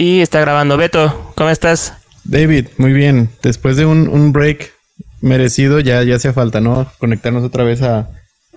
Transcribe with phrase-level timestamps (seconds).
[0.00, 0.78] y está grabando.
[0.78, 1.92] Beto, ¿cómo estás?
[2.24, 3.28] David, muy bien.
[3.42, 4.72] Después de un, break
[5.20, 6.90] merecido, ya, ya hacía falta, ¿no?
[6.96, 8.08] Conectarnos otra vez a,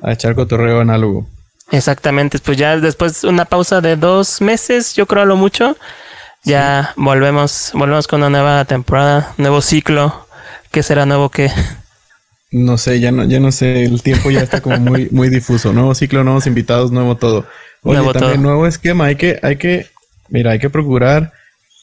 [0.01, 1.27] a echar cotorreo análogo.
[1.69, 5.75] Exactamente, pues ya después de una pausa de dos meses, yo creo a lo mucho,
[6.45, 10.25] ya volvemos, volvemos con una nueva temporada, nuevo ciclo.
[10.71, 11.51] ¿Qué será nuevo qué?
[12.51, 15.73] No sé, ya no, ya no sé, el tiempo ya está como muy, muy difuso.
[15.73, 17.45] Nuevo ciclo, nuevos invitados, nuevo todo.
[17.81, 19.05] Oye, nuevo también nuevo esquema.
[19.05, 19.87] Hay que, hay que,
[20.29, 21.33] mira, hay que procurar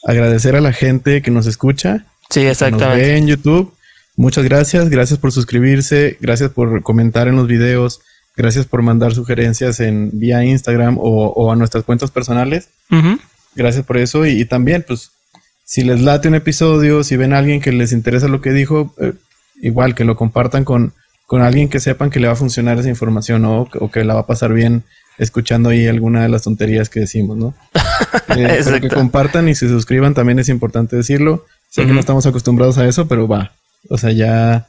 [0.03, 2.05] agradecer a la gente que nos escucha.
[2.29, 2.85] Sí, exactamente.
[2.85, 3.73] Que nos ve en YouTube.
[4.15, 4.89] Muchas gracias.
[4.89, 6.17] Gracias por suscribirse.
[6.19, 8.01] Gracias por comentar en los videos.
[8.35, 12.69] Gracias por mandar sugerencias en vía Instagram o, a nuestras cuentas personales.
[13.55, 14.25] Gracias por eso.
[14.25, 15.11] Y, también, pues,
[15.65, 18.93] si les late un episodio, si ven a alguien que les interesa lo que dijo,
[18.99, 19.13] eh,
[19.61, 20.93] igual que lo compartan con,
[21.27, 24.21] con alguien que sepan que le va a funcionar esa información o que la va
[24.21, 24.83] a pasar bien
[25.21, 27.53] escuchando ahí alguna de las tonterías que decimos, ¿no?
[28.37, 31.45] Eh, que compartan y se suscriban también es importante decirlo.
[31.69, 33.51] Sé que no estamos acostumbrados a eso, pero va.
[33.89, 34.67] O sea, ya,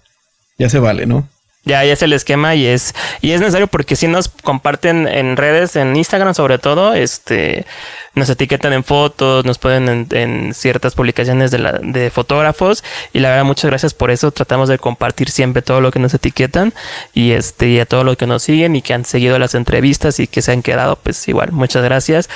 [0.59, 1.29] ya se vale, ¿no?
[1.65, 5.37] Ya, ya es el esquema y es, y es necesario porque si nos comparten en
[5.37, 7.67] redes, en Instagram sobre todo, este,
[8.15, 13.29] nos etiquetan en fotos, nos pueden en, ciertas publicaciones de, la, de fotógrafos y la
[13.29, 14.33] verdad muchas gracias por eso.
[14.33, 16.75] Tratamos de compartir siempre todo lo que nos etiquetan
[17.15, 20.19] y este, y a todo lo que nos siguen y que han seguido las entrevistas
[20.19, 22.29] y que se han quedado, pues igual, muchas gracias.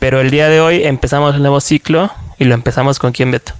[0.00, 3.52] Pero el día de hoy empezamos el nuevo ciclo y lo empezamos con quién, Beto.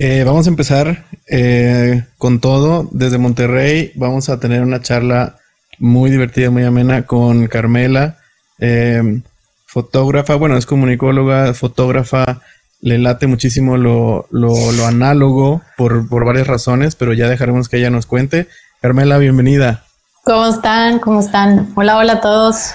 [0.00, 2.88] Eh, vamos a empezar eh, con todo.
[2.92, 5.38] Desde Monterrey vamos a tener una charla
[5.78, 8.16] muy divertida, muy amena con Carmela,
[8.60, 9.20] eh,
[9.66, 12.40] fotógrafa, bueno, es comunicóloga, fotógrafa,
[12.80, 17.78] le late muchísimo lo, lo, lo análogo por, por, varias razones, pero ya dejaremos que
[17.78, 18.48] ella nos cuente.
[18.80, 19.84] Carmela, bienvenida.
[20.24, 21.00] ¿Cómo están?
[21.00, 21.72] ¿Cómo están?
[21.74, 22.72] Hola, hola a todos.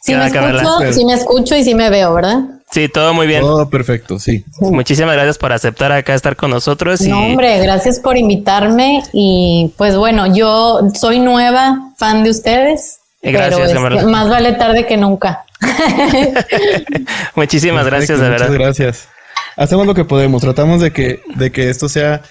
[0.00, 2.55] Sí me, escucho, sí me escucho y sí me veo, ¿verdad?
[2.70, 3.42] Sí, todo muy bien.
[3.42, 4.44] Todo perfecto, sí.
[4.60, 7.00] Muchísimas gracias por aceptar acá estar con nosotros.
[7.02, 9.02] No, hombre, gracias por invitarme.
[9.12, 12.98] Y pues bueno, yo soy nueva, fan de ustedes.
[13.22, 15.44] Gracias, pero más vale tarde que nunca.
[17.34, 18.48] Muchísimas gracias, de verdad.
[18.48, 19.08] Muchas gracias.
[19.56, 20.42] Hacemos lo que podemos.
[20.42, 22.22] Tratamos de que, de que esto sea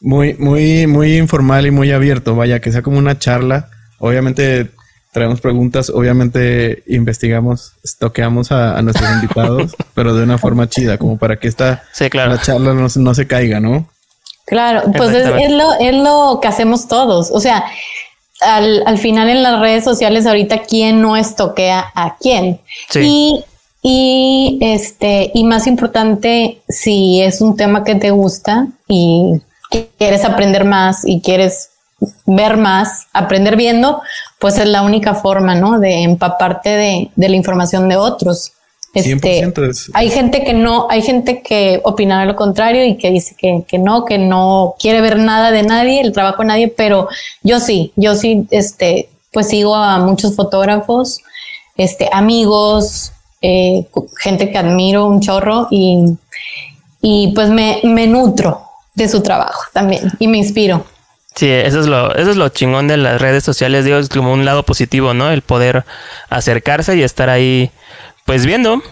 [0.00, 2.36] muy, muy, muy informal y muy abierto.
[2.36, 3.70] Vaya, que sea como una charla.
[3.98, 4.70] Obviamente
[5.14, 11.38] traemos preguntas, obviamente investigamos, toqueamos a, nuestros invitados, pero de una forma chida, como para
[11.38, 13.88] que esta la charla no, se caiga, ¿no?
[14.44, 17.30] Claro, pues es, lo, es lo que hacemos todos.
[17.30, 17.64] O sea,
[18.40, 22.60] al, al, final en las redes sociales ahorita quién no estoquea a quién.
[22.96, 23.44] Y,
[23.82, 29.40] y este, y más importante, si es un tema que te gusta y
[29.96, 31.70] quieres aprender más y quieres
[32.26, 34.02] ver más, aprender viendo,
[34.44, 35.80] pues es la única forma, ¿no?
[35.80, 38.52] De empaparte de, de la información de otros.
[38.92, 39.50] Este,
[39.94, 43.78] Hay gente que no, hay gente que opina lo contrario y que dice que, que,
[43.78, 47.08] no, que no quiere ver nada de nadie, el trabajo de nadie, pero
[47.42, 51.22] yo sí, yo sí, este, pues sigo a muchos fotógrafos,
[51.74, 53.88] este, amigos, eh,
[54.18, 56.04] gente que admiro un chorro y,
[57.00, 58.60] y pues me, me nutro
[58.92, 60.84] de su trabajo también y me inspiro.
[61.34, 64.32] Sí, eso es lo, eso es lo chingón de las redes sociales, digo, es como
[64.32, 65.30] un lado positivo, ¿no?
[65.30, 65.84] El poder
[66.30, 67.72] acercarse y estar ahí,
[68.24, 68.82] pues viendo.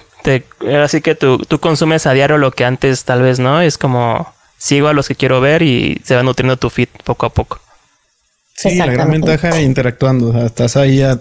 [0.82, 3.60] así que tú, tú consumes a diario lo que antes tal vez, ¿no?
[3.60, 7.26] Es como sigo a los que quiero ver y se va nutriendo tu feed poco
[7.26, 7.60] a poco.
[8.54, 11.20] Sí, la gran ventaja interactuando, o sea, estás ahí a,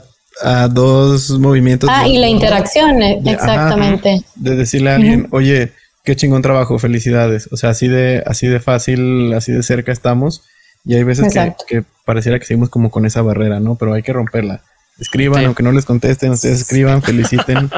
[0.69, 1.87] dos movimientos.
[1.91, 4.23] Ah, y la interacción, eh, exactamente.
[4.35, 7.47] de decirle a alguien, oye, qué chingón trabajo, felicidades.
[7.51, 10.43] O sea, así de, así de fácil, así de cerca estamos
[10.85, 11.33] y hay veces
[11.67, 13.75] que, pareciera que seguimos como con esa barrera, ¿no?
[13.75, 14.61] Pero hay que romperla.
[14.99, 17.69] Escriban, aunque no les contesten, ustedes escriban, feliciten.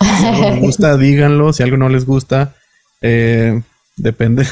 [0.00, 1.52] si algo les gusta, díganlo.
[1.52, 2.54] Si algo no les gusta,
[3.00, 3.60] eh,
[3.96, 4.46] depende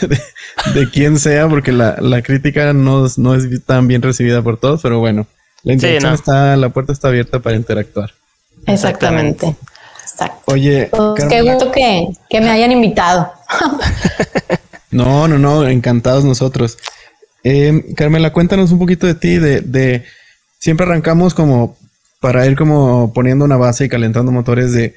[0.75, 4.99] de, quién sea, porque la, crítica no, no, es tan bien recibida por todos, pero
[4.99, 5.27] bueno,
[5.63, 8.13] la interacción está, la puerta está abierta para interactuar.
[8.67, 9.57] Exactamente.
[10.03, 10.53] Exacto.
[10.53, 13.33] Oye, pues qué gusto que, que me hayan invitado.
[14.91, 16.79] no, no, no, encantados nosotros.
[17.45, 20.05] Eh, Carmela, cuéntanos un poquito de ti, de,
[20.59, 21.77] siempre arrancamos como
[22.21, 24.97] para ir como poniendo una base y calentando motores de,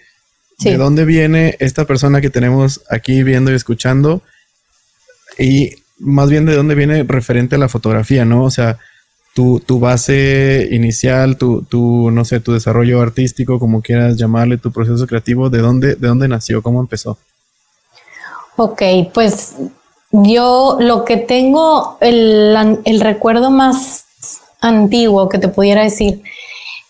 [0.59, 4.23] de dónde viene esta persona que tenemos aquí viendo y escuchando
[5.37, 8.43] y más bien de dónde viene referente a la fotografía, ¿no?
[8.43, 8.79] O sea,
[9.33, 14.71] tu, tu base inicial, tu, tu, no sé, tu desarrollo artístico, como quieras llamarle, tu
[14.71, 16.61] proceso creativo, ¿de dónde, de dónde nació?
[16.61, 17.17] ¿Cómo empezó?
[18.57, 18.81] Ok,
[19.13, 19.55] pues
[20.11, 24.05] yo lo que tengo, el, recuerdo más
[24.59, 26.21] antiguo que te pudiera decir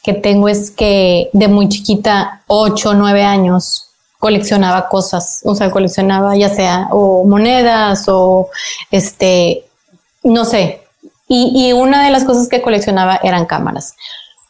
[0.03, 5.69] que tengo es que de muy chiquita, 8 o 9 años, coleccionaba cosas, o sea,
[5.71, 8.49] coleccionaba ya sea o monedas o
[8.89, 9.65] este,
[10.23, 10.81] no sé.
[11.27, 13.95] Y, una de las cosas que coleccionaba eran cámaras.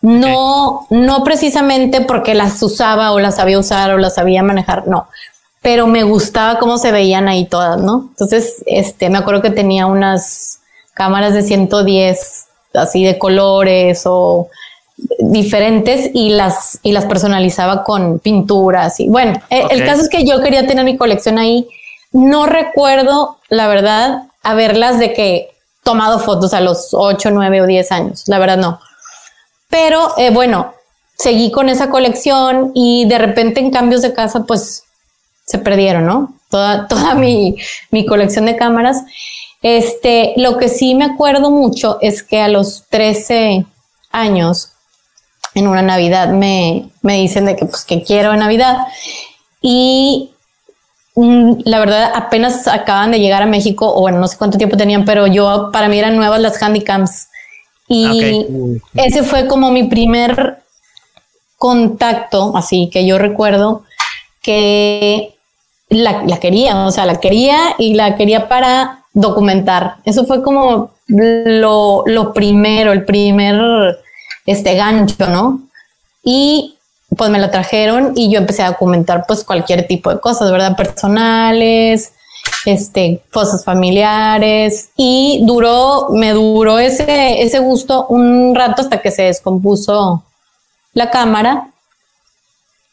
[0.01, 5.07] No, no precisamente porque las usaba o las sabía usar o las sabía manejar, no,
[5.61, 8.07] pero me gustaba cómo se veían ahí todas, ¿no?
[8.09, 10.59] Entonces, este, me acuerdo que tenía unas
[10.93, 14.47] cámaras de 110 así de colores o
[15.19, 18.99] diferentes y las, y las personalizaba con pinturas.
[18.99, 21.67] Y bueno, e, el caso es que yo quería tener mi colección ahí.
[22.11, 25.49] No recuerdo, la verdad, haberlas de que
[25.83, 28.23] tomado fotos a los 8, 9 o 10 años.
[28.27, 28.79] La verdad, no.
[29.69, 30.73] Pero eh, bueno,
[31.17, 34.83] seguí con esa colección y de repente en cambios de casa, pues
[35.51, 36.33] se perdieron, ¿no?
[36.49, 37.57] Toda, toda mi,
[37.91, 39.03] mi colección de cámaras.
[39.61, 43.65] Este, lo que sí me acuerdo mucho es que a los 13
[44.11, 44.71] años
[45.53, 48.87] en una Navidad me, me dicen de que pues que quiero Navidad
[49.61, 50.31] y
[51.15, 54.77] mm, la verdad apenas acaban de llegar a México o bueno no sé cuánto tiempo
[54.77, 57.27] tenían pero yo para mí eran nuevas las handycams
[57.87, 58.45] y
[58.95, 60.63] ese fue como mi primer
[61.57, 63.83] contacto así que yo recuerdo
[64.41, 65.30] que
[65.91, 70.91] la, la quería o sea la quería y la quería para documentar eso fue como
[71.07, 73.99] lo, lo primero el primer
[74.45, 75.61] este gancho, ¿no?
[76.23, 76.77] Y
[77.15, 80.77] pues me lo trajeron y yo empecé a documentar pues cualquier tipo de cosas, ¿verdad?
[80.77, 82.13] Personales,
[82.65, 89.23] este, cosas familiares y duró, me duró ese, ese gusto un rato hasta que se
[89.23, 90.23] descompuso
[90.93, 91.69] la cámara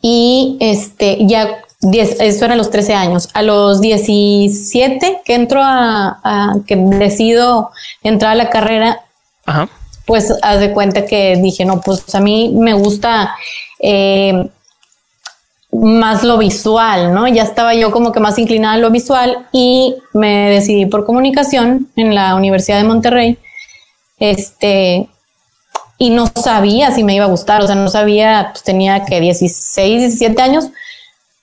[0.00, 3.28] y este, ya eso era a los 13 años.
[3.34, 7.70] A los 17 que entro a, a que decido
[8.02, 9.00] entrar a la carrera,
[9.46, 9.68] Ajá
[10.08, 13.36] pues haz de cuenta que dije, no, pues a mí me gusta
[13.78, 14.48] eh,
[15.70, 17.28] más lo visual, ¿no?
[17.28, 21.90] Ya estaba yo como que más inclinada a lo visual y me decidí por comunicación
[21.94, 23.38] en la Universidad de Monterrey.
[24.18, 25.10] Este,
[25.98, 29.20] y no sabía si me iba a gustar, o sea, no sabía, pues tenía que
[29.20, 30.70] 16, 17 años,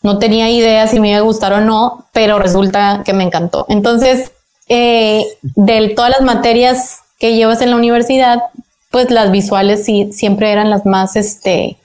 [0.06, 3.66] no tenía idea si me iba a gustar o no, pero resulta que me encantó.
[3.69, 4.31] Entonces,
[4.69, 8.44] eh, de todas las materias que llevas en la universidad,
[8.92, 11.78] pues las visuales sí, siempre eran las más, este,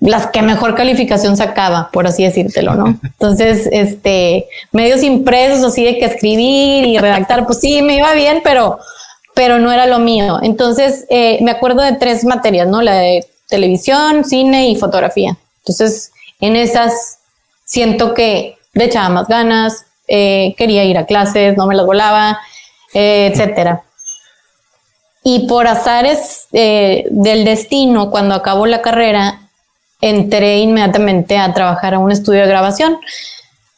[0.00, 2.86] las que mejor calificación sacaba, por así decírtelo, ¿no?
[3.02, 8.40] Entonces, este, medios impresos, así de que escribir y redactar, pues sí, me iba bien,
[8.42, 8.78] pero,
[9.34, 10.38] pero no era lo mío.
[10.42, 12.80] Entonces, eh, me acuerdo de tres materias, ¿no?
[12.80, 15.36] La de televisión, cine y fotografía.
[15.58, 16.10] Entonces,
[16.40, 17.17] en esas
[17.68, 22.40] siento que le echaba más ganas, eh, quería ir a clases, no me las volaba,
[22.94, 23.82] eh, etcétera.
[25.22, 29.50] Y por azares eh, del destino, cuando acabó la carrera,
[30.00, 32.98] entré inmediatamente a trabajar a un estudio de grabación,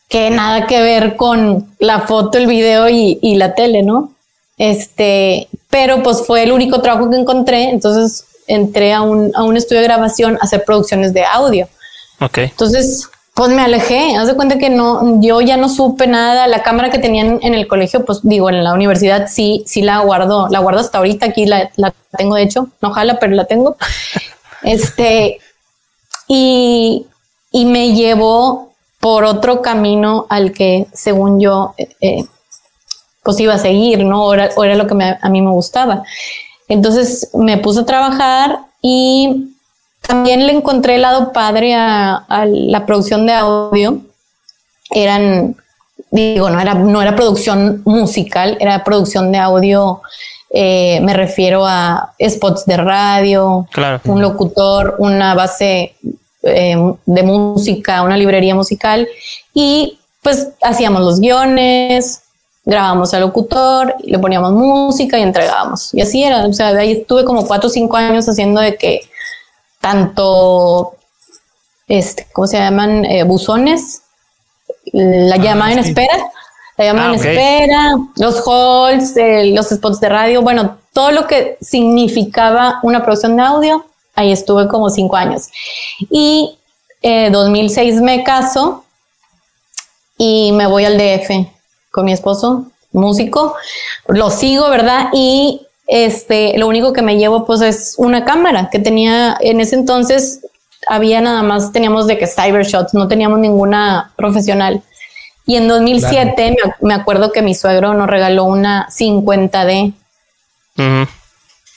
[0.08, 4.12] que nada que ver con la foto, el video y, la tele, ¿no?
[4.56, 9.56] Este, pero pues fue el único trabajo que encontré, entonces entré a un, a un
[9.56, 11.68] estudio de grabación a hacer producciones de audio.
[12.20, 12.38] Ok.
[12.38, 13.08] Entonces,
[13.40, 16.90] pues me alejé, haz de cuenta que no, yo ya no supe nada, la cámara
[16.90, 20.58] que tenían en el colegio, pues digo, en la universidad sí, sí la guardo, la
[20.58, 21.70] guardo hasta ahorita, aquí la,
[22.18, 23.76] tengo de hecho, no jala, pero la tengo.
[24.62, 25.38] Este,
[26.28, 27.06] y,
[27.50, 32.24] y me llevó por otro camino al que según yo, eh, eh,
[33.22, 34.26] pues iba a seguir, ¿no?
[34.26, 36.02] O era, era lo que a mí me gustaba.
[36.68, 39.49] Entonces me puse a trabajar y
[40.06, 44.00] también le encontré el lado padre a, la producción de audio.
[44.90, 45.56] Eran,
[46.10, 50.02] digo, no era, no era producción musical, era producción de audio.
[50.52, 53.68] Eh, me refiero a spots de radio,
[54.04, 55.94] un locutor, una base
[56.42, 56.76] eh,
[57.06, 59.06] de música, una librería musical
[59.54, 62.22] y pues hacíamos los guiones,
[62.64, 65.94] grabamos al locutor, le poníamos música y entregábamos.
[65.94, 68.76] Y así era, o sea, de ahí estuve como cuatro o cinco años haciendo de
[68.76, 69.00] que
[69.80, 70.96] tanto,
[71.88, 73.04] este, ¿cómo se llaman?
[73.04, 74.02] Eh, buzones,
[74.92, 76.16] la ah, llamada en espera,
[76.76, 79.14] la llamada ah, en espera, los halls,
[79.54, 84.68] los spots de radio, bueno, todo lo que significaba una producción de audio, ahí estuve
[84.68, 85.48] como cinco años.
[86.10, 86.58] Y
[87.02, 88.84] eh, 2006 me caso
[90.18, 91.48] y me voy al DF
[91.90, 93.54] con mi esposo, músico,
[94.06, 95.08] lo sigo, ¿verdad?
[95.12, 99.74] Y este, lo único que me llevo pues es una cámara que tenía en ese
[99.74, 100.40] entonces
[100.88, 104.82] había nada más, teníamos de que Cybershots, no teníamos ninguna profesional.
[105.46, 109.92] Y en 2007 me, acuerdo que mi suegro nos regaló una 50D.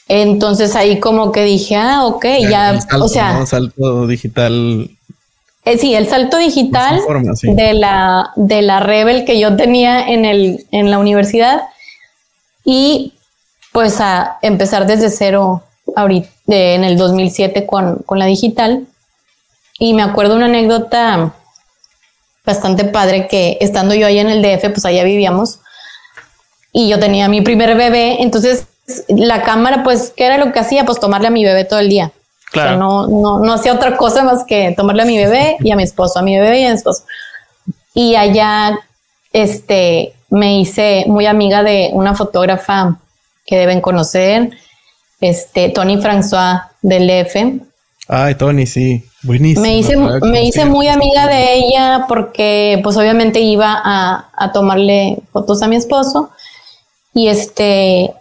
[0.06, 3.44] Entonces ahí como que dije, ah, ok, ya, o sea...
[3.46, 4.90] salto digital.
[5.64, 7.00] Eh, sí, el salto digital
[7.42, 11.62] de la de la Rebel que yo tenía en el en la universidad.
[12.64, 13.13] Y
[13.74, 15.64] pues a empezar desde cero
[15.96, 18.86] ahorita en el 2007 con, con la digital.
[19.80, 21.34] Y me acuerdo una anécdota
[22.46, 25.58] bastante padre que estando yo ahí en el DF, pues allá vivíamos
[26.72, 28.68] y yo tenía mi primer bebé, entonces
[29.08, 30.84] la cámara, pues, ¿qué era lo que hacía?
[30.84, 32.12] Pues tomarle a mi bebé todo el día.
[32.52, 32.76] Claro.
[32.76, 35.82] no, no, no hacía otra cosa más que tomarle a mi bebé y a mi
[35.82, 37.02] esposo, a mi bebé y a mi esposo.
[37.92, 38.78] Y allá,
[39.32, 43.00] este, me hice muy amiga de una fotógrafa
[43.44, 44.50] que deben conocer,
[45.20, 47.60] este, Tony François del F.
[48.08, 49.62] Ay, Tony, sí, buenísimo.
[49.62, 55.18] Me hice, me hice muy amiga de ella porque, pues, obviamente iba a, a tomarle
[55.32, 56.30] fotos a mi esposo
[57.14, 58.12] y este,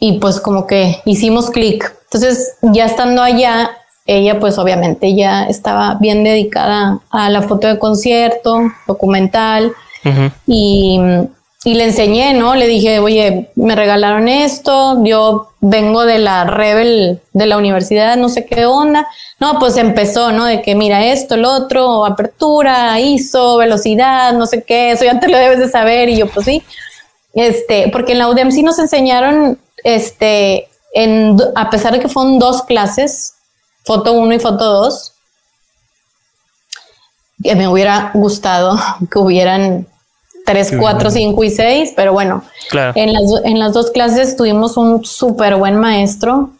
[0.00, 1.94] y pues como que hicimos clic.
[2.04, 3.70] Entonces, ya estando allá,
[4.06, 9.72] ella pues obviamente ya estaba bien dedicada a la foto de concierto, documental,
[10.46, 11.00] y,
[11.64, 12.54] y, le enseñé, ¿no?
[12.54, 18.28] Le dije, oye, me regalaron esto, yo vengo de la Rebel de la universidad, no
[18.28, 19.06] sé qué onda.
[19.40, 20.44] No, pues empezó, ¿no?
[20.44, 25.28] De que mira esto, el otro, apertura, ISO, velocidad, no sé qué, eso ya te
[25.28, 26.08] lo debes de saber.
[26.08, 26.62] Y yo, pues sí.
[27.34, 32.38] Este, porque en la UDEM sí nos enseñaron, este, en, a pesar de que fueron
[32.38, 33.34] dos clases,
[33.84, 35.12] foto 1 y foto 2,
[37.42, 38.78] que me hubiera gustado
[39.10, 39.86] que hubieran
[40.44, 42.44] 3, 4, 5 y 6, pero bueno,
[42.94, 46.50] en, las, en las dos clases tuvimos un súper buen maestro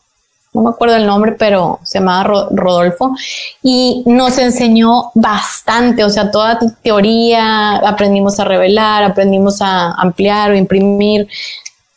[0.55, 3.15] no me acuerdo el nombre, pero se llamaba Rodolfo,
[3.63, 10.55] y nos enseñó bastante, o sea, toda teoría, aprendimos a revelar, aprendimos a ampliar o
[10.55, 11.29] imprimir,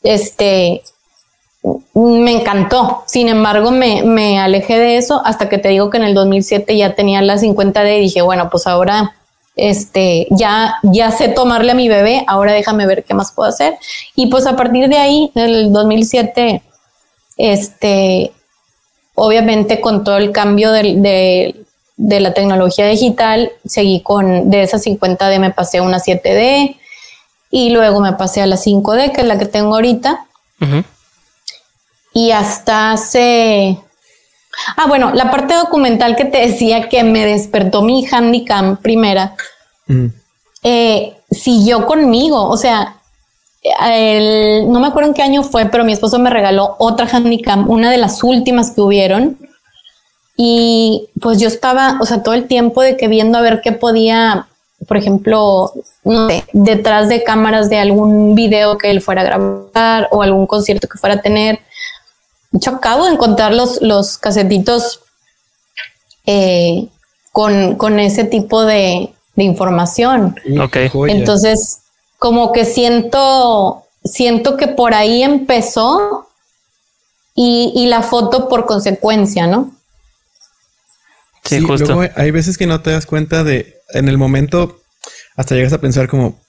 [0.02, 0.82] este,
[1.94, 3.04] me encantó.
[3.06, 6.76] Sin embargo, me, me, alejé de eso hasta que te digo que en el 2007
[6.76, 9.17] ya tenía la 50D y dije, bueno, pues ahora
[9.58, 13.78] este, ya, ya sé tomarle a mi bebé, ahora déjame ver qué más puedo hacer.
[14.16, 16.62] Y pues a partir de ahí, en el 2007,
[17.38, 18.32] este,
[19.16, 21.56] obviamente con todo el cambio de,
[21.98, 26.78] la tecnología digital, seguí con, de esa 50D me pasé a una 7D
[27.50, 30.26] y luego me pasé a la 5D, que es la que tengo ahorita.
[32.14, 33.78] Y hasta hace...
[34.76, 39.36] Ah, bueno, la parte documental que te decía que me despertó mi handicam primera,
[40.64, 42.50] eh, siguió conmigo.
[42.50, 42.96] O sea,
[43.64, 47.92] no me acuerdo en qué año fue, pero mi esposo me regaló otra handicam, una
[47.92, 49.38] de las últimas que hubieron.
[50.36, 53.72] Y pues yo estaba, o sea, todo el tiempo de que viendo a ver qué
[53.72, 54.48] podía,
[54.88, 55.72] por ejemplo,
[56.04, 60.46] no sé, detrás de cámaras de algún video que él fuera a grabar o algún
[60.46, 61.60] concierto que fuera a tener.
[62.52, 65.02] Yo acabo de encontrar los, los casetitos
[66.26, 66.88] eh,
[67.32, 70.36] con, con, ese tipo de, de información.
[70.60, 70.78] Ok.
[71.08, 71.80] Entonces,
[72.18, 76.28] como que siento, siento que por ahí empezó
[77.40, 79.72] y, la foto por consecuencia, ¿no?
[81.44, 82.02] Sí, justo.
[82.16, 84.82] hay veces que no te das cuenta de, en el momento,
[85.36, 86.40] hasta llegas a pensar como,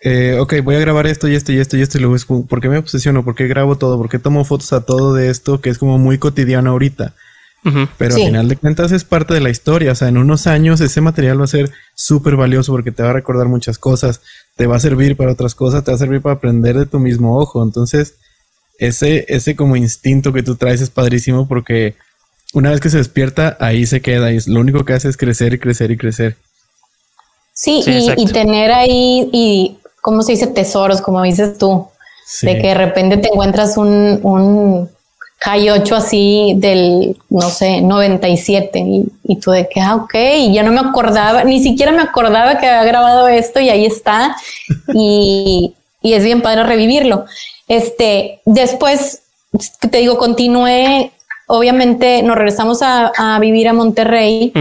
[0.00, 2.24] eh, ok, voy a grabar esto y esto y esto y esto y luego es
[2.26, 3.24] ¿por qué me obsesiono?
[3.24, 3.96] ¿Por qué grabo todo?
[3.98, 7.14] ¿Por qué tomo fotos a todo de esto que es como muy cotidiano ahorita?
[7.98, 9.90] Pero al final de cuentas es parte de la historia.
[9.90, 13.10] O sea, en unos años ese material va a ser súper valioso porque te va
[13.10, 14.20] a recordar muchas cosas,
[14.54, 17.00] te va a servir para otras cosas, te va a servir para aprender de tu
[17.00, 17.64] mismo ojo.
[17.64, 18.14] Entonces,
[18.78, 21.96] ese, ese como instinto que tú traes es padrísimo porque
[22.52, 25.54] una vez que se despierta, ahí se queda y lo único que hace es crecer
[25.54, 26.36] y crecer y crecer.
[27.52, 31.88] Sí, y, tener ahí, y como se dice, tesoros, como dices tú,
[32.42, 34.88] de que de repente te encuentras un
[35.40, 40.52] High 8 así del, no sé, 97 y, y tú de que, ah, ok, y
[40.54, 44.36] ya no me acordaba, ni siquiera me acordaba que había grabado esto y ahí está.
[44.94, 47.26] Y, y es bien padre revivirlo.
[47.68, 49.22] Este, después,
[49.90, 51.12] te digo, continué,
[51.46, 54.52] obviamente nos regresamos a, a vivir a Monterrey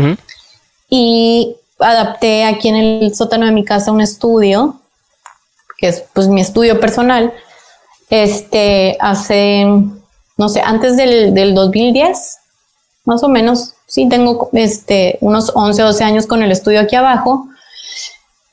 [0.89, 4.81] y adapté aquí en el sótano de mi casa un estudio,
[5.85, 7.33] que es pues mi estudio personal,
[8.09, 9.65] este, hace
[10.37, 12.37] no sé, antes del, del 2010,
[13.05, 17.47] más o menos, sí tengo este, unos 11, 12 años con el estudio aquí abajo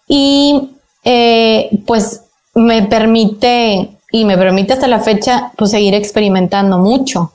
[0.07, 0.71] y
[1.05, 2.23] eh, pues
[2.55, 7.33] me permite y me permite hasta la fecha pues seguir experimentando mucho.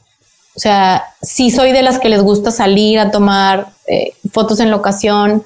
[0.55, 4.71] O sea, sí soy de las que les gusta salir a tomar eh, fotos en
[4.71, 5.43] locación,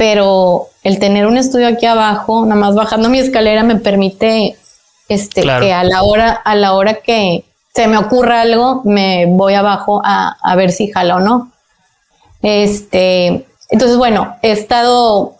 [0.00, 4.56] pero el tener un estudio aquí abajo, nada más bajando mi escalera, me permite
[5.10, 9.52] este, que a la hora, a la hora que, se me ocurre algo, me voy
[9.52, 11.52] abajo a, ver si jala o no.
[12.40, 15.34] Este, Entonces, bueno, he estado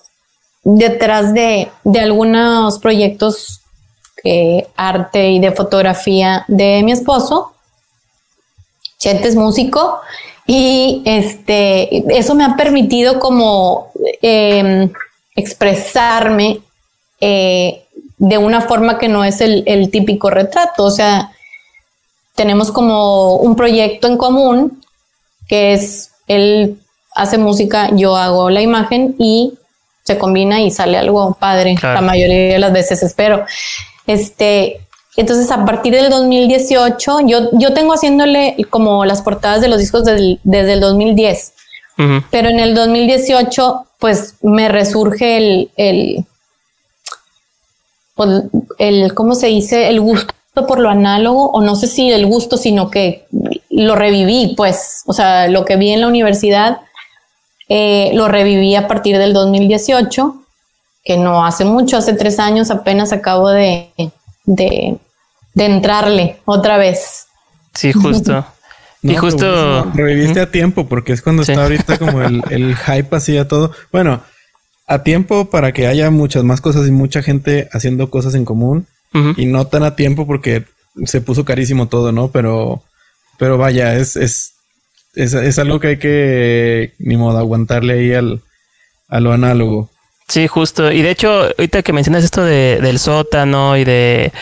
[0.63, 3.63] detrás de, de algunos proyectos
[4.23, 7.55] de arte y de fotografía de mi esposo.
[8.99, 10.03] Chete es músico
[10.53, 14.91] y este, eso me ha permitido como em,
[15.37, 16.59] expresarme
[17.21, 17.85] eh,
[18.19, 20.83] de una forma que no es el, el, típico retrato.
[20.83, 21.31] O sea,
[22.35, 24.83] tenemos como un proyecto en común
[25.47, 26.81] que es él
[27.15, 29.55] hace música, yo hago la imagen y
[30.03, 31.77] se combina y sale algo padre.
[31.81, 33.47] La mayoría de las veces espero.
[34.05, 34.81] Este,
[35.21, 40.05] entonces a partir del 2018, yo, yo tengo haciéndole como las portadas de los discos
[40.05, 41.53] desde el 2010,
[42.31, 46.25] pero en el 2018 pues me resurge el, el,
[48.15, 48.45] pues,
[48.79, 49.89] el, ¿cómo se dice?
[49.89, 50.35] El gusto
[50.67, 53.27] por lo análogo, o no sé si el gusto, sino que
[53.71, 56.81] lo reviví, pues, o sea, lo que vi en la universidad,
[57.69, 60.35] eh, lo reviví a partir del 2018,
[61.05, 63.91] que no hace mucho, hace tres años apenas acabo de,
[64.45, 64.99] de,
[65.57, 67.27] entrarle otra vez.
[67.75, 68.45] Sí, justo.
[69.03, 69.91] y justo...
[69.95, 73.73] Reviviste a tiempo, porque es cuando está ahorita como el, el hype así a todo.
[73.93, 74.23] Bueno,
[74.91, 78.89] a tiempo para que haya muchas más cosas y mucha gente haciendo cosas en común
[79.37, 80.65] y no tan a tiempo porque
[81.05, 82.33] se puso carísimo todo, ¿no?
[82.33, 82.83] Pero,
[83.39, 84.55] pero vaya, es, es,
[85.15, 88.43] es, es algo que hay que, ni modo, aguantarle ahí al,
[89.09, 89.91] a lo análogo.
[90.31, 90.93] Sí, justo.
[90.93, 94.33] Y de hecho, ahorita que mencionas esto de, del sótano y de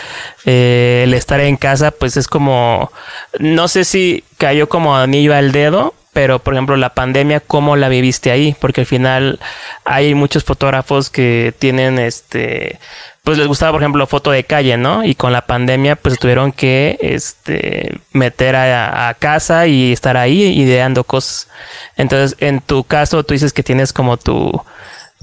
[0.44, 2.92] eh, el estar en casa, pues es como,
[3.38, 7.88] no sé si cayó como anillo al dedo, pero por ejemplo la pandemia, ¿cómo la
[7.88, 8.54] viviste ahí?
[8.60, 9.40] Porque al final
[9.86, 12.78] hay muchos fotógrafos que tienen este
[13.24, 15.04] pues les gustaba, por ejemplo, foto de calle, ¿no?
[15.04, 21.04] Y con la pandemia, pues tuvieron que este, meter a, casa y estar ahí ideando
[21.04, 21.46] cosas.
[21.96, 24.62] Entonces, en tu caso, tú dices que tienes como tu,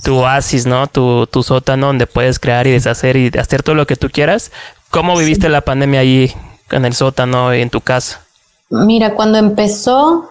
[0.03, 0.87] tu oasis, ¿no?
[0.87, 4.51] Tu, tu sótano donde puedes crear y deshacer y hacer todo lo que tú quieras.
[4.89, 6.33] ¿Cómo viviste la pandemia ahí
[6.71, 8.21] en el sótano y en tu casa?
[8.69, 10.29] Mira, cuando empezó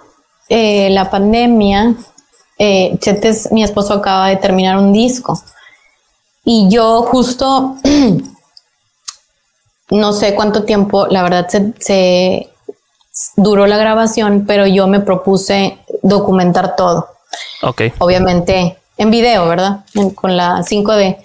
[0.49, 1.95] eh, la pandemia,
[2.59, 5.41] eh, Chetes, mi esposo acaba de terminar un disco
[6.45, 7.77] y yo justo,
[9.91, 11.49] no sé cuánto tiempo, la verdad,
[11.79, 12.51] se,
[13.37, 17.09] duró la grabación, pero yo me propuse documentar todo.
[17.63, 17.83] Ok.
[17.99, 19.81] Obviamente en video, ¿verdad?
[20.15, 21.19] con la 5D.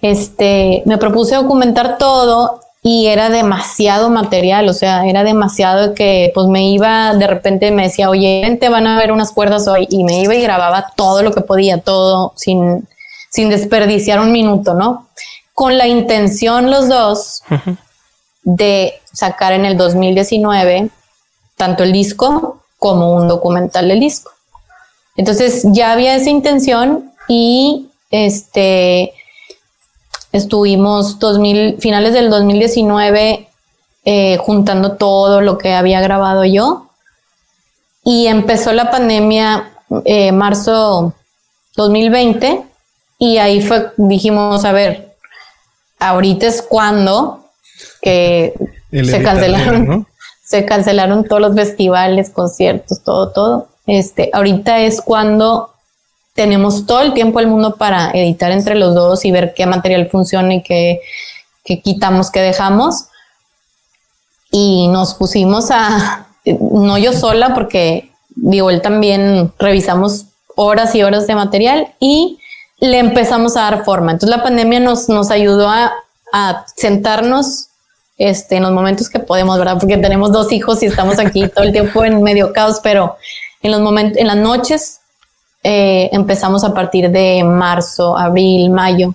[0.00, 6.48] Este, me propuse documentar todo y era demasiado material, o sea, era demasiado que pues
[6.48, 10.02] me iba, de repente me decía, oye, te van a ver unas cuerdas hoy y
[10.02, 12.88] me iba y grababa todo lo que podía, todo sin,
[13.30, 15.06] sin desperdiciar un minuto, ¿no?
[15.54, 17.42] Con la intención los dos
[18.42, 20.90] de sacar en el 2019
[21.56, 24.32] tanto el disco como un documental del disco.
[25.16, 29.12] Entonces ya había esa intención y este
[30.32, 33.48] estuvimos 2000, finales del 2019
[34.04, 36.88] eh, juntando todo lo que había grabado yo
[38.04, 39.72] y empezó la pandemia
[40.04, 41.14] eh, marzo
[41.76, 42.64] 2020
[43.18, 45.14] y ahí fue, dijimos, a ver,
[46.00, 47.44] ahorita es cuando
[48.00, 48.54] que
[48.90, 50.06] se cancelaron,
[50.44, 53.68] se cancelaron todos los festivales, conciertos, todo, todo.
[53.86, 55.72] Este, ahorita es cuando
[56.34, 60.08] tenemos todo el tiempo del mundo para editar entre los dos y ver qué material
[60.08, 61.00] funciona y qué,
[61.64, 63.06] quitamos, qué dejamos.
[64.50, 71.26] Y nos pusimos a, no yo sola, porque digo, él también revisamos horas y horas
[71.26, 72.38] de material y
[72.80, 74.12] le empezamos a dar forma.
[74.12, 75.92] Entonces la pandemia nos, nos ayudó a,
[76.76, 77.68] sentarnos
[78.16, 79.76] este, en los momentos que podemos, ¿verdad?
[79.78, 83.16] Porque tenemos dos hijos y estamos aquí todo el tiempo en medio caos, pero
[83.62, 85.00] en los momentos, en las noches
[85.62, 89.14] eh, empezamos a partir de marzo, abril, mayo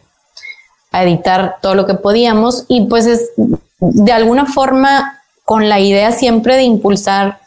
[0.91, 3.31] a editar todo lo que podíamos y pues es
[3.79, 7.39] de alguna forma con la idea siempre de impulsar,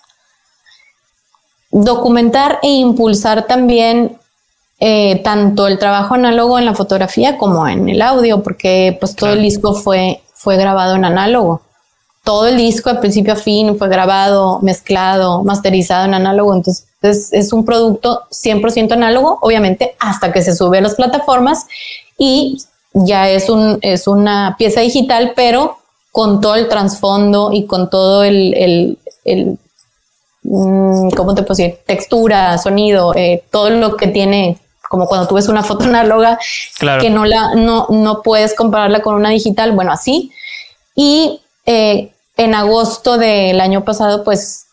[1.71, 4.19] documentar e impulsar también
[4.79, 9.35] eh, tanto el trabajo análogo en la fotografía como en el audio, porque pues todo
[9.35, 11.61] el disco fue, fue grabado en análogo.
[12.25, 16.55] Todo el disco de principio a fin fue grabado, mezclado, masterizado en análogo.
[16.55, 16.87] Entonces
[17.33, 21.67] es, un producto 100% análogo, obviamente, hasta que se sube a las plataformas
[22.19, 22.59] y
[22.93, 25.79] ya es, un, es una pieza digital, pero
[26.13, 29.59] con todo el trasfondo y con todo el, el, el
[30.43, 31.79] mm, ¿cómo te puedo decir?
[31.87, 34.59] Textura, sonido, eh, todo lo que tiene
[34.91, 36.39] como cuando tú ves una foto análoga
[37.01, 40.33] que no la no, no puedes compararla con una digital, bueno, así.
[40.97, 44.67] Y eh, en agosto del año pasado, pues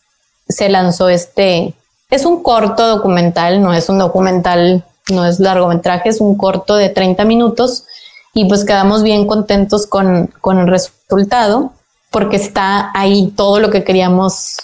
[0.48, 1.74] se lanzó este,
[2.10, 6.90] es un corto documental, no es un documental no es largometraje, es un corto de
[6.90, 7.86] 30 minutos
[8.34, 11.72] y pues quedamos bien contentos con, con el resultado
[12.12, 14.58] porque está ahí todo lo que queríamos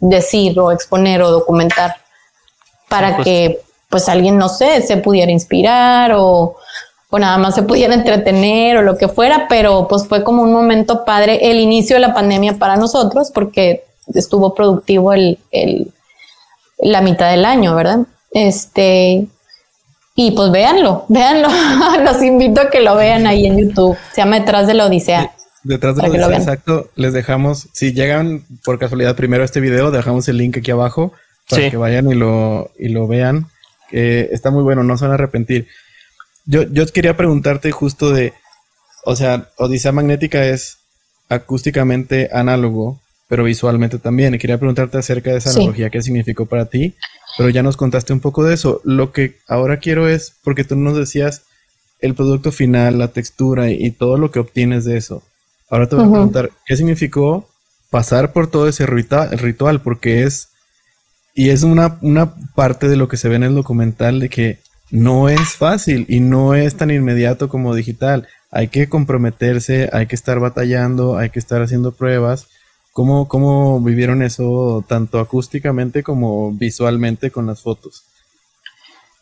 [0.00, 1.96] decir o exponer o documentar
[2.88, 3.24] para pues.
[3.24, 6.56] que pues alguien, no sé, se pudiera inspirar o,
[7.16, 10.52] o nada más se pudiera entretener o lo que fuera, pero pues fue como un
[10.52, 15.92] momento padre el inicio de la pandemia para nosotros porque estuvo productivo el, el
[16.78, 18.00] la mitad del año, ¿verdad?
[18.32, 19.26] Este,
[20.14, 21.48] y pues véanlo, véanlo.
[22.04, 23.96] Los invito a que lo vean ahí en YouTube.
[24.12, 25.32] Se llama Detrás de la Odisea.
[25.64, 26.90] Detrás de la Odisea, exacto.
[26.96, 31.12] Les dejamos, si llegan por casualidad primero a este video, dejamos el link aquí abajo
[31.48, 33.46] para que vayan y lo, y lo vean.
[33.90, 35.66] está muy bueno, no se van a arrepentir.
[36.46, 38.32] Yo, yo quería preguntarte justo de,
[39.04, 40.78] o sea, Odisea Magnética es
[41.28, 44.34] acústicamente análogo, pero visualmente también.
[44.34, 46.94] Y quería preguntarte acerca de esa analogía, qué significó para ti,
[47.36, 48.80] pero ya nos contaste un poco de eso.
[48.84, 51.42] Lo que ahora quiero es, porque tú nos decías
[52.00, 55.22] el producto final, la textura y, todo lo que obtienes de eso.
[55.68, 57.48] Ahora te voy a preguntar, ¿qué significó
[57.90, 59.36] pasar por todo ese ritual?
[59.38, 60.50] ritual porque es,
[61.34, 64.58] y es una, una parte de lo que se ve en el documental de que
[64.90, 68.28] no es fácil y no es tan inmediato como digital.
[68.50, 72.46] Hay que comprometerse, hay que estar batallando, hay que estar haciendo pruebas
[72.96, 78.04] ¿Cómo, ¿Cómo vivieron eso tanto acústicamente como visualmente con las fotos?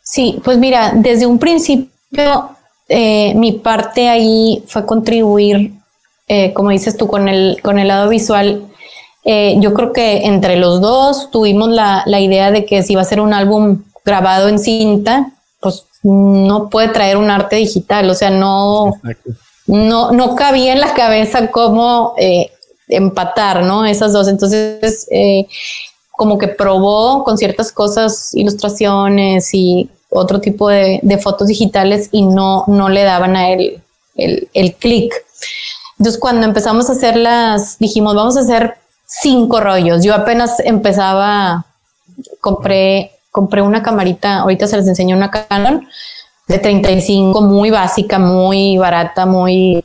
[0.01, 2.51] Sí, pues mira, desde un principio
[2.87, 5.73] eh, mi parte ahí fue contribuir,
[6.29, 8.65] eh, como dices tú, con el, con el lado visual.
[9.25, 13.01] Eh, yo creo que entre los dos tuvimos la, la, idea de que si iba
[13.01, 15.33] a ser un álbum grabado en cinta,
[15.65, 18.93] pues no puede traer un arte digital, o sea, no,
[19.65, 22.13] no, no cabía en la cabeza cómo
[22.87, 23.83] empatar, ¿no?
[23.83, 24.27] Esas dos.
[24.27, 25.47] Entonces, eh,
[26.11, 32.63] como que probó con ciertas cosas, ilustraciones y otro tipo de, fotos digitales y no,
[32.67, 33.81] no le daban a él
[34.15, 35.11] el, el clic.
[35.97, 40.03] Entonces, cuando empezamos a hacerlas, dijimos, vamos a hacer cinco rollos.
[40.03, 41.65] Yo apenas empezaba,
[42.39, 45.85] compré, compré una camarita, ahorita se les enseño una Canon
[46.47, 49.83] de 35, muy básica, muy barata, muy,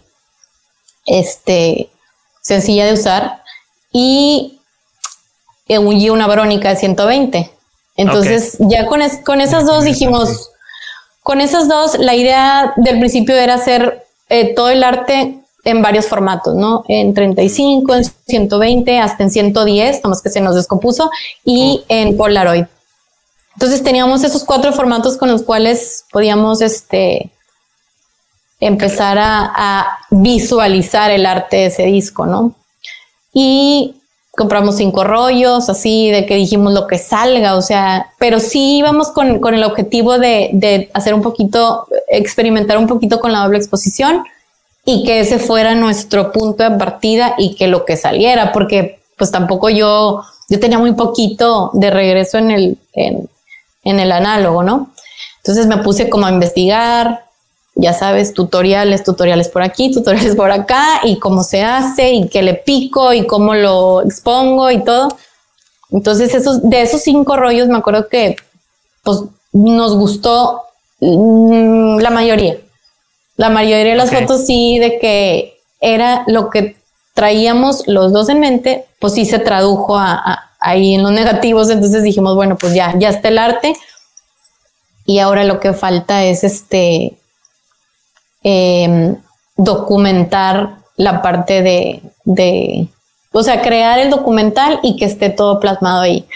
[1.05, 1.91] este,
[2.41, 3.43] sencilla de usar,
[3.93, 4.61] y
[6.13, 7.51] una brónica de 120.
[7.97, 10.53] Entonces, ya con, con esas dos dijimos,
[11.25, 16.07] con esas dos, la idea del principio era hacer eh, todo el arte en varios
[16.07, 16.85] formatos, ¿no?
[16.87, 21.11] En 35, en 120, hasta en 110, más que se nos descompuso,
[21.45, 22.67] y en Polaroid.
[23.61, 27.31] Entonces teníamos esos cuatro formatos con los cuales podíamos este,
[28.59, 32.55] empezar a, visualizar el arte de ese disco, ¿no?
[33.35, 33.97] Y
[34.31, 39.11] compramos cinco rollos, así de que dijimos lo que salga, o sea, pero sí íbamos
[39.11, 44.25] con, el objetivo de, hacer un poquito, experimentar un poquito con la doble exposición
[44.87, 49.31] y que ese fuera nuestro punto de partida y que lo que saliera, porque pues
[49.31, 53.29] tampoco yo, yo tenía muy poquito de regreso en el, en,
[53.83, 54.91] en el análogo, ¿no?
[55.39, 57.25] Entonces me puse como a investigar,
[57.75, 62.43] ya sabes, tutoriales, tutoriales por aquí, tutoriales por acá, y cómo se hace, y qué
[62.43, 65.09] le pico, y cómo lo expongo y todo.
[65.91, 68.37] Entonces, esos, de esos cinco rollos, me acuerdo que
[69.03, 70.63] pues, nos gustó
[71.01, 72.59] mm, la mayoría.
[73.37, 76.77] La mayoría de las fotos sí, de que era lo que
[77.15, 79.99] traíamos los dos en mente, pues sí se tradujo
[80.61, 81.71] ahí en los negativos.
[81.71, 83.75] Entonces dijimos, bueno, pues ya, ya está el arte.
[85.07, 87.21] Y ahora lo que falta es este,
[88.43, 89.17] Em,
[89.57, 92.89] documentar la parte de, de,
[93.33, 96.27] o sea, crear el documental y que esté todo plasmado ahí.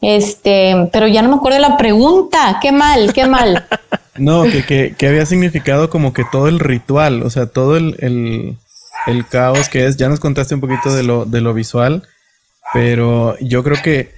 [0.00, 2.58] Este, pero ya no me acuerdo la pregunta.
[2.60, 3.64] Qué mal, qué mal.
[4.16, 8.56] no, que, que, había significado como que todo el ritual, o sea, todo el, el,
[9.06, 9.96] el, caos que es.
[9.96, 12.02] Ya nos contaste un poquito de lo, de lo visual,
[12.72, 14.12] pero yo creo que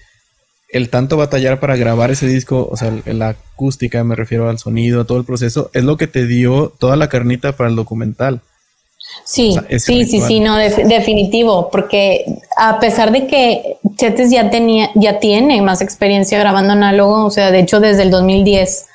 [0.69, 5.07] el tanto batallar para grabar ese disco, o sea, la acústica, me refiero al sonido,
[5.07, 8.41] todo el proceso, es lo que te dio toda la carnita para el documental.
[9.25, 12.25] Sí, sí, sí, sí, no, definitivo, porque
[12.57, 17.51] a pesar de que Chetes ya tenía, ya tiene más experiencia grabando análogo, o sea,
[17.51, 18.87] de hecho desde el 2010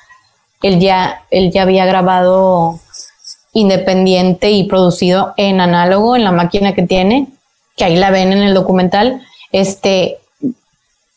[0.62, 2.78] él ya, él ya había grabado
[3.52, 7.26] independiente y producido en análogo en la máquina que tiene,
[7.76, 9.22] que ahí la ven en el documental.
[9.52, 10.18] Este,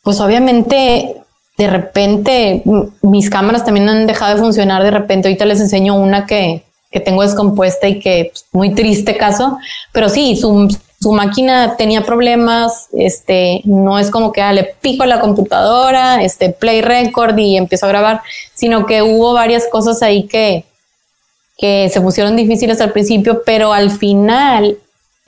[0.04, 1.15] pues obviamente
[1.58, 2.63] de repente
[3.02, 5.28] mis cámaras también han dejado de funcionar de repente.
[5.28, 9.58] Ahorita les enseño una que, que tengo descompuesta y que pues, muy triste caso,
[9.91, 10.69] pero sí, su,
[11.00, 16.50] su máquina tenía problemas, este, no es como que ah, le pico la computadora, este,
[16.50, 18.21] play record y empiezo a grabar,
[18.54, 20.65] sino que hubo varias cosas ahí que,
[21.58, 24.78] que se pusieron difíciles al principio, pero al final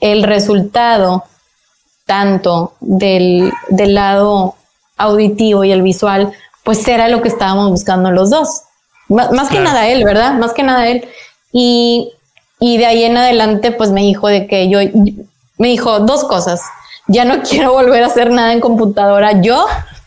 [0.00, 1.24] el resultado,
[2.08, 4.56] tanto del, del lado
[4.96, 6.32] auditivo y el visual,
[6.64, 8.62] pues era lo que estábamos buscando los dos.
[9.08, 10.32] más que nada él, ¿verdad?
[10.32, 11.06] Más que nada él.
[11.52, 12.10] Y,
[12.58, 14.80] y de ahí en adelante, pues me dijo de que yo,
[15.58, 16.62] me dijo dos cosas.
[17.08, 19.66] Ya no quiero volver a hacer nada en computadora yo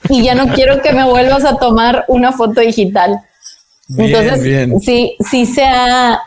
[0.10, 3.22] y ya no quiero que me vuelvas a tomar una foto digital.
[3.96, 6.20] Entonces, sí, sí se ha,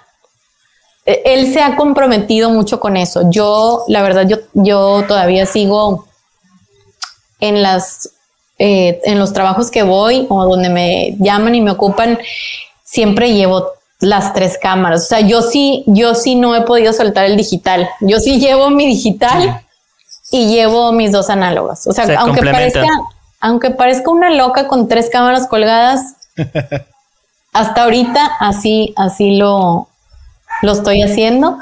[1.06, 3.30] él se ha comprometido mucho con eso.
[3.30, 6.06] Yo, la verdad, yo, yo todavía sigo
[7.40, 8.10] en las,
[8.58, 12.18] eh, en los trabajos que voy o donde me llaman y me ocupan,
[12.82, 15.02] siempre llevo las tres cámaras.
[15.02, 17.88] O sea, yo sí, yo sí no he podido soltar el digital.
[18.00, 19.62] Yo sí llevo mi digital
[20.30, 21.86] y llevo mis dos análogas.
[21.86, 22.88] O sea, aunque parezca,
[23.40, 26.16] aunque parezca una loca con tres cámaras colgadas,
[27.52, 29.88] hasta ahorita así, así lo,
[30.64, 31.58] lo estoy haciendo.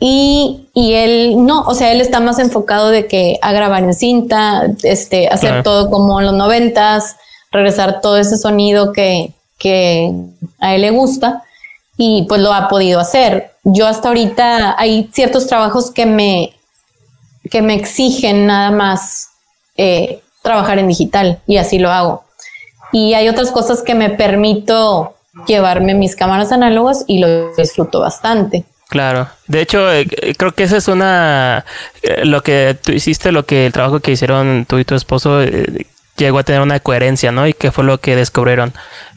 [0.00, 3.94] Y, y, él no, o sea, él está más enfocado de que a grabar en
[3.94, 7.16] cinta, este, hacer todo como en los noventas,
[7.52, 10.12] regresar todo ese sonido que, que
[10.58, 11.44] a él le gusta
[11.96, 13.52] y pues lo ha podido hacer.
[13.62, 16.52] Yo hasta ahorita hay ciertos trabajos que me,
[17.48, 19.28] que me exigen nada más
[19.76, 22.24] eh, trabajar en digital y así lo hago.
[22.92, 25.14] Y hay otras cosas que me permito
[25.46, 28.64] llevarme mis cámaras análogas y lo disfruto bastante.
[28.88, 31.64] Claro, de hecho eh, creo que esa es una,
[32.02, 35.40] eh, lo que tú hiciste, lo que el trabajo que hicieron tú y tu esposo
[36.16, 37.46] llegó a tener una coherencia, ¿no?
[37.46, 38.74] Y qué fue lo que descubrieron,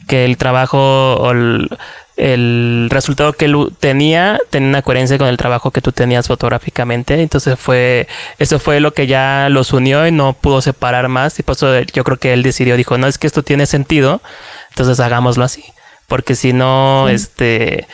[0.08, 1.68] que el trabajo o el,
[2.16, 7.20] el resultado que él tenía tenía una coherencia con el trabajo que tú tenías fotográficamente.
[7.20, 11.38] Entonces fue, eso fue lo que ya los unió y no pudo separar más.
[11.38, 14.22] Y por eso yo creo que él decidió, dijo, no es que esto tiene sentido,
[14.70, 15.64] entonces hagámoslo así.
[16.06, 17.86] Porque si no, este,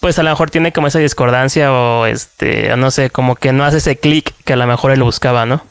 [0.00, 3.64] pues a lo mejor tiene como esa discordancia o este, no sé, como que no
[3.64, 5.62] hace ese clic que a lo mejor él buscaba, ¿no?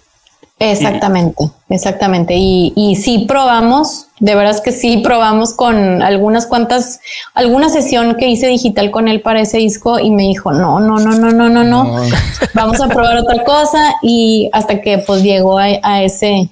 [0.62, 2.34] Exactamente, exactamente.
[2.36, 7.00] Y, y sí probamos, de veras que sí probamos con algunas cuantas,
[7.34, 10.98] alguna sesión que hice digital con él para ese disco y me dijo, no, no,
[10.98, 12.02] no, no, no, no, no,
[12.54, 16.50] vamos a probar otra cosa y hasta que pues llegó a, ese,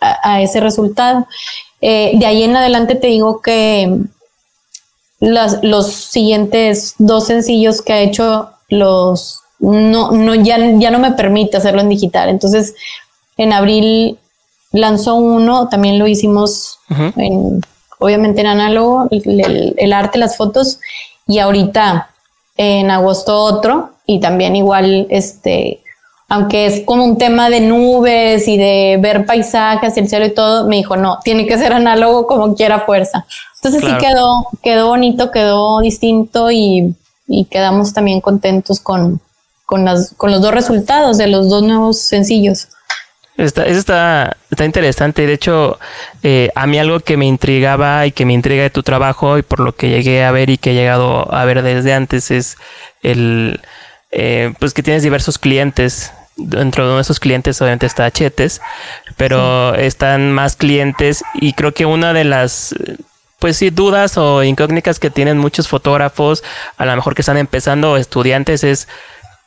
[0.00, 1.26] a, ese resultado.
[1.82, 4.00] Eh, de ahí en adelante te digo que
[5.20, 11.12] las, los siguientes dos sencillos que ha hecho los no, no, ya, ya no me
[11.12, 12.28] permite hacerlo en digital.
[12.28, 12.74] Entonces,
[13.36, 14.18] en abril
[14.72, 16.78] lanzó uno, también lo hicimos
[17.16, 17.62] en,
[17.98, 20.80] obviamente en análogo, el, arte, las fotos,
[21.26, 22.10] y ahorita
[22.56, 25.82] en agosto otro, y también igual, este,
[26.28, 30.66] aunque es como un tema de nubes y de ver paisajes, el cielo y todo,
[30.66, 33.26] me dijo, no, tiene que ser análogo como quiera fuerza.
[33.56, 36.94] Entonces sí quedó, quedó bonito, quedó distinto y,
[37.50, 39.20] quedamos también contentos con,
[39.64, 42.68] con, las, con los dos resultados de los dos nuevos sencillos.
[43.36, 45.26] Está, eso está, está interesante.
[45.26, 45.78] De hecho,
[46.22, 49.42] eh, a mí algo que me intrigaba y que me intriga de tu trabajo y
[49.42, 52.56] por lo que llegué a ver y que he llegado a ver desde antes es
[53.02, 53.60] el,
[54.10, 56.12] eh, pues que tienes diversos clientes.
[56.36, 58.60] Dentro de esos clientes obviamente está Chetes,
[59.16, 62.74] pero están más clientes y creo que una de las
[63.38, 66.42] pues sí, dudas o incógnitas que tienen muchos fotógrafos,
[66.78, 68.88] a lo mejor que están empezando o estudiantes, es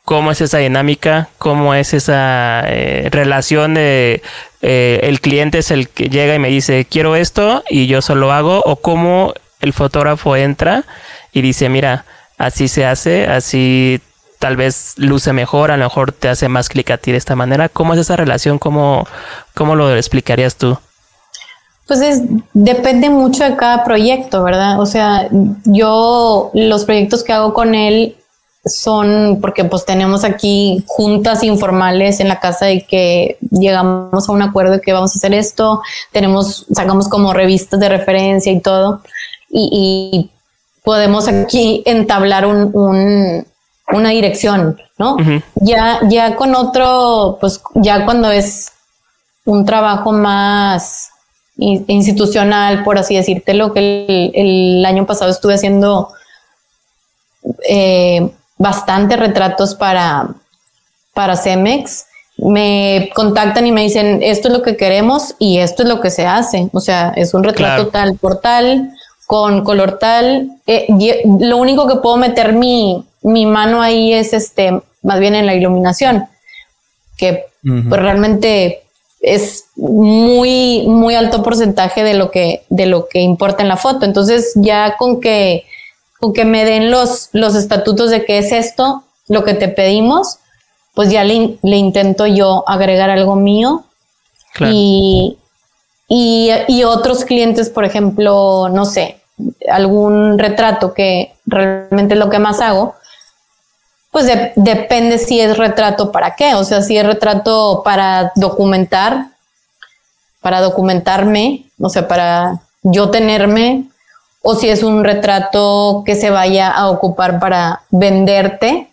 [0.04, 4.22] cómo es esa dinámica, cómo es esa eh, relación de
[4.62, 8.32] eh, el cliente es el que llega y me dice quiero esto y yo solo
[8.32, 10.84] hago o cómo el fotógrafo entra
[11.32, 12.04] y dice mira
[12.38, 14.00] así se hace así
[14.40, 17.36] tal vez luce mejor a lo mejor te hace más clic a ti de esta
[17.36, 17.68] manera.
[17.68, 19.06] Cómo es esa relación cómo
[19.54, 20.76] cómo lo explicarías tú
[21.86, 22.22] pues es,
[22.54, 24.78] depende mucho de cada proyecto, ¿verdad?
[24.78, 25.28] O sea,
[25.64, 28.16] yo los proyectos que hago con él
[28.64, 34.42] son porque pues tenemos aquí juntas informales en la casa de que llegamos a un
[34.42, 39.02] acuerdo de que vamos a hacer esto, tenemos, sacamos como revistas de referencia y todo,
[39.50, 40.30] y,
[40.84, 43.46] podemos aquí entablar un,
[43.92, 45.16] una dirección, ¿no?
[45.56, 48.72] Ya, ya con otro, pues ya cuando es
[49.44, 51.10] un trabajo más
[51.56, 56.08] institucional, por así decírtelo, que el, año pasado estuve haciendo
[57.68, 60.28] eh, bastante retratos para,
[61.12, 62.06] para Cemex.
[62.38, 66.10] Me contactan y me dicen, esto es lo que queremos y esto es lo que
[66.10, 66.70] se hace.
[66.72, 68.90] O sea, es un retrato tal por tal,
[69.26, 70.50] con color tal.
[70.66, 70.86] Eh,
[71.40, 75.54] lo único que puedo meter mi, mi mano ahí es este, más bien en la
[75.54, 76.26] iluminación.
[77.16, 78.82] que pues, realmente
[79.20, 84.06] es muy, muy alto porcentaje de lo que, de lo que importa en la foto.
[84.06, 85.66] Entonces, ya con que,
[86.18, 90.38] con que me den los, los estatutos de qué es esto, lo que te pedimos,
[90.94, 93.84] pues ya le, le intento yo agregar algo mío.
[94.60, 95.38] Y,
[96.08, 99.20] y, y, otros clientes, por ejemplo, no sé,
[99.70, 102.96] algún retrato que realmente es lo que más hago,
[104.10, 109.28] pues depende si es retrato para qué, o sea, si es retrato para documentar,
[110.40, 113.84] para documentarme, o sea, para yo tenerme,
[114.42, 118.88] o si es un retrato que se vaya a ocupar para venderte,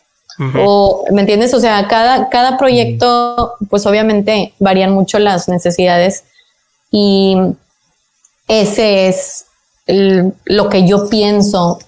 [0.63, 1.51] o, ¿me entiendes?
[1.56, 6.25] O sea, cada, cada proyecto, pues obviamente varían mucho las necesidades
[6.91, 7.36] y
[8.47, 9.45] ese es
[9.88, 11.80] lo que yo pienso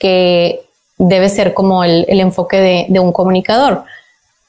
[0.00, 0.61] que
[1.08, 3.84] debe ser como el, enfoque de, un comunicador.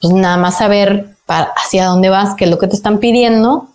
[0.00, 3.68] Pues nada más saber hacia dónde vas, qué es lo que te están pidiendo,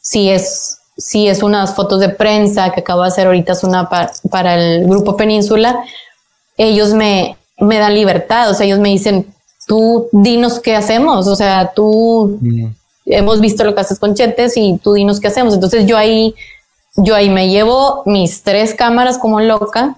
[0.00, 3.88] si es, si es unas fotos de prensa que acabo de hacer ahorita, es una
[3.88, 5.84] para el grupo Península,
[6.56, 9.26] ellos me, me dan libertad, o sea, ellos me dicen,
[9.66, 12.66] tú dinos qué hacemos, o sea, tú mm.
[13.06, 15.54] hemos visto lo que haces con Chetes y tú dinos qué hacemos.
[15.54, 16.34] Entonces yo ahí,
[16.96, 19.96] yo ahí me llevo mis tres cámaras como loca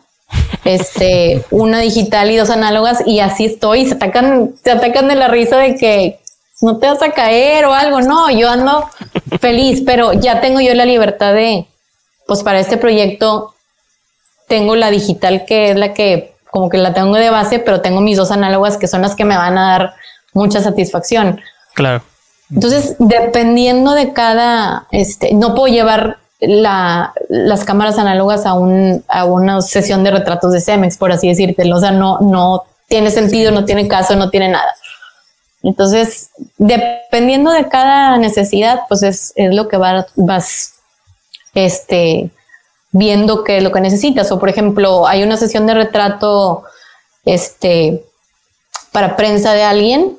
[0.65, 3.87] este, una digital y dos análogas y así estoy.
[3.87, 6.21] Se atacan, se atacan de la risa de que
[6.61, 8.01] no te vas a caer o algo.
[8.01, 8.89] No, yo ando
[9.41, 11.67] feliz, pero ya tengo yo la libertad de,
[12.27, 13.55] pues para este proyecto
[14.49, 18.01] tengo la digital que es la que como que la tengo de base, pero tengo
[18.01, 19.95] mis dos análogas que son las que me van a dar
[20.33, 21.41] mucha satisfacción.
[21.75, 22.03] Claro.
[22.51, 29.25] Entonces, dependiendo de cada, este, no puedo llevar la, las cámaras análogas a, un, a
[29.25, 31.73] una sesión de retratos de Cemex, por así decirte.
[31.73, 34.73] O sea, no, no tiene sentido, no tiene caso, no tiene nada.
[35.63, 40.75] Entonces, dependiendo de cada necesidad, pues es, es lo que vas
[41.55, 42.31] este,
[42.93, 44.31] viendo que lo que necesitas.
[44.31, 46.63] O, por ejemplo, hay una sesión de retrato
[47.25, 48.05] este,
[48.93, 50.17] para prensa de alguien.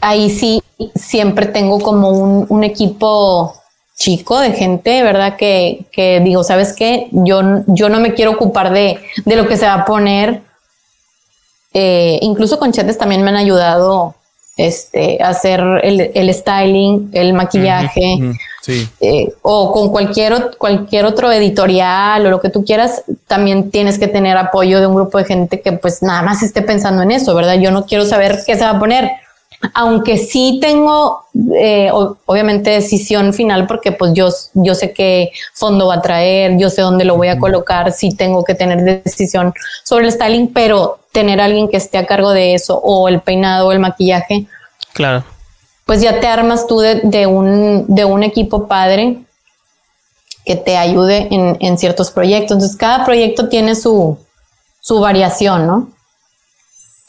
[0.00, 0.60] Ahí sí,
[0.96, 3.61] siempre tengo como un equipo
[3.96, 5.36] chico de gente, ¿verdad?
[5.36, 7.08] Que, que digo, ¿sabes qué?
[7.12, 10.42] Yo, yo no me quiero ocupar de, de lo que se va a poner.
[11.74, 14.14] Eh, incluso con chetes también me han ayudado
[14.56, 18.86] este, a hacer el, el styling, el maquillaje, sí.
[19.00, 24.08] eh, o con cualquier, cualquier otro editorial o lo que tú quieras, también tienes que
[24.08, 27.34] tener apoyo de un grupo de gente que pues nada más esté pensando en eso,
[27.34, 27.54] ¿verdad?
[27.54, 29.10] Yo no quiero saber qué se va a poner
[29.74, 31.24] aunque sí tengo,
[31.56, 36.70] eh, obviamente, decisión final porque pues yo, yo sé qué fondo va a traer, yo
[36.70, 40.98] sé dónde lo voy a colocar, sí tengo que tener decisión sobre el styling, pero
[41.12, 44.46] tener a alguien que esté a cargo de eso o el peinado o el maquillaje.
[44.92, 45.24] Claro.
[45.84, 49.18] Pues ya te armas tú de, un, de un equipo padre
[50.44, 52.56] que te ayude en, en, ciertos proyectos.
[52.56, 54.18] Entonces, cada proyecto tiene su,
[54.80, 55.88] su variación, ¿no?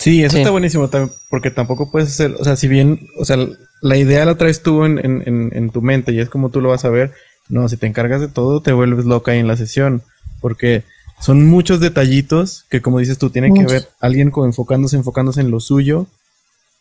[0.03, 3.37] Sí, eso está buenísimo también, porque tampoco puedes hacer, o sea, si bien, o sea,
[3.81, 6.69] la idea la traes tú en, en, en, tu mente y es como tú lo
[6.69, 7.13] vas a ver,
[7.47, 10.03] no, si te encargas de todo, te vuelves loca ahí en la sesión,
[10.41, 10.83] porque
[11.21, 15.61] son muchos detallitos que, como dices tú, tiene que ver alguien enfocándose, enfocándose en lo
[15.61, 16.07] suyo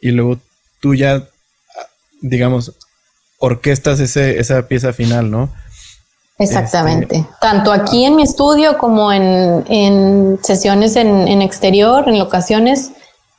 [0.01, 0.41] y luego
[0.81, 1.29] tú ya,
[2.23, 2.73] digamos,
[3.39, 5.49] orquestas ese, esa pieza final, ¿no?
[6.39, 7.19] Exactamente.
[7.19, 12.91] Este, Tanto aquí en mi estudio como en, en sesiones en, en, exterior, en locaciones,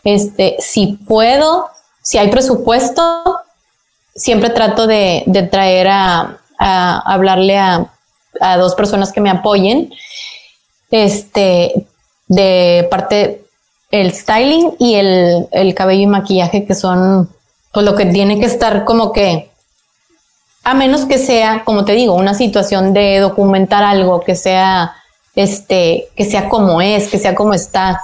[0.04, 1.70] este, si puedo,
[2.02, 3.42] si hay presupuesto,
[4.16, 7.90] siempre trato de, traer a, hablarle a,
[8.58, 9.94] dos personas que me apoyen.
[10.92, 11.88] Este,
[12.28, 13.46] de parte
[13.92, 17.30] el styling y el, el cabello y maquillaje, que son
[17.72, 19.52] pues lo que tiene que estar como que
[20.64, 24.96] a menos que sea, como te digo, una situación de documentar algo que sea,
[25.36, 28.00] este, que sea como es, que sea como está,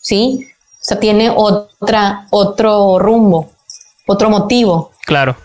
[0.00, 0.46] ¿sí?
[0.80, 3.50] O sea, tiene otra, otro rumbo,
[4.06, 4.92] otro motivo.
[5.04, 5.36] Claro.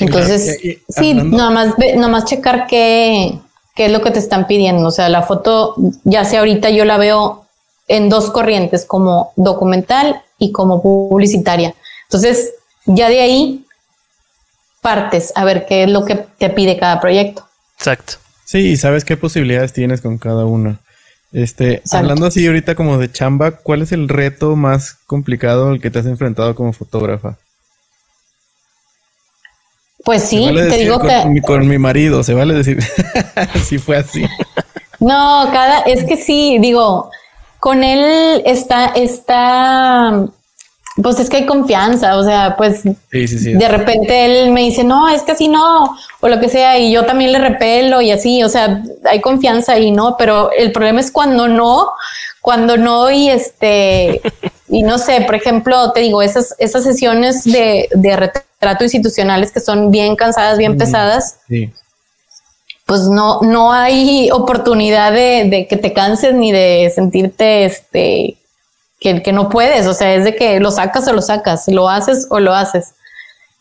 [0.00, 3.38] Entonces, sí, nada más, nada más checar qué,
[3.74, 4.88] qué es lo que te están pidiendo.
[4.88, 5.74] O sea, la foto,
[6.04, 7.44] ya sea ahorita yo la veo
[7.88, 11.74] en dos corrientes, como documental y como publicitaria.
[12.04, 12.54] Entonces,
[12.86, 13.66] ya de ahí
[14.80, 17.46] partes a ver qué es lo que te pide cada proyecto.
[17.76, 18.14] Exacto.
[18.44, 20.80] Sí, sabes qué posibilidades tienes con cada una.
[21.32, 25.90] Este, hablando así ahorita como de chamba, ¿cuál es el reto más complicado al que
[25.90, 27.38] te has enfrentado como fotógrafa?
[30.04, 32.82] Pues sí, te digo con, que mi, con mi marido, se vale decir
[33.64, 34.26] si fue así.
[34.98, 37.10] No, cada es que sí, digo,
[37.60, 40.26] con él está está
[41.00, 45.22] pues es que hay confianza, o sea, pues de repente él me dice, no, es
[45.22, 48.48] que así no, o lo que sea, y yo también le repelo y así, o
[48.48, 51.92] sea, hay confianza y no, pero el problema es cuando no,
[52.42, 54.20] cuando no y este,
[54.68, 59.60] y no sé, por ejemplo, te digo, esas, esas sesiones de, de retrato institucionales que
[59.60, 61.38] son bien cansadas, bien pesadas,
[62.84, 68.36] pues no, no hay oportunidad de, de que te canses ni de sentirte, este,
[69.02, 71.88] que, que no puedes, o sea, es de que lo sacas o lo sacas, lo
[71.88, 72.94] haces o lo haces.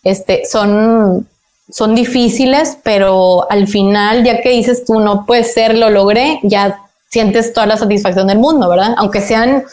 [0.03, 1.27] Este, son,
[1.69, 6.79] son difíciles, pero al final, ya que dices tú, no puede ser, lo logré, ya
[7.09, 8.93] sientes toda la satisfacción del mundo, ¿verdad?
[8.97, 9.65] Aunque sean,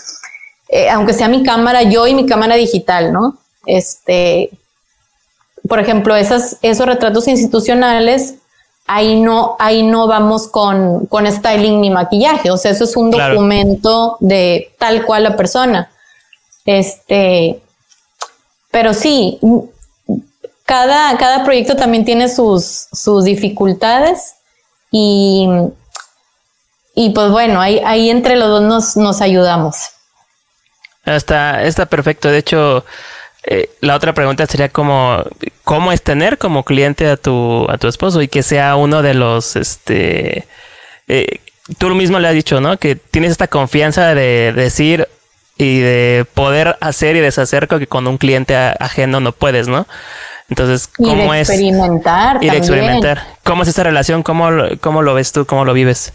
[0.69, 3.37] eh, aunque sea mi cámara, yo y mi cámara digital, ¿no?
[3.67, 4.51] Este,
[5.69, 8.37] por ejemplo, esas, esos retratos institucionales,
[8.89, 12.51] ahí no, ahí no vamos con, con styling ni maquillaje.
[12.51, 15.91] O sea, eso es un documento de tal cual la persona.
[16.65, 17.61] Este,
[18.71, 19.39] pero sí,
[20.65, 24.35] cada, cada proyecto también tiene sus, sus dificultades
[24.91, 25.49] y,
[26.95, 29.77] y pues bueno, ahí, ahí entre los dos nos, nos ayudamos.
[31.05, 32.29] Está, está perfecto.
[32.29, 32.85] De hecho,
[33.51, 35.25] eh, la otra pregunta sería como,
[35.65, 39.15] ¿cómo es tener como cliente a tu, a tu esposo y que sea uno de
[39.15, 40.47] los, este,
[41.09, 41.41] eh,
[41.79, 42.77] tú mismo le has dicho, ¿no?
[42.77, 45.09] Que tienes esta confianza de decir
[45.57, 49.87] y de poder hacer y deshacer que con un cliente ajeno no puedes, ¿no?
[50.51, 51.49] Entonces, ¿cómo es?
[51.49, 52.45] Experimentar.
[52.45, 53.27] Y de experimentar.
[53.45, 54.23] ¿Cómo es esa relación?
[54.23, 54.51] ¿Cómo,
[54.83, 55.47] ¿Cómo lo ves tú?
[55.47, 56.13] ¿Cómo lo vives?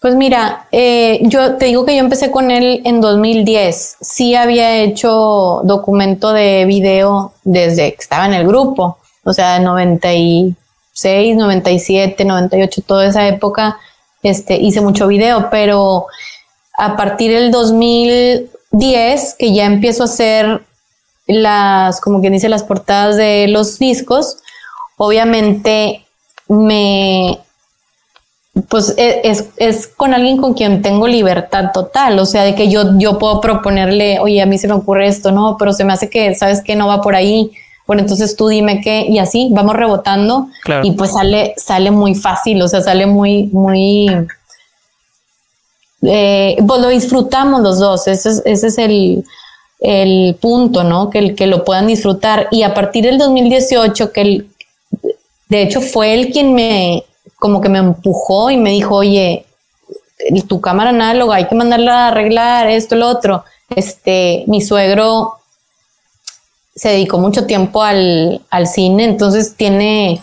[0.00, 3.98] Pues mira, eh, yo te digo que yo empecé con él en 2010.
[4.00, 11.36] Sí había hecho documento de video desde que estaba en el grupo, o sea, 96,
[11.36, 13.78] 97, 98, toda esa época,
[14.22, 16.06] este, hice mucho video, pero
[16.78, 20.62] a partir del 2010, que ya empiezo a hacer
[21.26, 24.38] las, como quien dice, las portadas de los discos,
[24.96, 26.06] obviamente
[26.48, 27.38] me
[28.68, 32.68] pues e, es, es, con alguien con quien tengo libertad total, o sea, de que
[32.68, 35.92] yo, yo puedo proponerle, oye, a mí se me ocurre esto, no, pero se me
[35.92, 37.52] hace que, sabes que no va por ahí,
[37.86, 40.48] bueno, entonces tú dime qué, y así vamos rebotando,
[40.82, 44.08] y pues sale, sale muy fácil, o sea, sale muy, muy,
[46.02, 49.24] eh, pues lo disfrutamos los dos, ese es, ese es el,
[49.78, 51.08] el punto, ¿no?
[51.08, 54.50] Que, que lo puedan disfrutar, y a partir del 2018, que el,
[55.48, 57.04] de hecho fue él quien me
[57.40, 59.46] como que me empujó y me dijo, oye,
[60.46, 63.44] tu cámara análoga, hay que mandarla a arreglar esto, lo otro.
[63.74, 65.38] Este, mi suegro
[66.74, 70.20] se dedicó mucho tiempo al, cine, entonces tiene,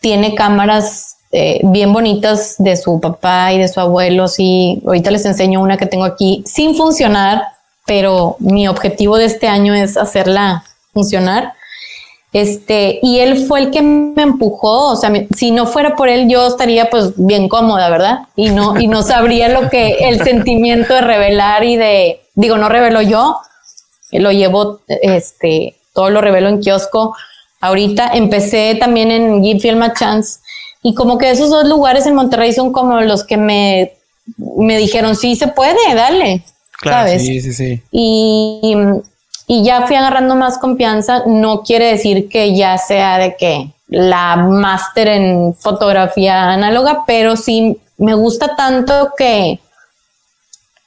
[0.00, 4.26] tiene cámaras eh, bien bonitas de su papá y de su abuelo.
[4.26, 7.44] Sí, ahorita les enseño una que tengo aquí sin funcionar,
[7.86, 11.54] pero mi objetivo de este año es hacerla funcionar.
[12.32, 16.30] Este, y él fue el que me empujó, o sea, si no fuera por él,
[16.30, 18.20] yo estaría pues bien cómoda, ¿verdad?
[18.36, 22.70] Y no, y no sabría lo que el sentimiento de revelar y de, digo, no
[22.70, 23.36] revelo yo,
[24.12, 27.14] lo llevo, este, todo lo revelo en kiosco.
[27.60, 30.40] Ahorita empecé también en Give Film a Chance
[30.82, 33.92] y como que esos dos lugares en Monterrey son como los que me,
[34.56, 36.42] me dijeron, sí se puede, dale.
[36.80, 37.22] Claro, ¿sabes?
[37.22, 37.82] sí, sí, sí.
[37.92, 38.76] Y, y
[39.62, 45.08] ya fui agarrando más confianza, no quiere decir que ya sea de que la máster
[45.08, 49.60] en fotografía análoga, pero sí me gusta tanto que,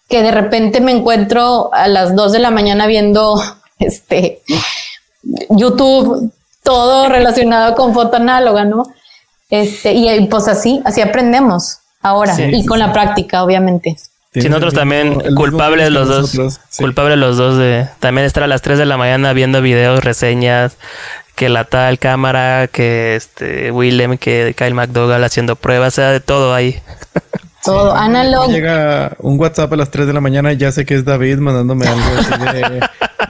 [0.09, 3.39] que de repente me encuentro a las 2 de la mañana viendo
[3.79, 4.41] este
[5.49, 6.31] YouTube,
[6.63, 8.83] todo relacionado con foto análoga, ¿no?
[9.49, 13.95] Este, y pues así, así aprendemos ahora y con la práctica, obviamente.
[14.41, 16.59] Sí, nosotros también culpables los dos.
[16.77, 20.77] Culpables los dos de también estar a las 3 de la mañana viendo videos, reseñas,
[21.35, 26.19] que la tal cámara, que este Willem, que Kyle McDougall haciendo pruebas, o sea, de
[26.19, 26.81] todo ahí.
[27.63, 28.45] Todo, análogo.
[28.51, 31.39] Llega un WhatsApp a las 3 de la mañana y ya sé que es David
[31.39, 32.79] mandándome algo de,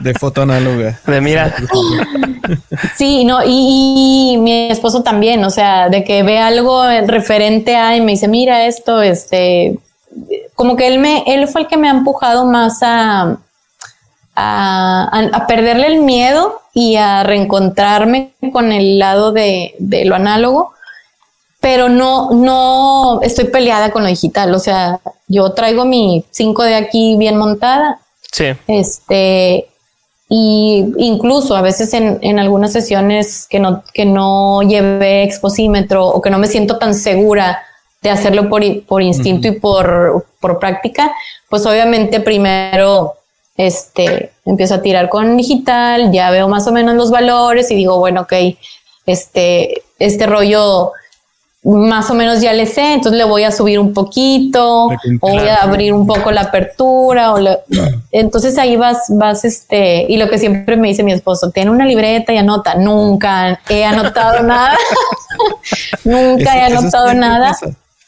[0.00, 1.00] de, foto análoga.
[1.06, 1.54] De mira.
[2.94, 7.96] Sí, no, y, y, mi esposo también, o sea, de que ve algo referente a
[7.96, 9.80] y me dice, mira esto, este,
[10.54, 13.38] como que él, me, él fue el que me ha empujado más a,
[14.36, 20.72] a, perderle el miedo y a reencontrarme con el lado de, lo análogo,
[21.60, 24.54] pero no, no estoy peleada con lo digital.
[24.54, 28.00] O sea, yo traigo mi 5 de aquí bien montada.
[28.30, 28.46] Sí.
[28.66, 29.68] Este,
[30.28, 36.20] y incluso a veces en, en, algunas sesiones que no, que no llevé exposímetro o
[36.20, 37.62] que no me siento tan segura
[38.02, 41.12] de hacerlo por, por instinto y por, por, práctica,
[41.48, 43.14] pues obviamente primero
[43.56, 47.98] este, empiezo a tirar con digital, ya veo más o menos los valores y digo,
[47.98, 48.34] bueno, ok,
[49.06, 50.92] este, este rollo
[51.66, 54.90] más o menos ya le sé, entonces le voy a subir un poquito, o
[55.20, 57.38] voy a abrir un poco la apertura, o
[58.12, 61.84] entonces ahí vas, vas, este, y lo que siempre me dice mi esposo, tiene una
[61.84, 64.76] libreta y anota, nunca he anotado nada,
[66.04, 67.56] nunca he anotado nada.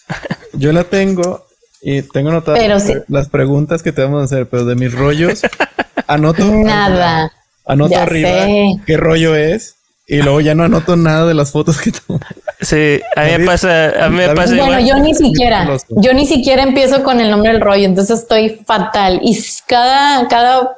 [0.52, 1.46] Yo la tengo
[1.80, 5.42] y tengo anotadas las preguntas que te vamos a hacer, pero de mis rollos,
[6.06, 7.32] anoto nada.
[7.66, 8.46] Anoto arriba
[8.86, 12.18] qué rollo es y luego ya no anoto nada de las fotos que tomo.
[12.62, 16.26] Sí, a mí me pasa, a mí me pasa Bueno, yo ni siquiera, yo ni
[16.26, 19.20] siquiera empiezo con el nombre del rollo, entonces estoy fatal.
[19.22, 20.76] Y cada, cada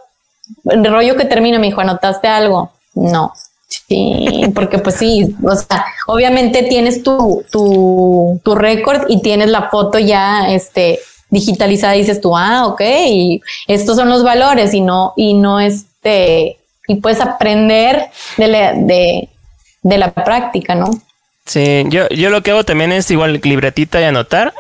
[0.65, 2.73] rollo que termino me dijo, ¿anotaste algo?
[2.95, 3.33] No.
[3.91, 9.69] Sí, porque pues sí, o sea, obviamente tienes tu, tu, tu récord y tienes la
[9.69, 14.81] foto ya este, digitalizada y dices tú, ah, ok, y estos son los valores y
[14.81, 19.29] no, y no este, y puedes aprender de la, de,
[19.83, 20.89] de la práctica, ¿no?
[21.45, 24.55] Sí, yo, yo lo que hago también es igual libretita y anotar,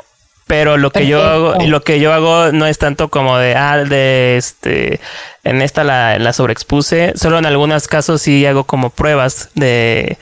[0.50, 3.84] pero lo que yo hago, lo que yo hago no es tanto como de, ah,
[3.84, 4.98] de este,
[5.44, 10.18] en esta la, la sobreexpuse, solo en algunos casos sí hago como pruebas de,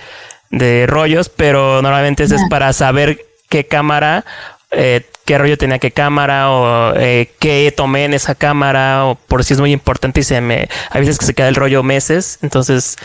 [0.51, 4.27] de rollos, pero normalmente es para saber qué cámara
[4.71, 9.43] eh, qué rollo tenía qué cámara o eh, qué tomé en esa cámara o por
[9.43, 12.39] si es muy importante y se me hay veces que se queda el rollo meses
[12.43, 12.99] entonces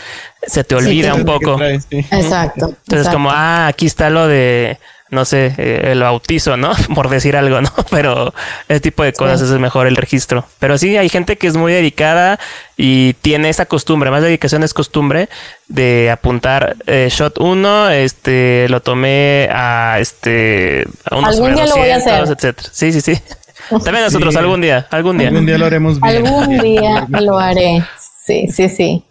[0.46, 1.58] se te olvida un poco.
[1.62, 4.78] Exacto entonces como ah aquí está lo de
[5.14, 6.72] no sé, eh, el bautizo, ¿no?
[6.94, 7.70] Por decir algo, ¿no?
[7.90, 8.34] Pero
[8.68, 10.44] ese tipo de cosas es mejor el registro.
[10.58, 12.38] Pero sí, hay gente que es muy dedicada
[12.76, 15.28] y tiene esa costumbre, más dedicación es costumbre
[15.68, 21.76] de apuntar eh, shot 1, este, lo tomé a este, a unos algún día lo
[21.76, 22.24] voy a hacer.
[22.24, 22.68] etcétera.
[22.72, 23.18] Sí, sí, sí.
[23.70, 25.28] También nosotros algún día, algún día.
[25.28, 26.26] Algún día lo haremos bien.
[26.26, 27.82] Algún día lo haré.
[28.26, 29.04] Sí, sí, sí.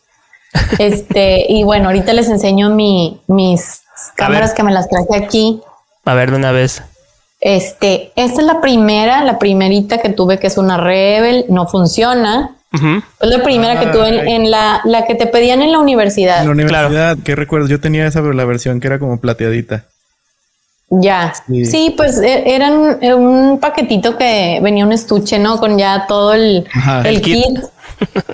[0.77, 3.81] Este, y bueno, ahorita les enseño mi, mis
[4.15, 5.61] cámaras que me las traje aquí.
[6.05, 6.83] A ver, de una vez.
[7.39, 12.55] Este, esta es la primera, la primerita que tuve, que es una Rebel, no funciona.
[12.73, 16.39] Es la primera que tuve en, la, la que te pedían en la universidad.
[16.39, 17.67] En la universidad, qué recuerdo.
[17.67, 19.85] Yo tenía esa la versión que era como plateadita.
[20.89, 22.73] Ya, sí, pues e, eran
[23.15, 25.57] un paquetito que venía un estuche, ¿no?
[25.57, 26.67] Con ya todo el,
[27.03, 27.59] el, kit.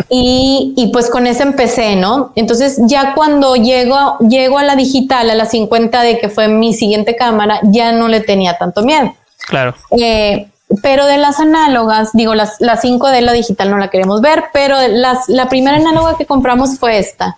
[0.09, 2.31] Y, y, pues con ese empecé, ¿no?
[2.35, 6.73] Entonces ya cuando llego, llego a la digital, a la 50 de que fue mi
[6.73, 9.13] siguiente cámara, ya no le tenía tanto miedo.
[9.47, 9.75] Claro.
[9.91, 10.47] Eh,
[10.81, 14.45] pero de las análogas, digo, las, las 5 de la digital no la queremos ver,
[14.53, 17.37] pero las, la primera análoga que compramos fue esta.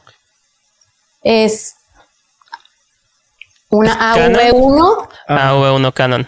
[1.24, 1.76] Es
[3.70, 5.08] una AV1.
[5.28, 6.28] AV1 Canon.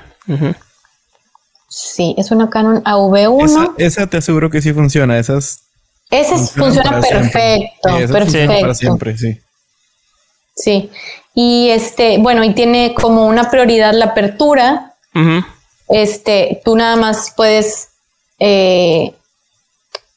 [1.68, 3.44] Sí, es una Canon AV1.
[3.44, 5.20] Esa, esa, te aseguro que sí funciona.
[5.20, 5.63] Esas
[6.20, 8.62] ese funciona perfecto, perfecto.
[8.62, 9.40] para siempre, sí.
[10.56, 10.90] Sí.
[11.34, 14.96] Y este, bueno, y tiene como una prioridad la apertura.
[15.90, 17.90] Este, tú nada más puedes
[18.40, 19.14] eh,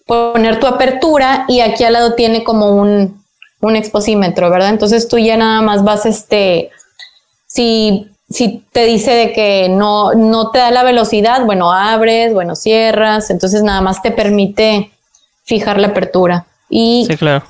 [0.07, 3.23] poner tu apertura y aquí al lado tiene como un,
[3.61, 4.71] un exposímetro, ¿verdad?
[4.71, 6.71] Entonces tú ya nada más vas, este,
[7.47, 12.57] si, si te dice de que no, no te da la velocidad, bueno, abres, bueno,
[12.57, 14.93] cierras, entonces nada más te permite
[15.47, 16.47] fijar la apertura.
[16.69, 17.45] Y, sí, claro.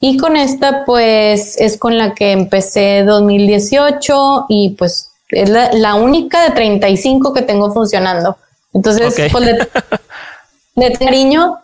[0.00, 6.42] Y con esta, pues, es con la que empecé 2018 y pues es la, única
[6.42, 8.36] de 35 que tengo funcionando.
[8.74, 9.44] Entonces, pues,
[10.76, 11.58] de, cariño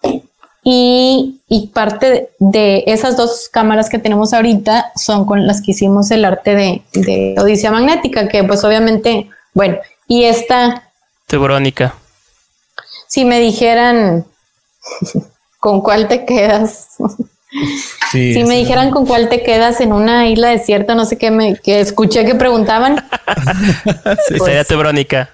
[0.64, 6.10] y, y, parte de esas dos cámaras que tenemos ahorita son con las que hicimos
[6.10, 9.76] el arte de, de Odisea Magnética, que pues obviamente, bueno,
[10.08, 10.90] y esta...
[11.28, 11.94] De Verónica.
[13.06, 14.24] Si me dijeran
[15.60, 16.96] ¿con cuál te quedas?
[18.10, 21.56] si me dijeran con cuál te quedas en una isla desierta, no sé qué me
[21.56, 22.96] que escuché que preguntaban.
[24.26, 25.30] sí, pues sería tu Verónica.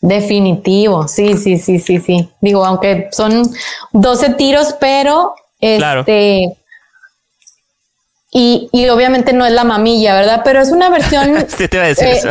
[0.00, 2.28] Definitivo, sí, sí, sí, sí, sí.
[2.40, 3.48] Digo, aunque son
[3.92, 6.58] 12 tiros, pero este.
[8.36, 10.42] Y, y, obviamente no es la mamilla, ¿verdad?
[10.44, 11.46] Pero es una versión.
[11.56, 12.28] sí, te iba a decir eh, eso.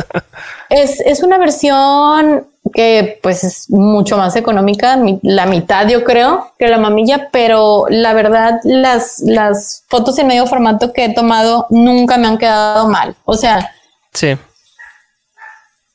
[0.74, 6.67] Es, es una versión que pues es mucho más económica, la mitad yo creo que
[6.67, 12.17] la mamilla, pero la verdad las, las fotos en medio formato que he tomado nunca
[12.17, 13.15] me han quedado mal.
[13.26, 13.71] O sea,
[14.13, 14.38] sí.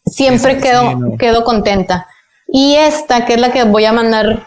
[0.07, 2.07] siempre quedo, quedo contenta.
[2.47, 4.47] Y esta, que es la que voy a mandar,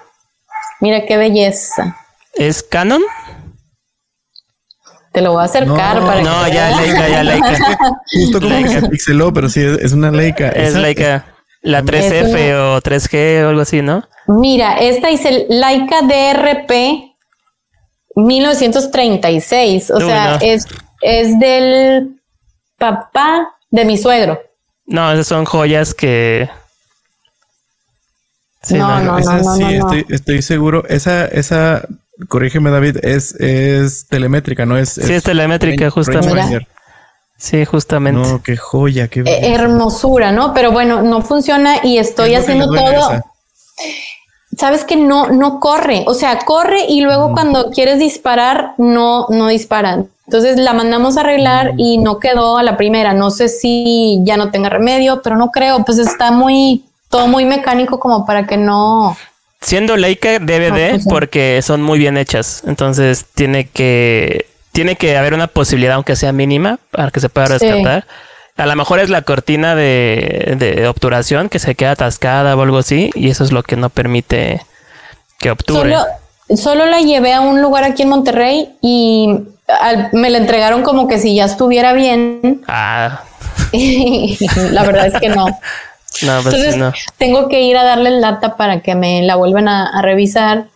[0.79, 1.97] mira qué belleza.
[2.35, 3.01] ¿Es Canon?
[5.11, 7.77] Te lo voy a acercar para no, ya Leica, ya Leica.
[8.11, 10.49] Justo como que se pixeló, pero sí es una Leica.
[10.49, 11.25] Es Leica.
[11.61, 14.07] La 3F o 3G o algo así, ¿no?
[14.27, 17.11] Mira, esta dice Leica DRP
[18.15, 19.91] 1936.
[19.91, 20.65] O sea, es,
[21.01, 22.21] es del
[22.77, 24.41] papá de mi suegro.
[24.85, 26.49] No, esas son joyas que.
[28.71, 30.83] no, no, no, no, sí, estoy, estoy, seguro.
[30.87, 31.87] Esa, esa,
[32.27, 34.77] corrígeme, David, es, es telemétrica, ¿no?
[34.77, 36.67] Es, sí, es, telemétrica, justamente.
[37.37, 38.21] Sí, justamente.
[38.21, 40.53] No, qué joya, qué eh, hermosura, ¿no?
[40.53, 43.23] Pero bueno, no funciona y estoy haciendo todo.
[44.55, 47.33] Sabes que no, no corre, o sea, corre y luego mm.
[47.33, 50.09] cuando quieres disparar, no, no disparan.
[50.27, 51.79] Entonces la mandamos a arreglar mm.
[51.79, 53.13] y no quedó a la primera.
[53.13, 57.45] No sé si ya no tenga remedio, pero no creo, pues está muy, todo muy
[57.45, 59.17] mecánico como para que no.
[59.61, 62.63] Siendo Leica DVD, porque son muy bien hechas.
[62.65, 67.47] Entonces tiene que tiene que haber una posibilidad, aunque sea mínima, para que se pueda
[67.47, 68.05] rescatar.
[68.57, 73.09] A lo mejor es la cortina de, obturación que se queda atascada o algo así,
[73.15, 74.61] y eso es lo que no permite
[75.39, 75.95] que obture.
[76.55, 79.29] Solo, la llevé a un lugar aquí en Monterrey y
[80.11, 82.61] me la entregaron como que si ya estuviera bien.
[82.67, 83.23] Ah.
[84.71, 85.45] la verdad es que no.
[86.23, 86.93] No, pues Entonces, no.
[87.17, 90.67] tengo que ir a darle el lata para que me la vuelvan a revisar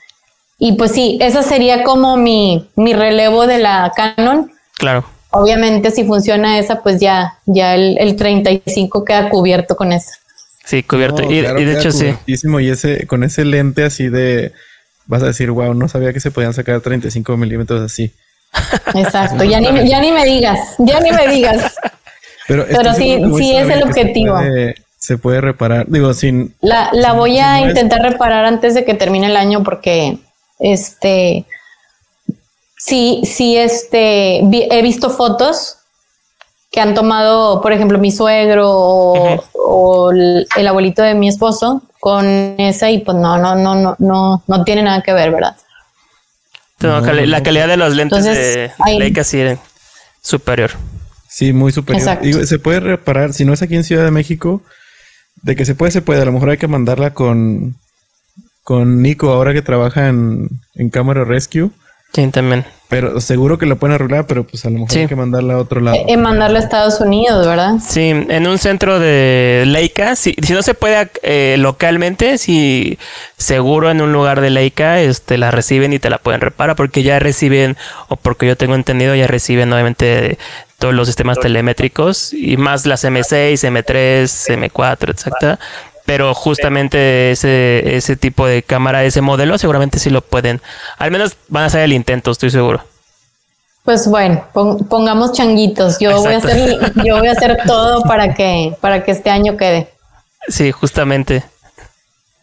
[0.58, 4.52] y pues sí, esa sería como mi, mi relevo de la Canon.
[4.78, 5.06] Claro.
[5.32, 10.12] Obviamente, si funciona esa, pues ya, ya el, el 35 queda cubierto con esa.
[10.64, 11.24] Sí, cubierto.
[11.24, 12.16] y, de hecho, sí.
[12.26, 14.54] Y ese, con ese lente así de,
[15.06, 18.14] vas a decir, wow, no sabía que se podían sacar 35 milímetros así.
[18.96, 21.76] Exacto, ya, ni, ya ni me digas, ya ni me digas.
[22.48, 24.40] Pero, sí, sí es el objetivo.
[25.06, 26.56] Se puede, reparar, digo, sin...
[26.62, 30.18] La, la voy a intentar reparar antes de que termine el año porque
[30.58, 31.46] este,
[32.76, 35.78] sí, sí, este, he visto fotos
[36.72, 38.72] que han tomado, por ejemplo, mi suegro
[39.54, 42.26] o, el, abuelito de mi esposo con
[42.58, 45.56] esa y pues no, no, no, no, no, no tiene nada que ver, ¿verdad?
[46.80, 49.60] la calidad de los lentes de Leica sí es
[50.22, 50.72] superior.
[51.30, 52.48] Sí, muy superior.
[52.48, 54.64] se puede reparar, si no es aquí en Ciudad de México,
[55.46, 56.24] de que se puede, se puede.
[56.24, 57.76] A lo mejor hay que mandarla con,
[58.64, 61.70] con Nico ahora que trabaja en, en Cámara Rescue.
[62.14, 62.66] Sí, también.
[62.88, 65.58] Pero seguro que la pueden arreglar, pero pues a lo mejor hay que mandarla a
[65.58, 65.98] otro lado.
[66.08, 67.76] En mandarla a Estados Unidos, ¿verdad?
[67.86, 70.16] Sí, en un centro de Leica.
[70.16, 72.98] Si, si no se puede eh, localmente, si
[73.38, 77.04] seguro en un lugar de Leica, este, la reciben y te la pueden reparar, porque
[77.04, 77.76] ya reciben,
[78.08, 80.38] o porque yo tengo entendido, ya reciben obviamente
[80.78, 85.60] todos los sistemas telemétricos y más las M6, M3, M4, etcétera
[86.06, 90.62] pero justamente ese, ese tipo de cámara, ese modelo, seguramente sí lo pueden.
[90.98, 92.84] Al menos van a hacer el intento, estoy seguro.
[93.84, 96.00] Pues bueno, pongamos changuitos.
[96.00, 99.58] Yo voy a hacer, yo voy a hacer todo para que, para que este año
[99.58, 99.90] quede.
[100.48, 101.44] Sí, justamente.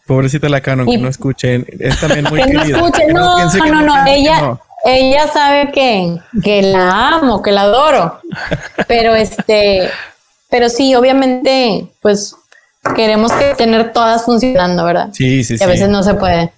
[0.07, 1.65] Pobrecita la Canon, que no escuchen.
[1.79, 7.09] Es también muy que No escuchen, no, no, no, ella, ella sabe que, que la
[7.09, 8.19] amo, que la adoro.
[8.87, 9.89] Pero este,
[10.49, 12.35] pero sí, obviamente, pues
[12.95, 15.09] queremos que tener todas funcionando, ¿verdad?
[15.13, 15.63] Sí, sí, sí.
[15.63, 16.51] a veces no se puede.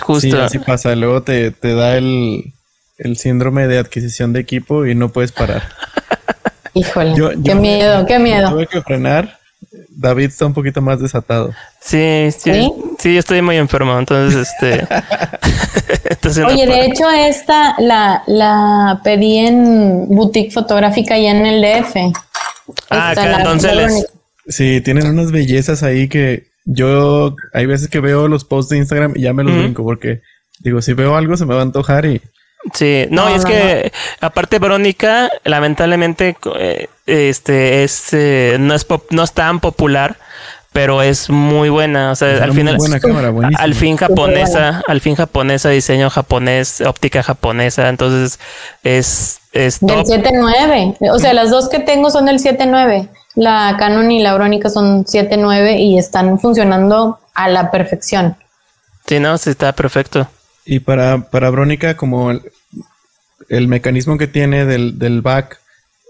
[0.00, 0.20] Justo.
[0.20, 0.94] Sí, así pasa.
[0.94, 2.54] Luego te, te da el,
[2.98, 5.62] el, síndrome de adquisición de equipo y no puedes parar.
[6.74, 8.50] Híjole, qué miedo, qué miedo.
[8.50, 9.39] Tuve que frenar.
[10.00, 11.52] David está un poquito más desatado.
[11.78, 14.86] Sí, sí, sí, estoy muy enfermo, entonces este.
[16.46, 21.96] Oye, de hecho esta la, la pedí en boutique fotográfica y en el DF.
[22.88, 24.06] Ah, acá entonces
[24.48, 29.12] Sí, tienen unas bellezas ahí que yo hay veces que veo los posts de Instagram
[29.16, 30.22] y ya me los brinco porque
[30.60, 32.22] digo, si veo algo se me va a antojar y...
[32.74, 33.90] Sí, no, y es que
[34.20, 40.18] aparte Verónica, lamentablemente, eh, este es eh, no es no es tan popular,
[40.72, 42.76] pero es muy buena, o sea, al final
[43.56, 48.38] al fin japonesa, al fin japonesa, diseño japonés, óptica japonesa, entonces
[48.84, 50.06] es es top.
[50.06, 53.08] Del 7.9, o sea, las dos que tengo son del 7.9.
[53.36, 58.36] La Canon y la Brónica son 7.9 y están funcionando a la perfección.
[59.06, 60.28] Sí, no, sí está perfecto.
[60.70, 65.58] Y para, para Brónica, como el, mecanismo que tiene del, back,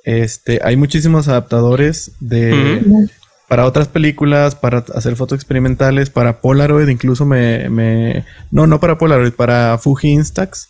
[0.05, 3.09] este, hay muchísimos adaptadores de
[3.49, 8.99] para otras películas, para hacer fotos experimentales, para Polaroid, incluso me, me no, no para
[8.99, 10.69] Polaroid, para Fuji Instax.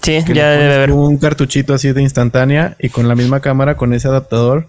[0.00, 3.94] Sí, ya debe haber un cartuchito así de instantánea y con la misma cámara con
[3.94, 4.68] ese adaptador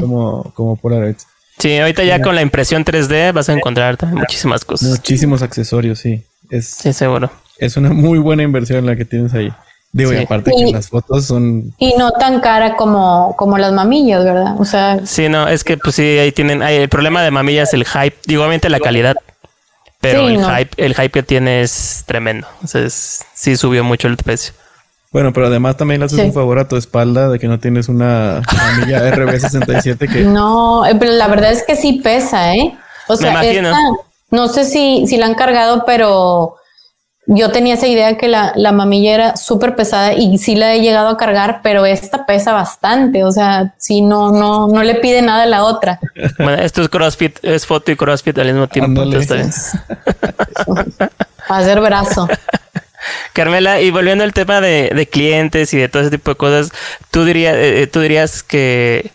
[0.00, 1.16] como, como Polaroid.
[1.58, 4.90] Sí, ahorita ya con la impresión 3D vas a encontrar muchísimas cosas.
[4.90, 6.22] Muchísimos accesorios, sí.
[6.50, 7.30] Es, sí, seguro.
[7.58, 9.52] Es una muy buena inversión la que tienes ahí.
[9.90, 11.74] Digo, y aparte que las fotos son...
[11.78, 14.60] Y no tan cara como, como las mamillas, ¿verdad?
[14.60, 15.00] O sea...
[15.06, 16.62] Sí, no, es que pues sí, ahí tienen...
[16.62, 19.16] el problema de mamillas el hype, digo, obviamente la calidad.
[20.00, 22.46] Pero el hype, el hype que tiene es tremendo.
[22.54, 24.52] Entonces, sí subió mucho el precio.
[25.10, 27.88] Bueno, pero además también le haces un favor a tu espalda de que no tienes
[27.88, 30.20] una familia RB67 que...
[30.24, 32.76] No, eh, pero la verdad es que sí pesa, ¿eh?
[33.08, 33.40] O sea,
[34.30, 36.56] no sé si, si la han cargado, pero
[37.30, 40.80] yo tenía esa idea que la, la mamilla era súper pesada y sí la he
[40.80, 43.22] llegado a cargar, pero esta pesa bastante.
[43.22, 46.00] O sea, sí, no, no, no le pide nada a la otra.
[46.38, 49.02] Bueno, esto es CrossFit, es foto y CrossFit al mismo tiempo.
[51.48, 52.28] Hacer brazo.
[53.34, 56.72] Carmela, y volviendo al tema de, clientes y de todo ese tipo de cosas,
[57.10, 59.12] ¿tú, dirías, eh, eh, tú dirías que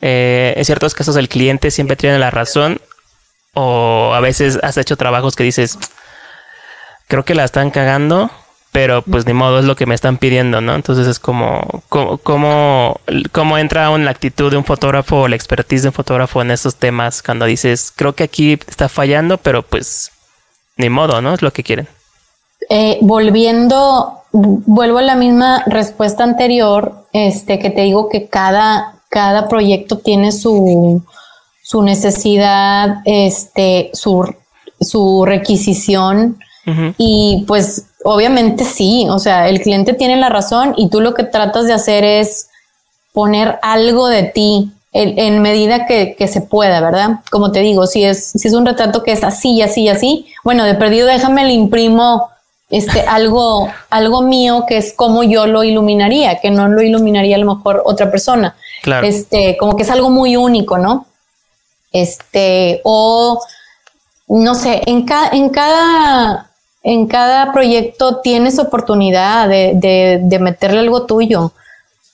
[0.00, 2.80] eh, en ciertos casos el cliente siempre tiene la razón
[3.58, 5.78] o a veces has hecho trabajos que dices,
[7.08, 8.30] creo que la están cagando,
[8.70, 10.76] pero pues ni modo es lo que me están pidiendo, ¿no?
[10.76, 13.00] Entonces es como, como,
[13.32, 16.52] cómo entra en la actitud de un fotógrafo o la expertise de un fotógrafo en
[16.52, 20.12] estos temas cuando dices, creo que aquí está fallando, pero pues
[20.76, 21.34] ni modo, ¿no?
[21.34, 21.88] Es lo que quieren.
[22.70, 29.48] Eh, volviendo, vuelvo a la misma respuesta anterior, este, que te digo que cada, cada
[29.48, 31.02] proyecto tiene su,
[31.68, 34.34] su necesidad, este, su,
[34.80, 36.38] su requisición
[36.96, 41.24] y pues obviamente sí, o sea, el cliente tiene la razón y tú lo que
[41.24, 42.48] tratas de hacer es
[43.12, 47.20] poner algo de ti en, medida que, se pueda, ¿verdad?
[47.30, 50.64] Como te digo, si es, si es un retrato que es así, así, así, bueno,
[50.64, 52.30] de perdido déjame le imprimo
[52.70, 57.40] este, algo, algo mío que es como yo lo iluminaría, que no lo iluminaría a
[57.40, 58.56] lo mejor otra persona.
[58.82, 59.06] Claro.
[59.06, 61.07] Este, como que es algo muy único, ¿no?
[61.92, 63.40] Este, o
[64.28, 66.48] no sé, en, en cada
[66.82, 71.52] en cada proyecto tienes oportunidad de, de, meterle algo tuyo,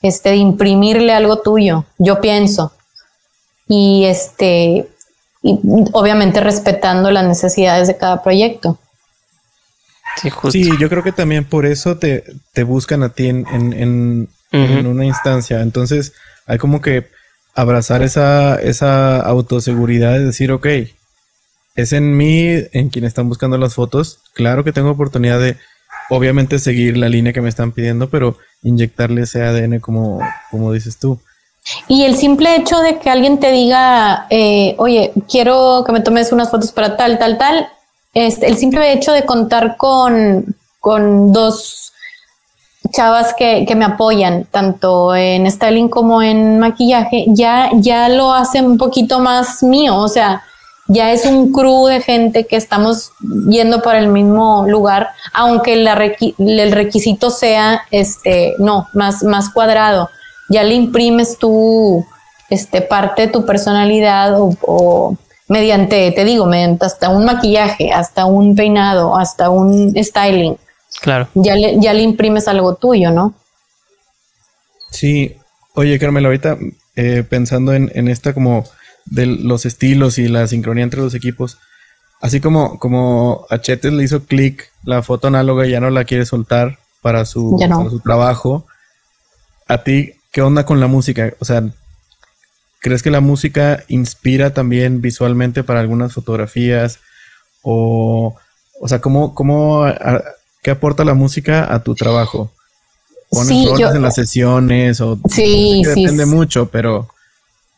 [0.03, 2.73] este, de imprimirle algo tuyo, yo pienso.
[3.69, 4.89] Y este,
[5.43, 5.61] y
[5.93, 8.79] obviamente respetando las necesidades de cada proyecto.
[10.51, 14.87] Sí, yo creo que también por eso te, te buscan a ti en, en, en,
[14.87, 15.61] una instancia.
[15.61, 16.13] Entonces,
[16.47, 17.09] hay como que
[17.55, 20.67] abrazar esa, esa autoseguridad de decir, ok,
[21.77, 24.21] es en mí, en quien están buscando las fotos.
[24.35, 25.57] Claro que tengo oportunidad de,
[26.11, 30.99] obviamente, seguir la línea que me están pidiendo, pero inyectarle ese ADN como, como dices
[30.99, 31.21] tú.
[31.89, 36.31] Y el simple hecho de que alguien te diga, eh, oye, quiero que me tomes
[36.31, 37.69] unas fotos para tal, tal, tal,
[38.13, 41.94] es el simple hecho de contar con, con dos
[42.93, 48.61] chavas que, que, me apoyan, tanto en styling como en maquillaje, ya, ya lo hace
[48.61, 49.97] un poquito más mío.
[49.97, 50.43] O sea,
[50.87, 53.13] ya es un crew de gente que estamos
[53.49, 60.11] yendo para el mismo lugar, aunque el requisito sea este, no, más, más cuadrado.
[60.51, 62.05] Ya le imprimes tú
[62.51, 65.17] este, parte de tu personalidad o,
[65.49, 70.57] mediante, te digo, mediante hasta un maquillaje, hasta un peinado, hasta un styling.
[71.01, 71.29] Claro.
[71.35, 73.35] Ya le, ya le imprimes algo tuyo, ¿no?
[74.91, 75.37] Sí.
[75.75, 76.59] Oye, Carmela, ahorita
[76.97, 78.65] eh, pensando en, en esta como
[79.07, 81.59] de los estilos y la sincronía entre los equipos.
[82.21, 86.05] Así como, como a Chetes le hizo clic la foto análoga y ya no la
[86.05, 87.59] quiere soltar para su,
[87.91, 88.67] su trabajo.
[89.69, 91.35] A ti, ¿qué onda con la música?
[91.39, 91.63] O sea,
[92.81, 97.01] ¿crees que la música inspira también visualmente para algunas fotografías?
[97.63, 98.37] O,
[98.81, 99.85] o sea, ¿cómo, cómo,
[100.65, 102.51] qué aporta la música a tu trabajo?
[103.29, 105.01] ¿Pones sí, en las sesiones?
[105.01, 107.09] O, sí, sí, depende mucho, pero...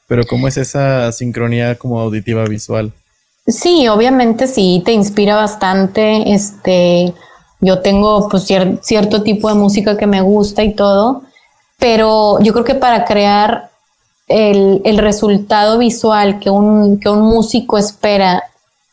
[0.09, 2.93] Pero ¿cómo es esa sincronía como auditiva visual?
[3.45, 6.33] Sí, obviamente sí, te inspira bastante.
[6.33, 7.13] Este,
[7.61, 8.47] yo tengo pues
[8.83, 11.23] cierto tipo de música que me gusta y todo,
[11.81, 13.71] pero yo creo que para crear
[14.29, 18.45] el, resultado visual que un, que un músico espera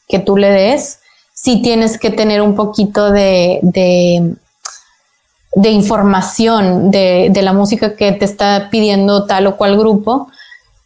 [0.07, 0.99] que tú le des,
[1.33, 8.25] sí tienes que tener un poquito de, de, información de, de, la música que te
[8.25, 10.27] está pidiendo tal o cual grupo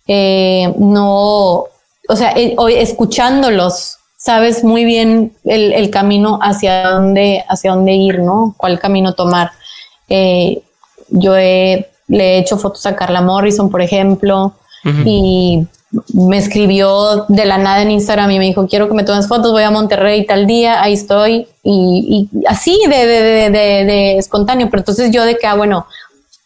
[0.07, 1.65] eh, no,
[2.07, 8.55] o sea, eh, escuchándolos, sabes muy bien el, camino hacia dónde, hacia dónde ir, ¿no?
[8.57, 9.51] Cuál camino tomar.
[10.07, 10.63] Eh,
[11.09, 14.53] yo le he hecho fotos a Carla Morrison, por ejemplo,
[15.05, 15.67] y
[16.13, 19.51] me escribió de la nada en Instagram y me dijo, quiero que me tomes fotos,
[19.51, 25.11] voy a Monterrey tal día, ahí estoy, y, así de, de, de, espontáneo, pero entonces
[25.11, 25.87] yo de que, ah, bueno,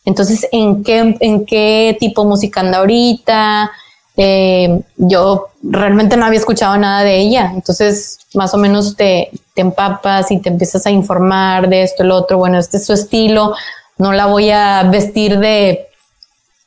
[0.05, 3.71] entonces, ¿en qué, en qué tipo de anda ahorita?
[4.17, 9.61] Eh, yo realmente no había escuchado nada de ella, entonces más o menos te, te
[9.61, 13.53] empapas y te empiezas a informar de esto, el otro, bueno, este es su estilo,
[13.97, 15.87] no la voy a vestir de,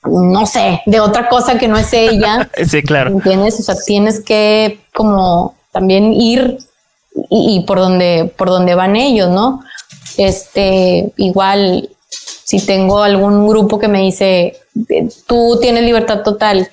[0.05, 2.49] no sé, de otra cosa que no es ella.
[2.67, 3.11] sí, claro.
[3.11, 3.59] ¿Entiendes?
[3.61, 6.59] O sea, tienes que como también ir
[7.31, 9.63] y, por donde, por donde van ellos, ¿no?
[10.17, 11.89] Este, igual,
[12.45, 14.57] si tengo algún grupo que me dice,
[15.27, 16.69] tú tienes libertad total,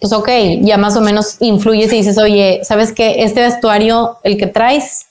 [0.00, 0.28] pues ok,
[0.60, 3.24] ya más o menos influyes y dices, oye, ¿sabes qué?
[3.24, 5.06] Este vestuario, el que traes,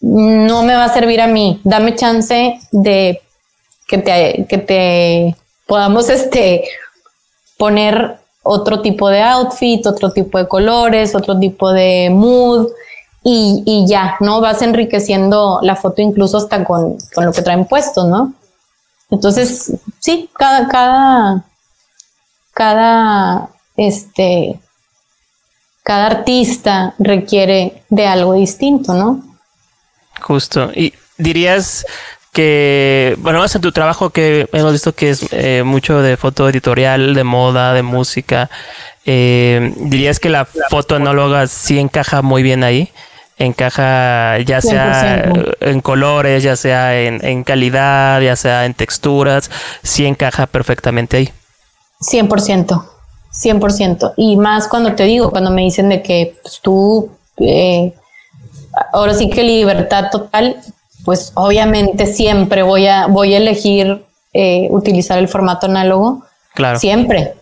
[0.00, 1.60] no me va a servir a mí.
[1.64, 3.22] Dame chance de
[3.86, 6.64] que te, que te podamos este,
[7.56, 12.68] poner otro tipo de outfit, otro tipo de colores, otro tipo de mood
[13.26, 14.42] y, ya, ¿no?
[14.42, 18.34] Vas enriqueciendo la foto incluso hasta con, lo que traen puesto, ¿no?
[19.10, 21.44] Entonces, sí, cada, cada,
[22.52, 24.60] cada, este,
[25.82, 29.22] cada artista requiere de algo distinto, ¿no?
[30.20, 30.70] Justo.
[30.74, 31.86] Y dirías
[32.34, 36.48] que, bueno, más en tu trabajo que hemos visto que es eh, mucho de foto
[36.48, 38.50] editorial, de moda, de música,
[39.06, 42.90] eh, dirías que la foto análoga sí encaja muy bien ahí
[43.38, 49.50] encaja ya sea en colores, ya sea en, calidad, ya sea en texturas,
[49.82, 51.32] sí encaja perfectamente ahí.
[52.00, 52.84] 100%,
[53.32, 54.14] 100%.
[54.16, 57.92] Y más cuando te digo, cuando me dicen de que pues, tú, eh,
[58.92, 60.56] ahora sí que libertad total,
[61.04, 66.24] pues obviamente siempre voy a, voy a elegir eh, utilizar el formato análogo.
[66.54, 66.78] Claro.
[66.78, 67.34] Siempre.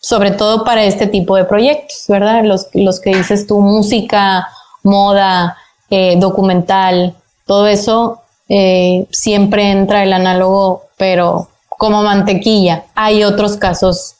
[0.00, 2.44] Sobre todo para este tipo de proyectos, ¿verdad?
[2.44, 4.48] Los, los que dices tú, música,
[4.82, 5.56] moda,
[5.90, 7.16] eh, documental,
[7.46, 12.84] todo eso eh, siempre entra el análogo, pero como mantequilla.
[12.94, 14.16] Hay otros casos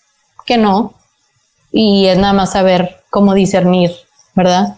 [0.47, 0.95] que no,
[1.71, 3.93] y es nada más saber cómo discernir,
[4.35, 4.77] ¿verdad?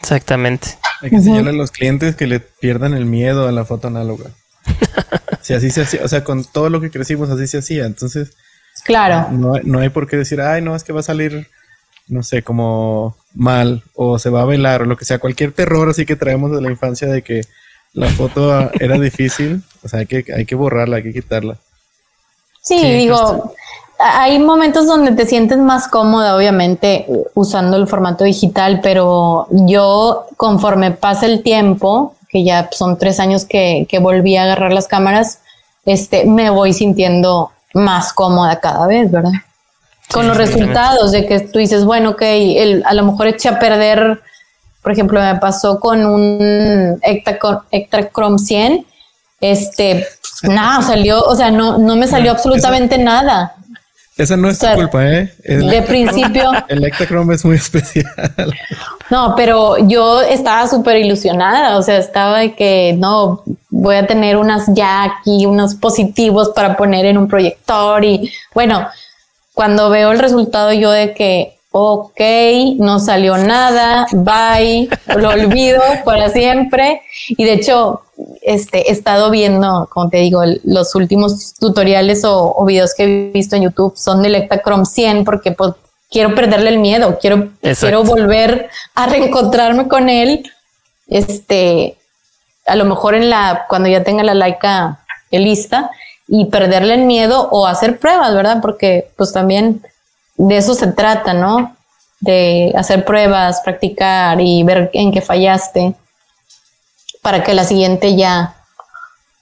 [0.00, 0.78] Exactamente.
[1.00, 4.30] Hay que enseñarle a los clientes que le pierdan el miedo a la foto análoga.
[5.42, 8.32] si así se hacía, o sea, con todo lo que crecimos así se hacía, entonces...
[8.84, 9.30] Claro.
[9.30, 11.48] No, no hay por qué decir, ay, no, es que va a salir
[12.10, 15.88] no sé, como mal o se va a velar o lo que sea, cualquier terror
[15.88, 17.42] así que traemos de la infancia de que
[17.92, 21.56] la foto era difícil, o sea, hay que, hay que borrarla, hay que quitarla.
[22.62, 23.54] Sí, digo,
[24.00, 30.90] hay momentos donde te sientes más cómoda, obviamente, usando el formato digital, pero yo conforme
[30.90, 35.40] pasa el tiempo, que ya son tres años que, que volví a agarrar las cámaras,
[35.84, 39.32] este, me voy sintiendo más cómoda cada vez, ¿verdad?
[40.12, 43.58] con los resultados de que tú dices, bueno, ok, el, a lo mejor eché a
[43.58, 44.20] perder,
[44.82, 48.86] por ejemplo, me pasó con un Ektachrome 100,
[49.40, 50.06] este,
[50.42, 53.54] nada, salió, o sea, no, no me salió absolutamente nada.
[54.20, 55.32] Esa no es tu culpa, ¿eh?
[55.42, 56.50] de principio.
[56.68, 58.12] El Ektachrome es muy especial.
[59.08, 64.36] No, pero yo estaba súper ilusionada, o sea, estaba de que no, voy a tener
[64.36, 68.86] unas ya aquí, unos positivos para poner en un proyector y bueno,
[69.54, 72.20] cuando veo el resultado yo de que, ok,
[72.78, 77.02] no salió nada, bye, lo olvido para siempre.
[77.28, 78.02] Y de hecho,
[78.42, 83.56] este, he estado viendo, como te digo, los últimos tutoriales o, videos que he visto
[83.56, 85.72] en YouTube son de Electachrome 100 porque pues,
[86.10, 90.50] quiero perderle el miedo, quiero, quiero volver a reencontrarme con él.
[91.08, 91.96] Este,
[92.66, 95.00] a lo mejor en la, cuando ya tenga la laica
[95.30, 95.90] lista,
[96.32, 98.58] y perderle el miedo o hacer pruebas, ¿verdad?
[98.62, 99.82] Porque pues también
[100.36, 101.76] de eso se trata, ¿no?
[102.20, 105.92] De hacer pruebas, practicar y ver en qué fallaste
[107.22, 108.54] para que la siguiente ya,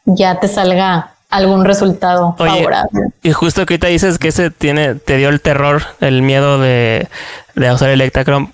[0.05, 3.13] ya te salga algún resultado favorable.
[3.23, 7.09] Y justo que te dices que ese tiene, te dio el terror, el miedo de,
[7.55, 8.51] de usar el Electachrome.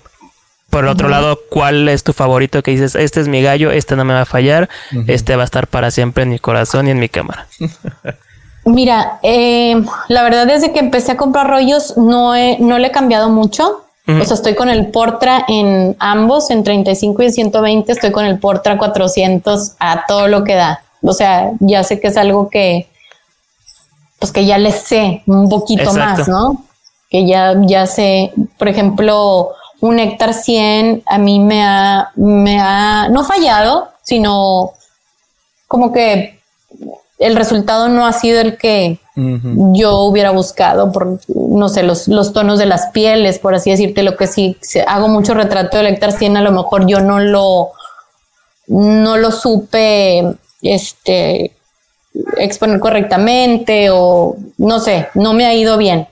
[0.69, 3.95] Por el otro lado, ¿cuál es tu favorito que dices, este es mi gallo, este
[3.95, 4.67] no me va a fallar,
[5.07, 7.47] este va a estar para siempre en mi corazón y en mi cámara?
[8.65, 13.29] Mira, eh, la verdad desde que empecé a comprar rollos no, no le he cambiado
[13.29, 13.84] mucho.
[14.07, 18.37] O sea, estoy con el Portra en ambos, en 35 y 120, estoy con el
[18.37, 20.83] Portra 400 a todo lo que da.
[21.01, 22.87] O sea, ya sé que es algo que,
[24.19, 26.65] pues que ya le sé un poquito más, ¿no?
[27.09, 33.07] Que ya, ya sé, por ejemplo, un Hectar 100 a mí me ha, me ha,
[33.09, 34.73] no fallado, sino
[35.67, 36.39] como que
[37.17, 42.33] el resultado no ha sido el que yo hubiera buscado por, no sé, los, los,
[42.33, 44.57] tonos de las pieles, por así decirte, lo que sí,
[44.87, 47.71] hago mucho retrato de Hector 100, a lo mejor yo no lo,
[48.67, 51.55] no lo supe, este,
[52.37, 56.07] exponer correctamente o no sé, no me ha ido bien.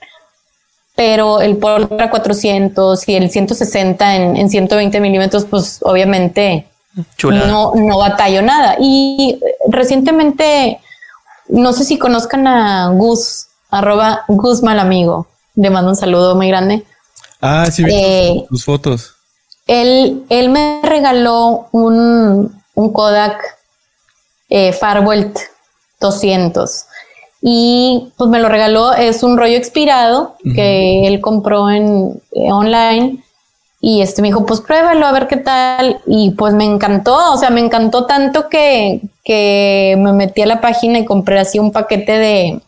[0.95, 6.67] Pero el Portra 400 y el 160 en, en 120 milímetros, pues obviamente
[7.23, 8.77] no, no batallo nada.
[8.79, 10.79] Y recientemente
[11.47, 15.27] no sé si conozcan a Gus, arroba Gus Malamigo.
[15.55, 16.83] Le mando un saludo muy grande.
[17.41, 19.15] Ah, sí, vi tus, eh, fotos.
[19.67, 23.41] él, él me regaló un, un Kodak
[24.49, 25.37] eh, Farbolt
[25.99, 26.85] 200
[27.41, 33.21] y pues me lo regaló, es un rollo expirado que él compró en eh, online
[33.85, 35.99] y este me dijo, pues pruébalo a ver qué tal.
[36.05, 40.61] Y pues me encantó, o sea, me encantó tanto que, que me metí a la
[40.61, 42.61] página y compré así un paquete de,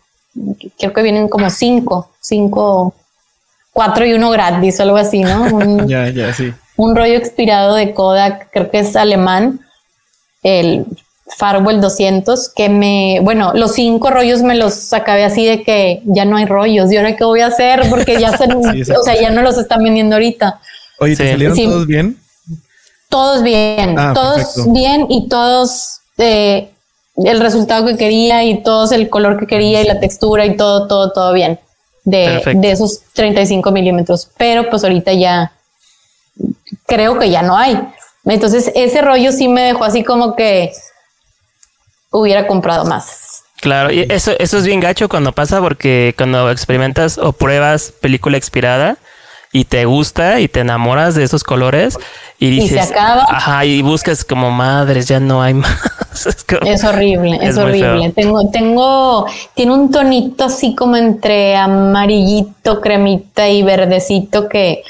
[0.78, 2.93] creo que vienen como cinco, cinco,
[3.72, 5.86] cuatro y uno gratis o algo así, ¿no?
[5.88, 6.53] ya, ya, sí.
[6.76, 9.61] Un rollo expirado de Kodak, creo que es alemán,
[10.43, 10.86] el
[11.38, 16.26] Farwell 200, que me, bueno, los cinco rollos me los acabé así de que ya
[16.26, 17.84] no hay rollos, ¿y ahora qué voy a hacer?
[17.89, 18.53] Porque ya se,
[18.97, 20.59] o sea, ya no los están vendiendo ahorita.
[20.99, 22.17] Oye, ¿te salieron todos bien?
[23.09, 26.71] Todos bien, ah, todos bien y todos eh,
[27.17, 30.87] el resultado que quería y todos el color que quería y la textura y todo,
[30.87, 31.59] todo, todo bien
[32.03, 34.29] de, de esos 35 milímetros.
[34.37, 35.51] Pero pues ahorita ya
[36.85, 37.79] creo que ya no hay.
[38.25, 40.71] Entonces ese rollo sí me dejó así como que
[42.11, 43.43] hubiera comprado más.
[43.61, 48.37] Claro, y eso, eso es bien gacho cuando pasa porque cuando experimentas o pruebas película
[48.37, 48.97] expirada,
[49.55, 51.97] y te gusta y te enamoras de esos colores
[52.39, 53.25] y dices, y se acaba.
[53.29, 55.79] ajá, y buscas como madres, ya no hay más.
[56.65, 58.11] es, horrible, es, horrible.
[58.13, 64.83] Tengo, tengo, tiene un tonito así como entre amarillito, cremita y verdecito que,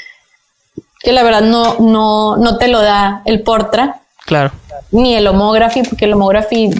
[1.00, 4.00] que la verdad no, no, no te lo da el Portra.
[4.24, 4.50] Claro.
[4.90, 6.70] Ni el Homography, porque el Homography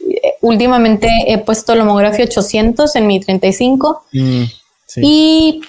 [0.00, 4.02] eh, últimamente he puesto el Homography 800 en mi 35.
[4.12, 4.42] Mm,
[4.96, 5.60] y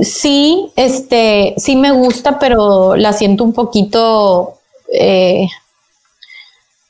[0.00, 4.58] sí, este, sí me gusta, pero la siento un poquito,
[4.92, 5.46] eh,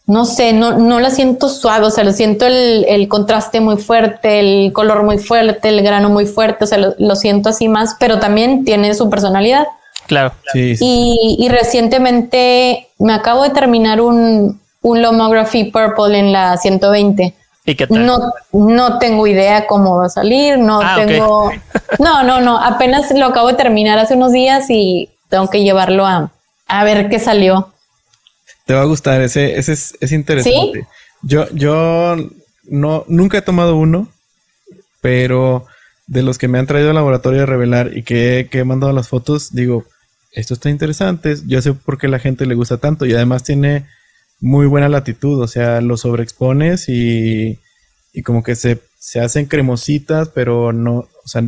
[0.06, 4.40] no sé, no, no la siento suave, o sea, lo siento el, contraste muy fuerte,
[4.40, 8.18] el color muy fuerte, el grano muy fuerte, o sea, lo, siento así más, pero
[8.18, 9.66] también tiene su personalidad.
[10.06, 10.32] Claro.
[10.52, 17.34] Sí, Y, y, recientemente me acabo de terminar un, un Lomography Purple en la 120
[17.90, 21.52] no, no tengo idea cómo va a salir, no ah, tengo...
[21.98, 26.06] No, no, no, apenas lo acabo de terminar hace unos días y tengo que llevarlo
[26.06, 26.32] a,
[26.66, 27.70] a ver qué salió.
[28.64, 30.86] Te va a gustar, ese, ese es, es interesante.
[31.22, 32.16] Yo, yo
[32.64, 34.08] no, nunca he tomado uno,
[35.02, 35.66] pero
[36.06, 38.92] de los que me han traído al laboratorio a revelar y que, que he mandado
[38.94, 39.84] las fotos, digo,
[40.32, 43.86] esto está interesante, yo sé por qué la gente le gusta tanto y además tiene
[44.42, 47.60] muy buena latitud, o sea, lo sobreexpones y,
[48.12, 51.44] y como que se, se hacen cremositas, pero no, o sea,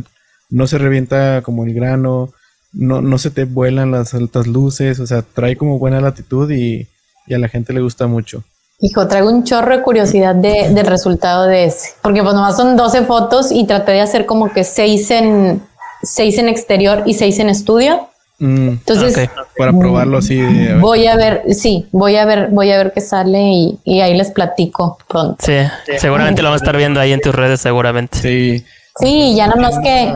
[0.49, 2.33] no se revienta como el grano,
[2.71, 6.87] no, no se te vuelan las altas luces, o sea, trae como buena latitud y,
[7.27, 8.43] y a la gente le gusta mucho.
[8.79, 12.77] Hijo, traigo un chorro de curiosidad de, del resultado de ese, porque pues nomás son
[12.77, 15.61] 12 fotos y traté de hacer como que 6 en,
[16.01, 18.07] 6 en exterior y 6 en estudio
[18.37, 20.41] Mm, Entonces, para probarlo así.
[20.79, 24.31] Voy a ver, sí, voy a ver, voy a ver qué sale y, ahí les
[24.31, 25.37] platico pronto.
[25.39, 25.53] Sí,
[25.97, 28.17] seguramente lo vamos a estar viendo ahí en tus redes, seguramente.
[28.17, 28.65] Sí.
[28.99, 30.13] Sí, ya nada más que.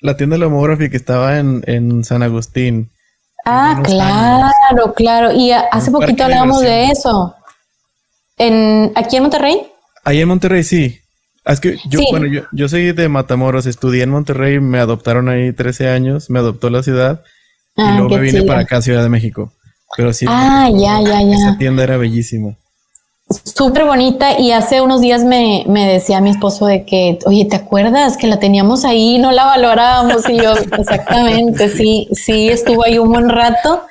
[0.00, 2.90] La tienda de Lomography que estaba en, San Agustín.
[3.44, 5.32] Ah, claro, claro.
[5.32, 7.34] Y hace poquito hablábamos de eso.
[8.38, 9.66] En, ¿Aquí en Monterrey?
[10.04, 11.00] Ahí en Monterrey, sí.
[11.44, 15.28] Ah, es que yo, bueno, yo, yo soy de Matamoros, estudié en Monterrey, me adoptaron
[15.28, 17.22] ahí 13 años, me adoptó la ciudad
[17.76, 19.52] y ah, luego me vine para acá, Ciudad de México.
[19.96, 21.34] Pero sí, ah, ya, ya, ya.
[21.34, 22.56] Esa tienda era bellísima.
[23.44, 27.56] Súper bonita y hace unos días me, me, decía mi esposo de que, oye, ¿te
[27.56, 30.28] acuerdas que la teníamos ahí, no la valorábamos?
[30.28, 33.82] Y yo, exactamente, sí, sí, estuvo ahí un buen rato.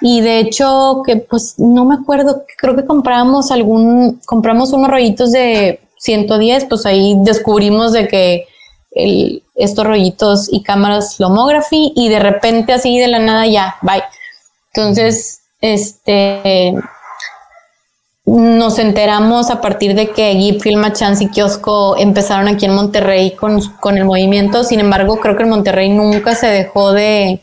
[0.00, 5.32] Y de hecho, que pues no me acuerdo, creo que compramos algún, compramos unos rollitos
[5.32, 8.46] de 110, pues ahí descubrimos de que
[8.92, 14.02] el, estos rollitos y cámaras Lomography y de repente así de la nada ya, bye.
[14.72, 16.74] Entonces, este,
[18.26, 23.30] nos enteramos a partir de que Gip, Filma, Chance y Kiosco empezaron aquí en Monterrey
[23.30, 24.64] con, con, el movimiento.
[24.64, 27.40] Sin embargo, creo que en Monterrey nunca se dejó de,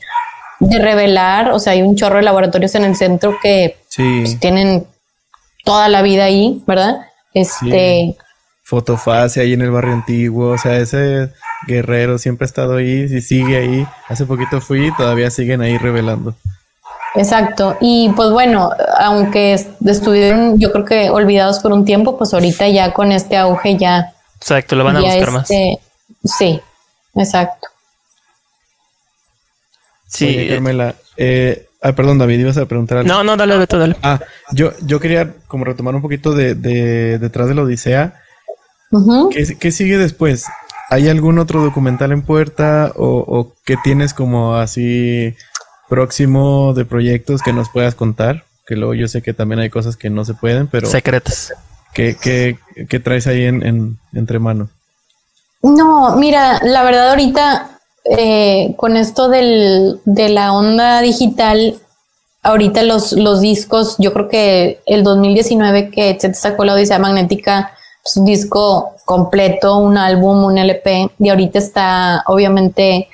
[0.60, 1.52] de revelar.
[1.52, 4.86] O sea, hay un chorro de laboratorios en el centro que pues, tienen
[5.64, 7.08] toda la vida ahí, ¿verdad?
[7.34, 8.16] Este,
[8.64, 11.30] fotofase ahí en el barrio antiguo, o sea, ese
[11.68, 13.88] guerrero siempre ha estado ahí y sigue ahí.
[14.08, 16.34] Hace poquito fui y todavía siguen ahí revelando.
[17.16, 19.54] Exacto, y pues bueno, aunque
[19.86, 24.14] estuvieron yo creo que olvidados por un tiempo, pues ahorita ya con este auge ya...
[24.38, 25.44] Exacto, lo van a buscar más.
[25.44, 25.80] Este,
[26.24, 26.60] sí,
[27.14, 27.68] exacto.
[30.08, 30.48] Sí.
[30.50, 33.08] Carmela, eh, ah, perdón, David, ibas a preguntar algo.
[33.08, 33.96] No, no, dale, Beto, dale.
[34.02, 34.20] Ah,
[34.52, 38.23] yo, yo quería como retomar un poquito de, de detrás de la Odisea.
[39.32, 40.46] ¿Qué, sigue después?
[40.90, 45.36] ¿Hay algún otro documental en puerta o, que tienes como así
[45.90, 48.46] próximo de proyectos que nos puedas contar?
[48.66, 50.88] Que luego yo sé que también hay cosas que no se pueden, pero...
[50.88, 51.54] Secretas.
[51.94, 52.18] ¿Qué,
[52.90, 54.70] qué, traes ahí en, entre manos?
[55.62, 57.74] No, mira, la verdad ahorita
[58.06, 61.76] eh, con esto del, de la onda digital,
[62.42, 67.72] ahorita los, los discos, yo creo que el 2019 que se sacó la Odisea Magnética,
[68.04, 73.08] pues un disco completo, un álbum, un LP, y ahorita está obviamente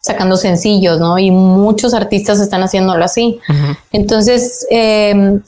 [0.00, 1.18] sacando sencillos, ¿no?
[1.18, 3.38] Y muchos artistas están haciéndolo así.
[3.92, 5.40] Entonces, em,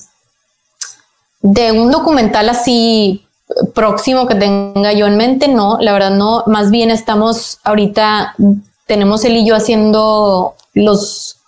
[1.40, 3.26] de un documental así
[3.74, 8.34] próximo que tenga yo en mente, no, la verdad no, más bien estamos ahorita,
[8.86, 11.38] tenemos él y yo haciendo los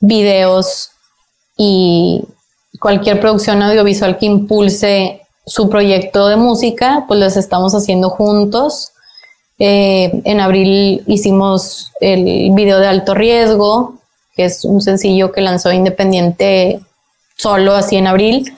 [0.00, 0.90] videos
[1.56, 2.22] y
[2.80, 8.92] cualquier producción audiovisual que impulse su proyecto de música, pues los estamos haciendo juntos.
[9.58, 13.96] Eh, en abril hicimos el video de alto riesgo,
[14.36, 16.78] que es un sencillo que lanzó Independiente
[17.36, 18.56] solo así en abril.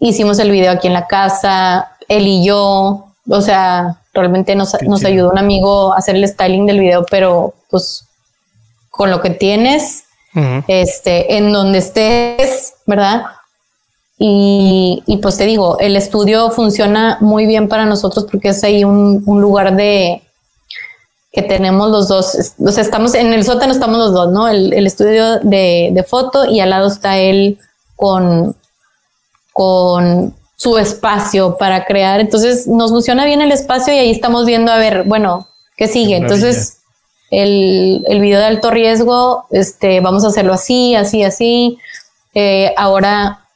[0.00, 5.04] Hicimos el video aquí en la casa, él y yo, o sea, realmente nos, nos
[5.04, 8.08] ayudó un amigo a hacer el styling del video, pero pues
[8.90, 10.02] con lo que tienes,
[10.66, 13.22] este, en donde estés, ¿verdad?
[14.20, 19.22] Y, pues te digo, el estudio funciona muy bien para nosotros porque es ahí un,
[19.26, 20.22] lugar de
[21.30, 24.48] que tenemos los dos, o sea, estamos en el sótano, estamos los dos, ¿no?
[24.48, 27.58] El, estudio de, foto y al lado está él
[27.94, 28.56] con,
[29.52, 32.18] con su espacio para crear.
[32.18, 35.46] Entonces nos funciona bien el espacio y ahí estamos viendo, a ver, bueno,
[35.76, 36.16] ¿qué sigue?
[36.16, 36.78] Entonces
[37.30, 41.78] el, el video de alto riesgo, este, vamos a hacerlo así, así, así.
[42.34, 43.47] Eh, ahora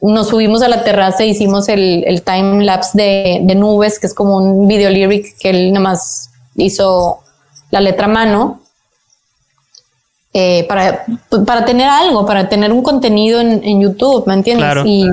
[0.00, 4.06] nos subimos a la terraza e hicimos el, el time lapse de, de, nubes, que
[4.06, 7.20] es como un video lyric que él nada más hizo
[7.70, 8.60] la letra a mano.
[10.36, 11.06] Eh, para,
[11.46, 14.84] para tener algo, para tener un contenido en, en YouTube, ¿me entiendes?
[14.84, 15.06] Y,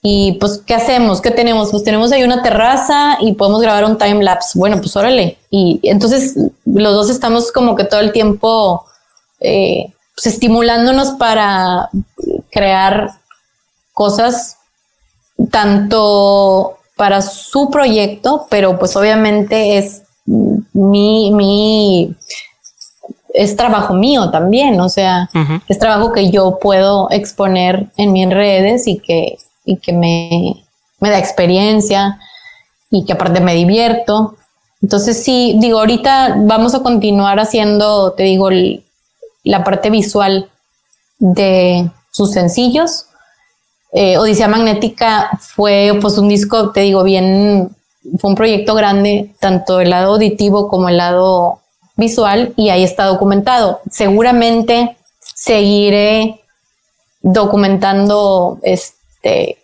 [0.00, 1.20] y pues, ¿qué hacemos?
[1.20, 1.72] ¿Qué tenemos?
[1.72, 4.56] Pues tenemos ahí una terraza y podemos grabar un time lapse.
[4.56, 5.38] Bueno, pues órale.
[5.50, 8.84] Y entonces los dos estamos como que todo el tiempo
[9.40, 11.90] eh, pues, estimulándonos para
[12.50, 13.10] crear
[13.98, 14.58] cosas
[15.50, 22.14] tanto para su proyecto, pero pues obviamente es mi, mi,
[23.34, 25.28] es trabajo mío también, o sea,
[25.66, 30.64] es trabajo que yo puedo exponer en mis redes y que, y que me,
[31.00, 32.20] me da experiencia
[32.92, 34.36] y que aparte me divierto.
[34.80, 38.48] Entonces sí, digo, ahorita vamos a continuar haciendo, te digo,
[39.42, 40.50] la parte visual
[41.18, 43.07] de sus sencillos,
[43.92, 47.70] eh, Odisea Magnética fue pues un disco, te digo, bien,
[48.18, 51.60] fue un proyecto grande, tanto el lado auditivo como el lado
[51.96, 53.80] visual, y ahí está documentado.
[53.90, 54.96] Seguramente
[55.34, 56.40] seguiré
[57.22, 59.58] documentando, este,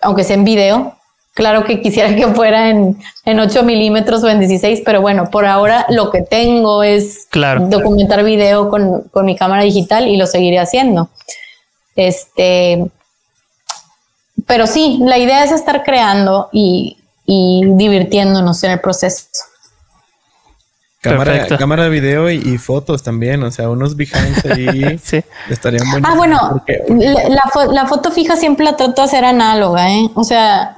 [0.00, 0.96] aunque sea en video.
[1.34, 5.46] Claro que quisiera que fuera en, en 8 milímetros o en 16, pero bueno, por
[5.46, 7.26] ahora lo que tengo es
[7.70, 11.08] documentar video con, con mi cámara digital y lo seguiré haciendo.
[11.96, 12.86] Este,
[14.46, 19.26] pero sí, la idea es estar creando y, divirtiéndonos en el proceso.
[21.00, 25.22] Cámara, cámara de video y, fotos también, o sea, unos behind ahí sí.
[25.50, 26.10] estarían buenos.
[26.10, 26.62] Ah, bueno,
[27.72, 30.08] la, foto fija siempre la trato de hacer análoga, ¿eh?
[30.14, 30.76] O sea,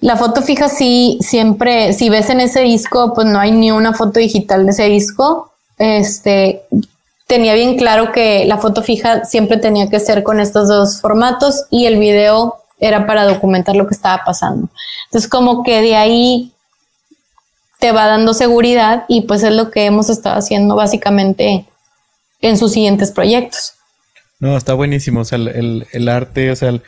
[0.00, 3.94] la foto fija sí, siempre, si ves en ese disco, pues no hay ni una
[3.94, 5.50] foto digital de ese disco.
[5.78, 6.64] Este,
[7.26, 11.64] tenía bien claro que la foto fija siempre tenía que ser con estos dos formatos
[11.70, 14.68] y el video era para documentar lo que estaba pasando.
[15.06, 16.52] Entonces, como que de ahí
[17.78, 21.66] te va dando seguridad y pues es lo que hemos estado haciendo básicamente
[22.40, 23.74] en sus siguientes proyectos.
[24.40, 26.78] No, está buenísimo, o sea, el, arte, o sea,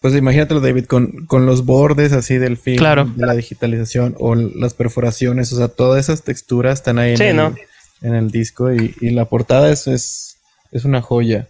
[0.00, 2.84] pues imagínatelo David con, con los bordes así del film,
[3.16, 7.54] de la digitalización o las perforaciones, o sea, todas esas texturas están ahí en, el,
[8.02, 10.36] en el disco y, la portada es, es,
[10.72, 11.48] es una joya.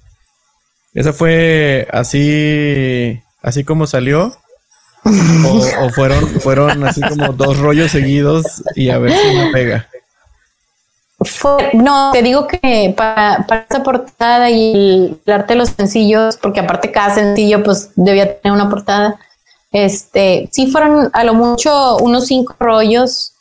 [0.94, 4.36] Esa fue así así como salió?
[5.04, 9.88] o, fueron, fueron así como dos rollos seguidos y a ver si me pega.
[11.72, 16.60] no, te digo que para, para esa portada y el, arte de los sencillos, porque
[16.60, 19.18] aparte cada sencillo pues debía tener una portada,
[19.72, 23.32] este, sí fueron a lo mucho unos cinco rollos,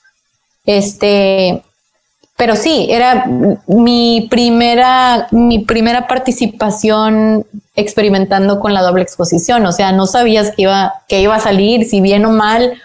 [0.66, 1.62] este,
[2.40, 3.26] pero sí, era
[3.68, 7.46] mi primera, mi primera participación
[7.76, 9.66] experimentando con la doble exposición.
[9.66, 12.82] O sea, no sabías que iba, que iba a salir, si bien o mal.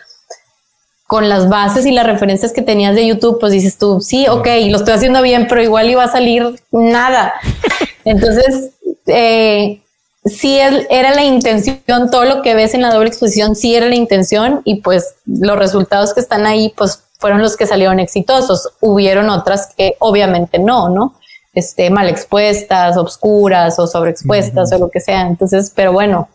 [1.07, 4.49] con las bases y las referencias que tenías de YouTube, pues dices tú, sí, ok,
[4.71, 7.35] lo estoy haciendo bien, pero igual iba a salir nada.
[8.05, 8.73] Entonces,
[9.07, 9.81] eh,
[10.25, 13.95] sí era la intención, todo lo que ves en la doble exposición sí era la
[13.95, 18.71] intención y pues los resultados que están ahí pues fueron los que salieron exitosos.
[18.81, 21.15] Hubieron otras que obviamente no, ¿no?
[21.55, 25.23] Este, mal expuestas, obscuras o sobreexpuestas o lo que sea.
[25.23, 26.29] Entonces, pero bueno,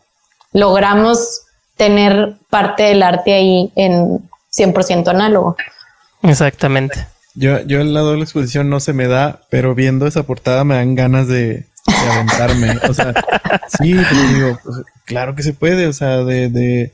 [0.53, 1.41] logramos
[1.75, 4.19] tener parte del arte ahí en
[4.55, 5.55] 100% análogo.
[6.23, 7.07] Exactamente.
[7.35, 10.75] Yo, yo en la doble exposición no se me da, pero viendo esa portada me
[10.75, 11.67] dan ganas de,
[12.11, 12.77] aventarme.
[12.89, 13.13] O sea,
[13.79, 16.91] sí, digo, pues, claro que se puede, o sea, de...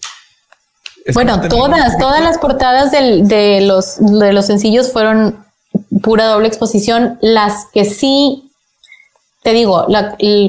[1.13, 5.45] bueno, todas, todas las portadas de, los, de los sencillos fueron
[6.01, 7.19] pura doble exposición.
[7.21, 8.51] Las que sí,
[9.43, 9.85] te digo,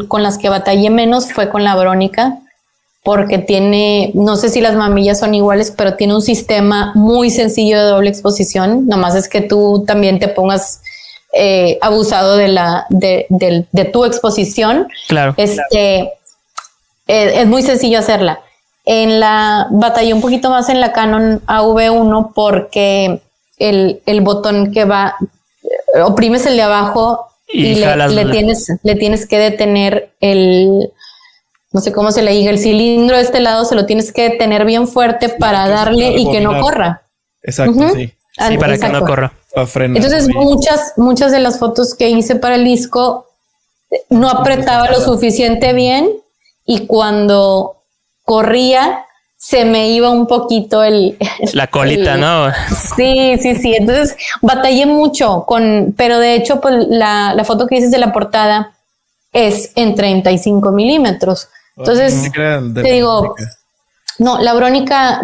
[0.08, 2.38] con las que batallé menos fue con la Verónica,
[3.02, 7.78] porque tiene, no sé si las mamillas son iguales, pero tiene un sistema muy sencillo
[7.78, 8.86] de doble exposición.
[8.86, 10.80] Nomás es que tú también te pongas
[11.34, 14.88] eh, abusado de la de, tu exposición.
[15.06, 15.34] Claro.
[15.36, 16.12] Este
[17.08, 18.40] eh, es muy sencillo hacerla.
[18.86, 23.20] En la batallé un poquito más en la Canon AV1 porque
[23.58, 25.16] el, el botón que va,
[26.04, 30.90] oprimes el de abajo y, le, tienes, le tienes que detener el,
[31.72, 34.30] no sé cómo se le diga, el cilindro de este lado se lo tienes que
[34.30, 37.02] tener bien fuerte para darle y que no corra.
[37.42, 38.12] Exacto, sí.
[38.48, 39.32] Sí, para que no corra.
[39.54, 43.26] Entonces, muchas, muchas de las fotos que hice para el disco
[44.10, 46.10] no apretaba lo suficiente bien
[46.66, 47.75] y cuando
[48.26, 49.06] corría
[49.38, 51.16] se me iba un poquito el...
[51.52, 52.52] La colita, ¿no?
[52.96, 53.74] Sí, sí, sí.
[53.74, 58.12] Entonces batallé mucho con, pero de hecho, pues la, la foto que dices de la
[58.12, 58.74] portada
[59.32, 61.48] es en 35 milímetros.
[61.76, 63.34] Entonces, te digo,
[64.18, 65.20] no, la brónica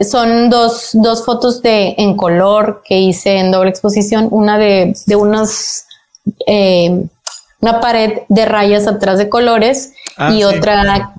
[0.00, 5.16] son dos, dos fotos de en color que hice en doble exposición, una de, de
[5.16, 5.84] unos,
[6.46, 7.04] eh,
[7.60, 11.14] una pared de rayas atrás de colores ah, y otra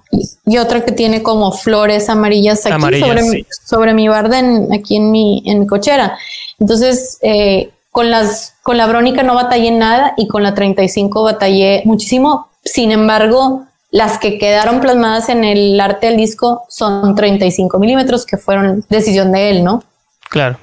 [0.46, 4.42] y otra que tiene como flores amarillas aquí sobre, mi, sobre mi barda
[4.74, 6.18] aquí en mi, en mi cochera.
[6.60, 11.84] Entonces, eh, con las, con la brónica no batallé nada y con la 35 batallé
[11.86, 12.50] muchísimo.
[12.64, 18.38] Sin embargo, las que quedaron plasmadas en el arte del disco son 35 milímetros, que
[18.38, 19.84] fueron decisión de él, ¿no?
[20.30, 20.58] Claro.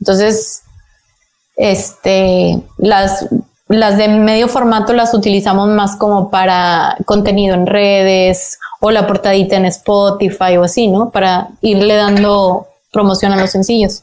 [0.00, 0.62] Entonces,
[1.56, 3.26] este, las,
[3.68, 9.56] las de medio formato las utilizamos más como para contenido en redes o la portadita
[9.56, 11.10] en Spotify o así, ¿no?
[11.10, 14.02] Para irle dando promoción a los sencillos.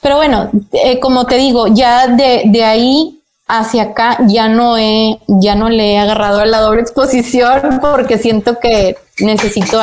[0.00, 5.20] Pero bueno, eh, como te digo, ya de, de ahí hacia acá ya no he,
[5.26, 9.80] ya no le he agarrado a la doble exposición porque siento que necesito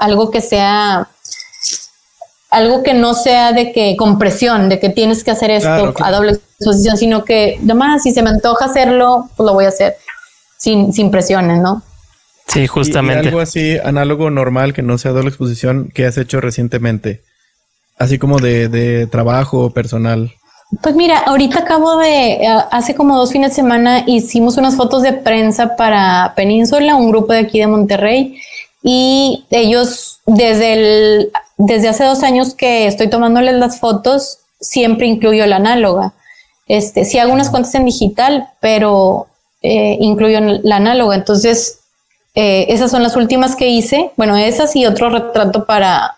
[0.00, 1.08] algo que sea
[2.50, 6.32] algo que no sea de que compresión, de que tienes que hacer esto a doble
[6.32, 9.96] exposición, sino que además si se me antoja hacerlo, pues lo voy a hacer
[10.58, 11.82] sin, sin presiones, ¿no?
[12.48, 13.28] Sí, justamente.
[13.28, 17.22] algo así análogo normal que no sea doble exposición que has hecho recientemente,
[17.98, 20.32] así como de, de trabajo personal.
[20.82, 25.02] Pues mira, ahorita acabo de, eh, hace como dos fines de semana hicimos unas fotos
[25.02, 28.40] de prensa para Península, un grupo de aquí de Monterrey,
[28.82, 35.46] y ellos desde el, desde hace dos años que estoy tomándoles las fotos, siempre incluyo
[35.46, 36.12] la análoga.
[36.66, 39.26] Este, sí hago unas cuantas en digital, pero
[39.62, 41.14] eh, incluyo la análoga.
[41.14, 41.80] Entonces,
[42.34, 44.10] eh, esas son las últimas que hice.
[44.16, 46.16] Bueno, esas y otro retrato para,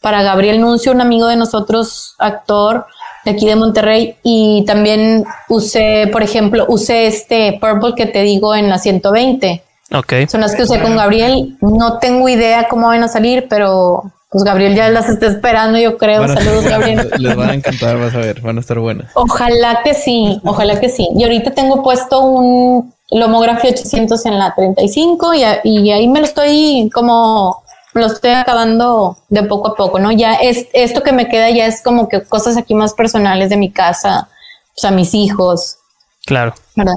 [0.00, 2.86] para Gabriel Nuncio, un amigo de nosotros, actor,
[3.24, 8.54] de aquí de Monterrey y también usé, por ejemplo, usé este Purple que te digo
[8.54, 9.62] en la 120.
[9.92, 10.14] Ok.
[10.28, 11.58] Son las que usé con Gabriel.
[11.60, 15.98] No tengo idea cómo van a salir, pero pues Gabriel ya las está esperando, yo
[15.98, 16.26] creo.
[16.28, 17.10] Saludos, Gabriel.
[17.18, 19.10] Les van a encantar, vas a ver, van a estar buenas.
[19.14, 21.08] Ojalá que sí, ojalá que sí.
[21.16, 26.26] Y ahorita tengo puesto un Lomography 800 en la 35 y, y ahí me lo
[26.26, 30.12] estoy como lo estoy acabando de poco a poco, ¿no?
[30.12, 33.56] Ya es esto que me queda ya es como que cosas aquí más personales de
[33.56, 34.28] mi casa,
[34.76, 35.78] o sea, mis hijos.
[36.24, 36.54] Claro.
[36.76, 36.94] ¿Verdad?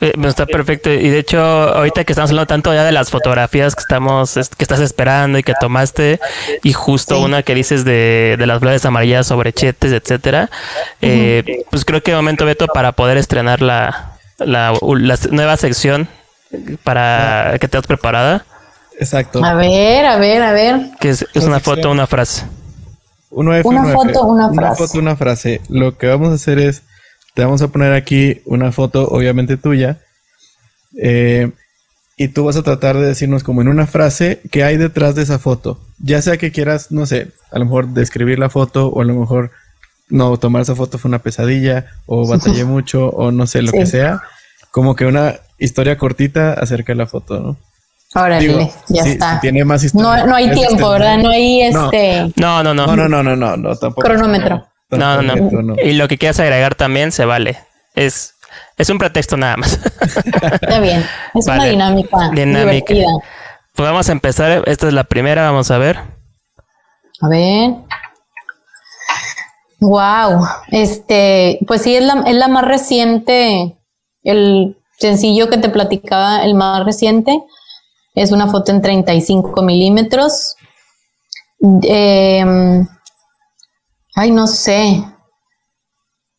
[0.00, 0.90] Eh, está perfecto.
[0.90, 4.64] Y de hecho, ahorita que estamos hablando tanto ya de las fotografías que estamos, que
[4.64, 6.18] estás esperando y que tomaste,
[6.62, 10.50] y justo una que dices de, de, las flores amarillas sobre chetes, etcétera,
[11.02, 16.08] eh, pues creo que es momento, Beto, para poder estrenar la, la, la nueva sección
[16.82, 18.44] para que te has preparada.
[18.98, 19.44] Exacto.
[19.44, 20.90] A ver, a ver, a ver.
[20.98, 22.44] Que es, una foto, o una frase.
[23.30, 24.58] una foto, una frase.
[24.58, 25.60] Una foto, una frase.
[25.68, 26.82] Lo que vamos a hacer es,
[27.34, 30.00] te vamos a poner aquí una foto, obviamente tuya.
[31.00, 31.50] Eh,
[32.16, 35.22] y tú vas a tratar de decirnos como en una frase qué hay detrás de
[35.22, 35.80] esa foto.
[35.98, 39.14] Ya sea que quieras, no sé, a lo mejor describir la foto o a lo
[39.14, 39.52] mejor
[40.10, 43.86] no, tomar esa foto fue una pesadilla o batallé mucho o no sé, lo que
[43.86, 44.20] sea.
[44.70, 47.56] Como que una historia cortita acerca de la foto, ¿no?
[48.14, 49.40] Órale, ya está.
[49.40, 50.24] tiene más historia.
[50.24, 51.16] No, no hay tiempo, ¿verdad?
[51.18, 52.32] No hay este.
[52.36, 52.86] No, no, no.
[52.88, 54.02] No, no, no, no, no, no tampoco.
[54.02, 54.66] Cronómetro.
[54.90, 55.76] No, no, no.
[55.82, 57.58] Y lo que quieras agregar también se vale.
[57.94, 58.34] Es
[58.76, 59.72] es un pretexto nada más.
[60.60, 61.04] Está bien.
[61.34, 62.30] Es una dinámica.
[62.30, 62.94] Dinámica.
[63.74, 64.62] Pues vamos a empezar.
[64.66, 65.50] Esta es la primera.
[65.50, 65.98] Vamos a ver.
[67.20, 67.74] A ver.
[69.80, 70.46] Wow.
[70.70, 73.76] Este, pues sí, es la, es la más reciente.
[74.22, 77.42] El sencillo que te platicaba, el más reciente.
[78.14, 80.56] Es una foto en 35 milímetros.
[81.82, 82.86] Em,
[84.20, 85.04] ay, no sé.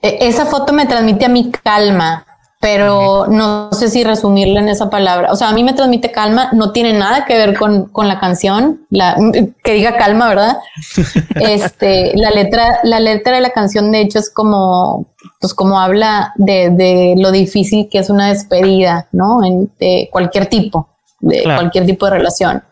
[0.01, 2.25] E, esa foto me transmite a mi calma
[2.61, 5.31] pero no sé si resumirla en esa palabra.
[5.31, 8.19] O sea, a mí me transmite calma, no tiene nada que ver con, con la
[8.19, 9.17] canción, la,
[9.63, 10.57] que diga calma, ¿verdad?
[11.41, 15.07] este, la letra, la letra de la canción, de hecho, es como,
[15.39, 19.43] pues como habla de, de lo difícil que es una despedida, ¿no?
[19.43, 20.87] En, de cualquier tipo,
[21.19, 22.63] de cualquier tipo de relación.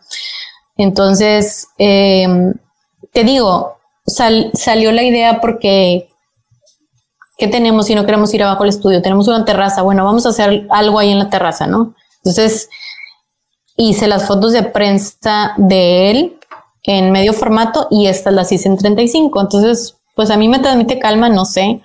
[0.76, 2.28] Entonces, eh,
[3.12, 3.79] te digo,
[4.10, 6.08] salió la idea porque
[7.38, 9.02] ¿qué tenemos si no queremos ir abajo al estudio?
[9.02, 11.94] Tenemos una terraza, bueno, vamos a hacer algo ahí en la terraza, ¿no?
[12.18, 12.68] Entonces
[13.76, 16.38] hice las fotos de prensa de él
[16.82, 19.40] en medio formato y estas las hice en 35.
[19.40, 21.80] Entonces, pues a mí me transmite calma, no sé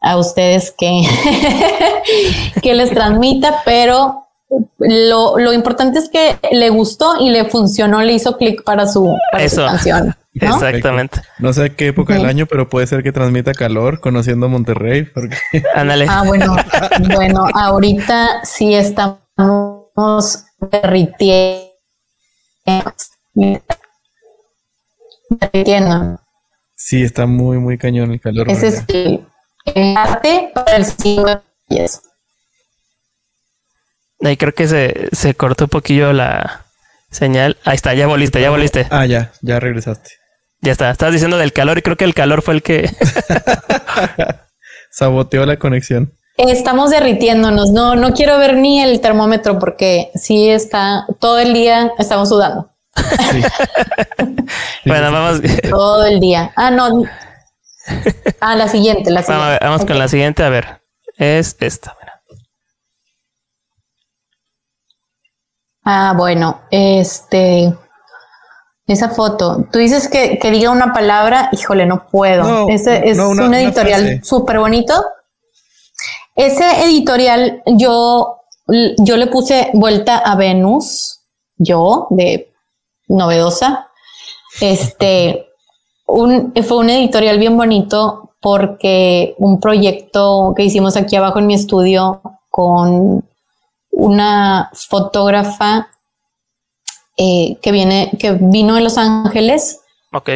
[0.00, 1.02] a ustedes qué,
[2.62, 4.26] que les transmita, pero
[4.78, 9.12] lo, lo, importante es que le gustó y le funcionó, le hizo clic para su,
[9.32, 10.14] para su canción.
[10.40, 11.20] Exactamente.
[11.38, 15.04] No sé qué época del año, pero puede ser que transmita calor conociendo Monterrey.
[15.04, 15.36] Porque...
[15.74, 16.06] Ándale.
[16.08, 16.56] Ah, bueno,
[17.14, 21.72] bueno, ahorita sí estamos derritiendo.
[25.30, 26.20] Derritiendo.
[26.74, 28.50] Sí, está muy, muy cañón el calor.
[28.50, 29.26] Ese es el,
[29.96, 32.00] arte para el siglo y eso.
[34.22, 36.66] Ahí creo que se, se cortó un poquillo la
[37.10, 37.56] señal.
[37.64, 38.86] Ahí está, ya volviste, ya volviste.
[38.90, 40.10] Ah, ya, ya regresaste.
[40.66, 42.90] Ya está, estabas diciendo del calor y creo que el calor fue el que
[44.90, 46.12] saboteó la conexión.
[46.38, 51.92] Estamos derritiéndonos, no, no quiero ver ni el termómetro porque sí está, todo el día
[51.98, 52.68] estamos sudando.
[54.84, 55.40] bueno, vamos.
[55.70, 56.50] Todo el día.
[56.56, 57.04] Ah, no.
[58.40, 59.58] Ah, la siguiente, la siguiente.
[59.64, 60.82] Vamos, con la siguiente, a ver.
[61.16, 61.96] Es esta.
[65.84, 67.72] Ah, bueno, este.
[68.86, 69.64] Esa foto.
[69.72, 72.68] Tú dices que, que diga una palabra, híjole, no puedo.
[72.68, 74.94] Ese es un editorial súper bonito.
[76.36, 78.42] Ese editorial yo,
[78.98, 81.20] yo le puse vuelta a Venus,
[81.56, 82.52] yo, de
[83.08, 83.88] novedosa.
[84.60, 85.48] Este,
[86.06, 91.54] un, fue un editorial bien bonito porque un proyecto que hicimos aquí abajo en mi
[91.54, 93.24] estudio con
[93.90, 95.88] una fotógrafa
[97.16, 99.80] eh, que viene, que vino de Los Ángeles.
[100.12, 100.30] Ok.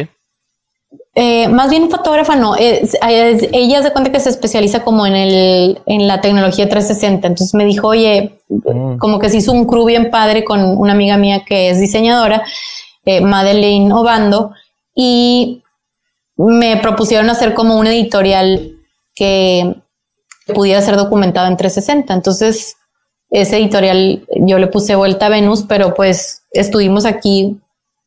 [1.13, 2.55] Eh, más bien fotógrafa, no.
[2.57, 7.27] ella se cuenta que se especializa como en el, en la tecnología 360.
[7.27, 8.97] Entonces me dijo, oye, mm.
[8.97, 12.43] como que se hizo un crew bien padre con una amiga mía que es diseñadora,
[13.05, 14.53] eh, Madeleine Obando,
[14.95, 15.63] y
[16.37, 18.77] me propusieron hacer como un editorial
[19.13, 19.75] que
[20.53, 22.13] pudiera ser documentado en 360.
[22.13, 22.77] Entonces
[23.31, 27.57] ese editorial yo le puse vuelta a Venus, pero pues estuvimos aquí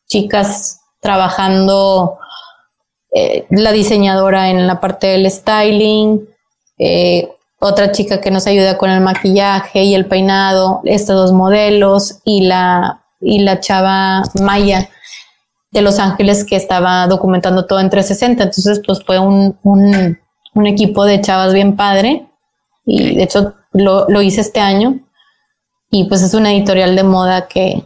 [0.06, 2.18] chicas trabajando,
[3.12, 6.28] eh, la diseñadora en la parte del styling,
[6.78, 12.20] eh, otra chica que nos ayuda con el maquillaje y el peinado, estos dos modelos
[12.24, 14.90] y la, y la chava Maya
[15.70, 18.42] de Los Ángeles que estaba documentando todo en 360.
[18.42, 20.18] Entonces, pues fue un, un,
[20.54, 22.26] un equipo de chavas bien padre
[22.84, 25.03] y de hecho lo, lo hice este año
[25.94, 27.84] y pues es una editorial de moda que,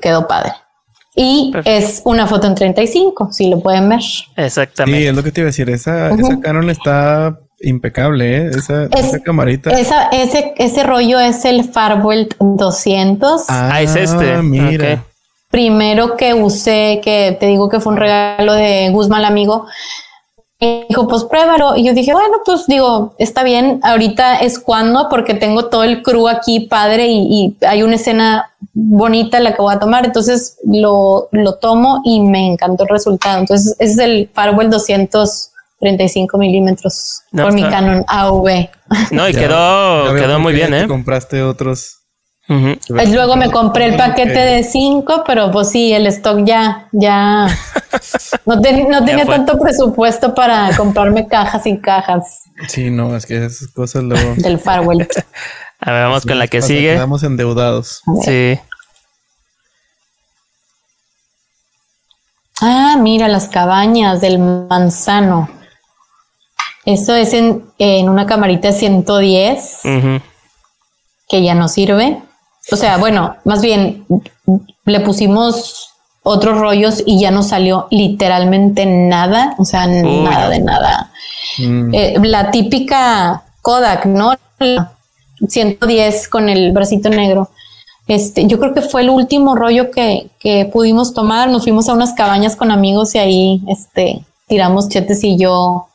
[0.00, 0.52] quedó padre.
[1.16, 4.00] Y es una foto en 35, si lo pueden ver.
[4.36, 5.00] Exactamente.
[5.00, 5.68] Sí, es lo que te iba a decir.
[5.68, 8.50] Esa, esa Canon está impecable, ¿eh?
[8.56, 9.70] Esa, esa camarita.
[9.70, 13.42] Esa, ese, ese rollo es el Farwell 200.
[13.48, 14.40] Ah, es este.
[14.40, 15.04] Mira.
[15.50, 19.66] Primero que usé, que te digo que fue un regalo de Guzmán, amigo,
[20.88, 21.76] dijo, pues pruébalo.
[21.76, 26.02] Y yo dije, bueno, pues digo, está bien, ahorita es cuando, porque tengo todo el
[26.02, 30.04] crew aquí padre y, hay una escena bonita la que voy a tomar.
[30.04, 33.40] Entonces lo, lo tomo y me encantó el resultado.
[33.40, 38.68] Entonces ese es el Farwell 235 milímetros por mi Canon AV.
[39.10, 40.86] No, y quedó, quedó muy bien, ¿eh?
[40.86, 42.01] Compraste otros
[42.48, 47.46] Luego me compré el paquete de cinco, pero pues sí, el stock ya, ya
[48.46, 52.42] no, tenía tanto presupuesto para comprarme cajas y cajas.
[52.68, 54.34] Sí, no, es que esas cosas luego.
[54.36, 55.08] Del Farwell.
[55.78, 56.92] A ver, vamos con la que sigue.
[56.92, 58.02] Estamos endeudados.
[58.24, 58.58] Sí.
[62.60, 65.48] Ah, mira, las cabañas del manzano.
[66.84, 69.80] Eso es en, una camarita 110
[71.28, 72.20] que ya no sirve.
[72.70, 74.06] O sea, bueno, más bien
[74.84, 81.10] le pusimos otros rollos y ya no salió literalmente nada, o sea, nada de nada.
[81.58, 81.94] Mm.
[81.94, 84.34] Eh, la típica Kodak, ¿no?
[85.48, 87.50] 110 con el bracito negro.
[88.06, 91.48] Este, yo creo que fue el último rollo que, que pudimos tomar.
[91.50, 95.88] Nos fuimos a unas cabañas con amigos y ahí este, tiramos chetes y yo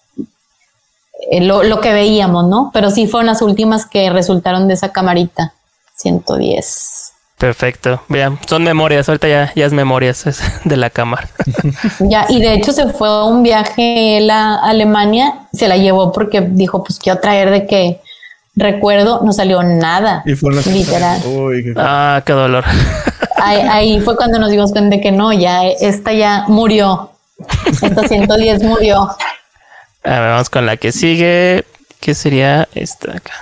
[1.32, 2.72] eh, lo, lo, que veíamos, ¿no?
[2.74, 5.54] Pero sí fueron las últimas que resultaron de esa camarita.
[5.98, 7.14] 110.
[7.38, 8.02] Perfecto.
[8.08, 9.08] Vean, son memorias.
[9.08, 10.26] Ahorita ya, ya es memorias
[10.64, 11.30] de la cámara.
[12.00, 15.48] ya, y de hecho se fue a un viaje a Alemania.
[15.54, 18.02] Se la llevó porque dijo, pues quiero traer de que
[18.56, 20.24] recuerdo, no salió nada.
[20.26, 21.22] Y fue literal.
[21.76, 22.66] Ah, qué dolor.
[23.38, 27.12] Ahí, fue cuando nos dimos cuenta de que no, ya esta ya murió.
[27.84, 29.16] Esta 110 murió.
[30.04, 31.66] A ver, vamos con la que sigue.
[32.00, 33.34] ¿Qué sería esta acá?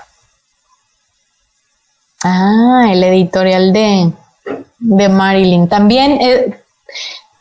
[2.27, 4.11] Ah, el editorial de,
[4.79, 5.67] de Marilyn.
[5.67, 6.59] También, eh,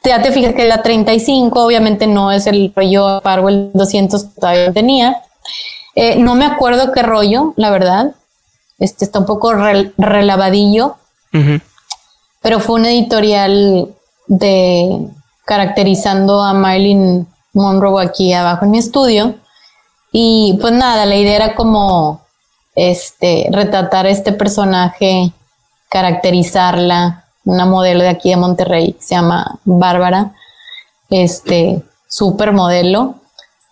[0.05, 4.73] ya te fijas que la 35 obviamente no es el rollo Farwell 200 que todavía
[4.75, 5.23] tenía.
[5.95, 8.15] Eh, no me acuerdo qué rollo, la verdad.
[8.79, 10.97] Este está un poco relavadillo.
[12.43, 13.89] Pero fue un editorial
[14.27, 15.09] de
[15.47, 19.37] caracterizando a Marilyn Monroe aquí abajo en mi estudio.
[20.13, 22.24] Y pues nada, la idea era como
[22.75, 25.33] este, retratar a este personaje,
[25.89, 30.33] caracterizarla, una modelo de aquí de Monterrey, se llama Bárbara,
[31.11, 33.17] este, super modelo,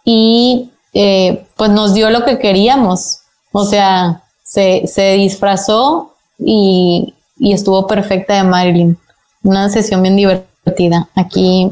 [0.04, 3.20] y eh, pues nos dio lo que queríamos,
[3.52, 8.98] o sea, se, disfrazó y, y estuvo perfecta de Marilyn,
[9.42, 11.70] una sesión bien divertida aquí,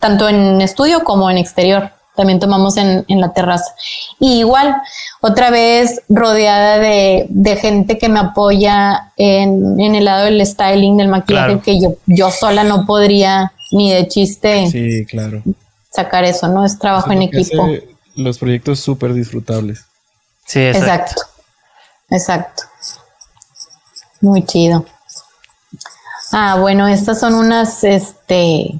[0.00, 3.72] tanto en estudio como en exterior también tomamos en, la terraza.
[4.18, 4.76] Y igual,
[5.20, 11.60] otra vez rodeada de, gente que me apoya en, el lado del styling, del maquillaje,
[11.60, 15.42] que yo, yo sola no podría ni de chiste claro.
[15.90, 16.64] sacar eso, ¿no?
[16.64, 17.68] Es trabajo en equipo.
[18.14, 19.84] Los proyectos súper disfrutables.
[20.46, 21.22] Sí, exacto.
[22.10, 22.62] Exacto.
[24.20, 24.86] Muy chido.
[26.32, 28.78] Ah, bueno, estas son unas, este,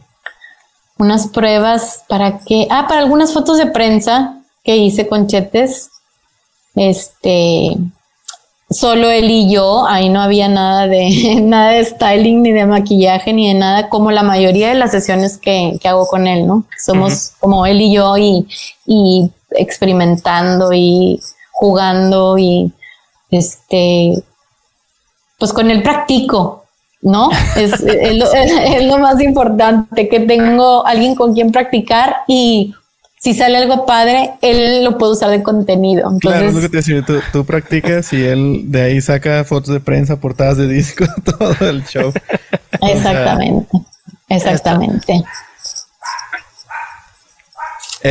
[0.99, 5.91] unas pruebas para que, ah, para algunas fotos de prensa que hice con Chetes,
[6.75, 7.77] este,
[8.71, 13.33] solo él y yo, ahí no había nada de, nada de styling, ni de maquillaje,
[13.33, 16.65] ni de nada, como la mayoría de las sesiones que, hago con él, ¿no?
[16.85, 18.47] Somos como él y yo y,
[18.87, 21.21] y experimentando y
[21.53, 22.73] jugando y
[23.31, 24.23] este,
[25.39, 26.66] pues con él practico,
[27.03, 27.31] ¿no?
[27.57, 32.75] Es, lo, más importante, que tengo alguien con quien practicar y
[33.19, 36.13] si sale algo padre, él lo puede usar de contenido.
[36.21, 39.81] claro, es lo que te decía, tú, practicas y él de ahí saca fotos de
[39.81, 42.13] prensa, portadas de disco, todo el show.
[42.83, 43.79] Exactamente,
[44.29, 45.25] exactamente.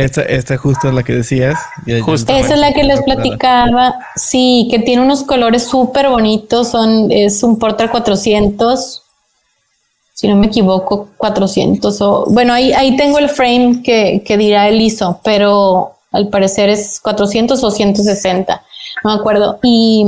[0.04, 1.58] Esta, esta justo es la que decías.
[1.86, 3.94] Esa es la que les platicaba.
[4.14, 6.68] Sí, que tiene unos colores súper bonitos.
[6.68, 9.02] Son, es un Portra 400.
[10.12, 12.24] Si no me equivoco, 400 o...
[12.30, 17.00] Bueno, ahí, ahí tengo el frame que, que dirá el ISO, pero al parecer es
[17.00, 18.62] 400 o 160.
[19.04, 19.58] No me acuerdo.
[19.62, 20.06] Y,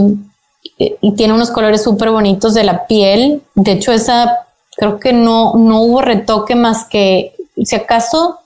[0.79, 3.43] y tiene unos colores súper bonitos de la piel.
[3.55, 4.47] De hecho, esa
[4.79, 8.39] creo que no, no hubo retoque más que, si acaso,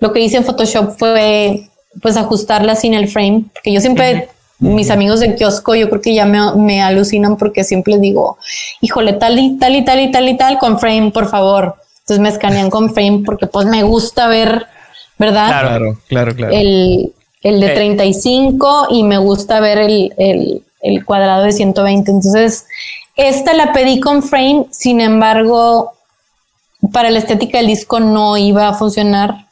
[0.00, 1.68] lo que hice en Photoshop fue
[2.00, 6.14] pues ajustarla sin el frame, porque yo siempre, mis amigos de kiosco, yo creo que
[6.14, 8.38] ya me, alucinan porque siempre digo,
[8.80, 11.76] híjole, tal y tal y tal y tal y tal con frame, por favor.
[12.00, 14.66] Entonces me escanean con frame porque pues me gusta ver,
[15.18, 15.48] ¿verdad?
[15.48, 16.54] Claro, claro, claro.
[16.54, 17.12] El,
[17.42, 20.12] de 35 y me gusta ver el,
[20.80, 22.10] el cuadrado de 120.
[22.10, 22.66] Entonces,
[23.16, 25.92] esta la pedí con frame, sin embargo,
[26.92, 29.47] para la estética del disco no iba a funcionar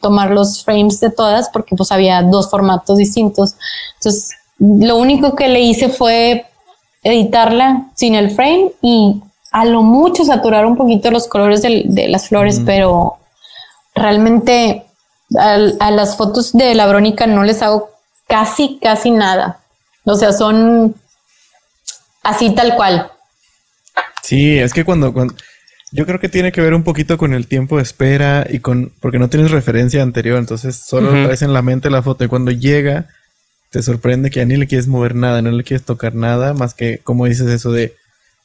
[0.00, 3.54] tomar los frames de todas porque pues había dos formatos distintos.
[3.96, 6.46] Entonces, lo único que le hice fue
[7.02, 9.22] editarla sin el frame y
[9.52, 13.18] a lo mucho saturar un poquito los colores de, las flores, pero
[13.94, 14.84] realmente
[15.36, 17.90] a, las fotos de la Brónica no les hago
[18.28, 19.60] casi, casi nada.
[20.04, 20.94] O sea, son
[22.22, 23.10] así tal cual.
[24.22, 25.12] Sí, es que cuando,
[25.92, 28.92] yo creo que tiene que ver un poquito con el tiempo de espera y con,
[29.00, 32.50] porque no tienes referencia anterior, entonces solo traes en la mente la foto y cuando
[32.50, 33.08] llega
[33.70, 36.74] te sorprende que ya ni le quieres mover nada, no le quieres tocar nada, más
[36.74, 37.94] que, como dices, eso de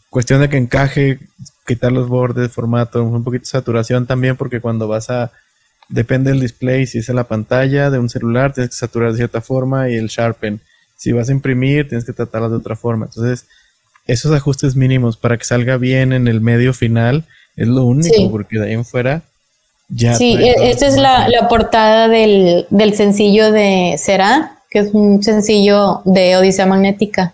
[0.09, 1.19] cuestión de que encaje,
[1.65, 5.31] quitar los bordes, formato, un poquito de saturación también, porque cuando vas a,
[5.89, 9.17] depende del display, si es en la pantalla de un celular, tienes que saturar de
[9.17, 10.61] cierta forma y el sharpen.
[10.95, 13.07] Si vas a imprimir, tienes que tratarlo de otra forma.
[13.07, 13.47] Entonces,
[14.07, 17.25] esos ajustes mínimos para que salga bien en el medio final
[17.55, 19.23] es lo único, porque de ahí en fuera
[19.89, 20.15] ya.
[20.15, 22.65] Sí, e, esta es la, portada del,
[22.95, 27.33] sencillo de Será, que es un sencillo de Odisea Magnética.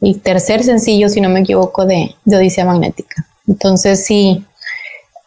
[0.00, 3.26] El tercer sencillo, si no me equivoco, de, de Odisea Magnética.
[3.46, 4.44] Entonces, sí,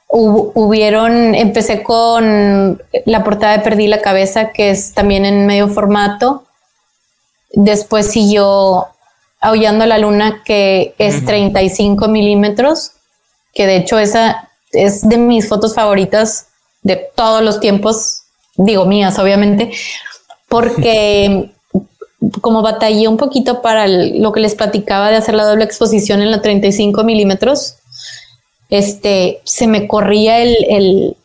[0.08, 6.46] hubieron, empecé con la portada de Perdí la Cabeza, que es también en medio formato.
[7.52, 8.88] Después siguió
[9.42, 12.92] Aullando la Luna, que es 35 milímetros,
[13.54, 16.48] que de hecho esa es de mis fotos favoritas
[16.82, 18.24] de todos los tiempos,
[18.56, 19.72] digo mías, obviamente,
[20.48, 21.52] porque
[22.42, 26.32] como batallé un poquito para lo que les platicaba de hacer la doble exposición en
[26.32, 27.76] la 35 milímetros,
[28.70, 31.16] este, se me corría el,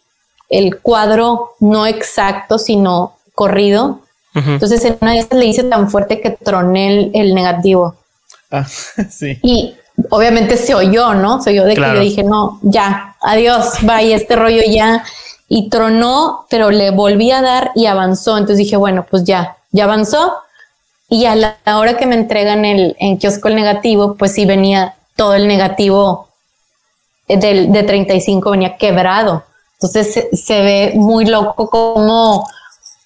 [0.49, 4.01] el, cuadro no exacto, sino corrido.
[4.35, 7.95] Entonces en una de esas le hice tan fuerte que troné el, negativo.
[8.55, 8.67] Ah,
[9.11, 9.39] sí.
[9.43, 9.75] Y
[10.11, 11.41] obviamente se oyó, ¿no?
[11.43, 15.05] Se oyó de que yo dije, no, ya, adiós, vaya, este rollo ya.
[15.49, 18.37] Y tronó, pero le volví a dar y avanzó.
[18.39, 20.35] Entonces dije, bueno, pues ya, ya avanzó.
[21.09, 24.95] Y a la hora que me entregan el, en kiosco el negativo, pues sí venía
[25.17, 26.29] todo el negativo
[27.29, 29.45] del, de 35 venía quebrado.
[29.75, 32.49] Entonces se, ve muy loco como,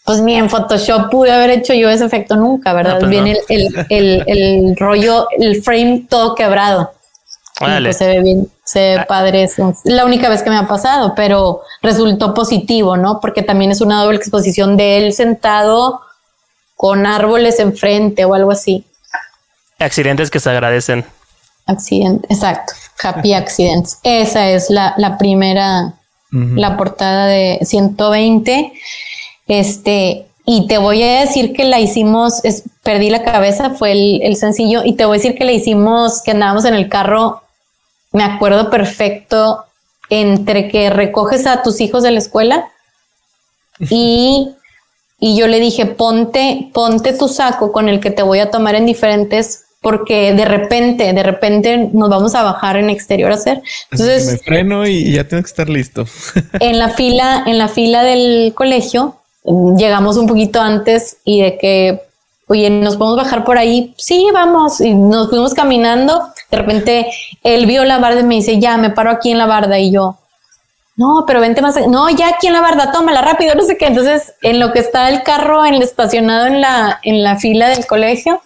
[0.08, 2.98] pues ni en Photoshop pude haber hecho yo ese efecto nunca, ¿verdad?
[2.98, 6.94] Pues Viene el, el, el, rollo, el frame todo quebrado.
[7.58, 9.06] Pues se ve bien, se ve ah.
[9.06, 9.74] padre eso.
[9.84, 13.20] La única vez que me ha pasado, pero resultó positivo, ¿no?
[13.20, 16.00] Porque también es una doble exposición de él sentado
[16.74, 18.86] con árboles enfrente o algo así.
[19.78, 21.04] Accidentes que se agradecen.
[21.66, 22.72] Accidente, exacto.
[23.02, 23.98] Happy Accidents.
[24.04, 25.92] Esa es la, primera,
[26.30, 28.72] la portada de 120.
[29.48, 33.92] Este, y te voy a decir que la hicimos, es, perdí la cabeza, fue
[34.22, 37.42] el, sencillo, y te voy a decir que la hicimos, que andábamos en el carro,
[38.12, 39.64] me acuerdo perfecto,
[40.10, 42.70] entre que recoges a tus hijos de la escuela
[43.90, 44.54] y,
[45.20, 48.74] y yo le dije, ponte, ponte tu saco con el que te voy a tomar
[48.74, 53.62] en diferentes porque de repente, de repente nos vamos a bajar en exterior a hacer.
[53.90, 56.04] Entonces me freno y ya tengo que estar listo.
[56.60, 59.20] en la fila, en la fila del colegio,
[59.76, 62.02] llegamos un poquito antes y de que,
[62.48, 63.94] oye, nos podemos bajar por ahí.
[63.96, 64.80] Sí, vamos.
[64.80, 66.28] Y nos fuimos caminando.
[66.50, 67.10] De repente
[67.42, 69.78] él vio la barda y me dice, ya me paro aquí en la barda.
[69.78, 70.18] Y yo,
[70.96, 71.76] no, pero vente más.
[71.88, 73.86] No, ya aquí en la barda, tómala rápido, no sé qué.
[73.86, 77.68] Entonces, en lo que está el carro en el estacionado en la, en la fila
[77.68, 78.42] del colegio,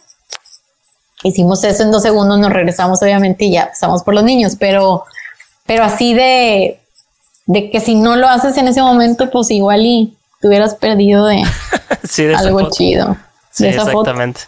[1.23, 5.05] hicimos eso en dos segundos, nos regresamos obviamente y ya estamos por los niños, pero,
[5.67, 6.81] pero así de,
[7.47, 11.25] de que si no lo haces en ese momento, pues igual y te hubieras perdido
[11.27, 11.45] de,
[12.37, 13.17] algo chido.
[13.51, 14.41] Sí, exactamente.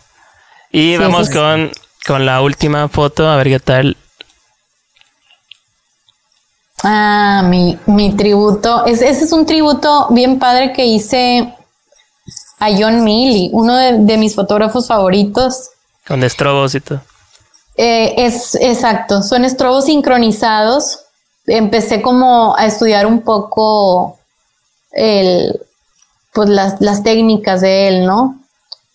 [0.73, 1.71] Y vamos con,
[2.05, 3.97] con la última foto, a ver qué tal.
[6.83, 8.85] Ah, mi, mi tributo.
[8.87, 11.55] ese es un tributo bien padre que hice
[12.59, 15.71] a John Milley, uno de mis fotógrafos favoritos.
[16.07, 17.01] Con estrobos y todo.
[17.77, 21.01] Eh, es exacto, son estrobos sincronizados.
[21.47, 24.19] Empecé como a estudiar un poco
[24.91, 25.61] el,
[26.35, 28.41] pues las, técnicas de él, ¿no?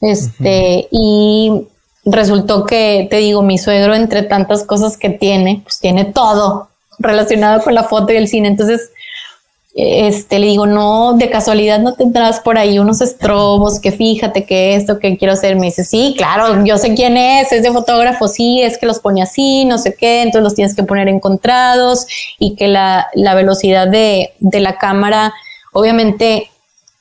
[0.01, 1.67] Este, y
[2.05, 7.63] resultó que, te digo, mi suegro, entre tantas cosas que tiene, pues tiene todo relacionado
[7.63, 8.49] con la foto y el cine.
[8.49, 8.91] Entonces,
[9.75, 14.75] este, le digo, no, de casualidad no tendrás por ahí unos estrobos, que fíjate que
[14.75, 15.55] esto que quiero hacer.
[15.55, 18.99] Me dice, sí, claro, yo sé quién es, es de fotógrafo, sí, es que los
[18.99, 22.07] pone así, no sé qué, entonces los tienes que poner encontrados
[22.39, 25.33] y que la, velocidad de, la cámara,
[25.71, 26.49] obviamente,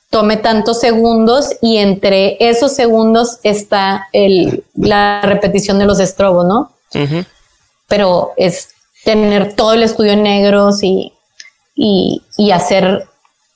[0.09, 6.71] tome tantos segundos y entre esos segundos está el, la repetición de los estrobos, ¿no?
[7.87, 8.69] Pero es
[9.03, 11.13] tener todo el estudio en negros y
[11.81, 13.07] y, hacer,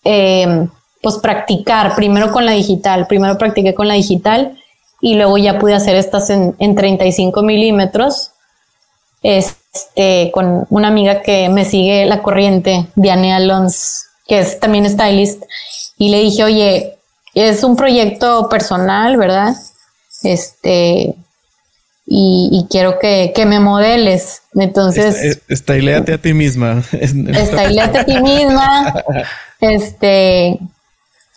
[0.05, 0.67] eh,
[1.01, 3.05] pues practicar primero con la digital.
[3.07, 4.57] Primero practiqué con la digital
[5.01, 8.31] y luego ya pude hacer estas en, 35 milímetros.
[9.21, 15.43] Este, con una amiga que me sigue la corriente, Diane Alonso, que es también stylist,
[16.03, 16.97] y le dije, oye,
[17.33, 19.55] es un proyecto personal, ¿verdad?
[20.21, 21.15] Este,
[22.05, 24.41] y, quiero que, me modeles.
[24.53, 25.41] Entonces.
[25.47, 26.83] Estiléate a ti misma.
[26.91, 28.93] Estiléate a ti misma.
[29.61, 30.59] Este.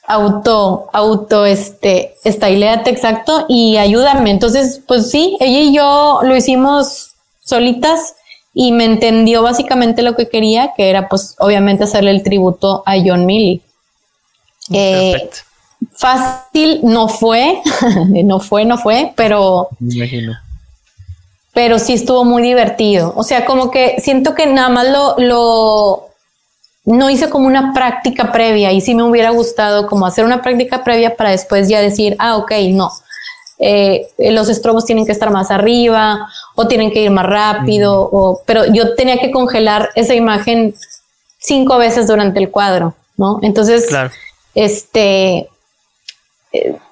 [0.09, 4.31] Auto, auto, este, estiléate exacto y ayúdame.
[4.31, 8.15] Entonces, pues sí, ella y yo lo hicimos solitas
[8.55, 12.95] y me entendió básicamente lo que quería, que era pues obviamente hacerle el tributo a
[13.05, 13.63] John Milley.
[14.73, 15.31] Eh,
[15.93, 17.61] fácil no fue,
[18.25, 19.69] no fue, no fue, pero...
[19.81, 20.37] Me imagino
[21.57, 23.15] pero sí estuvo muy divertido.
[23.17, 26.09] O sea, como que siento que nada más lo, lo,
[26.85, 30.85] no hice como una práctica previa y sí me hubiera gustado como hacer una práctica
[30.85, 32.91] previa para después ya decir, ah, ok, no.
[33.59, 38.43] Eh, los estrobos tienen que estar más arriba o tienen que ir más rápido, o,
[38.45, 40.75] pero yo tenía que congelar esa imagen
[41.39, 43.39] cinco veces durante el cuadro, ¿no?
[43.41, 43.89] Entonces,
[44.57, 45.49] este,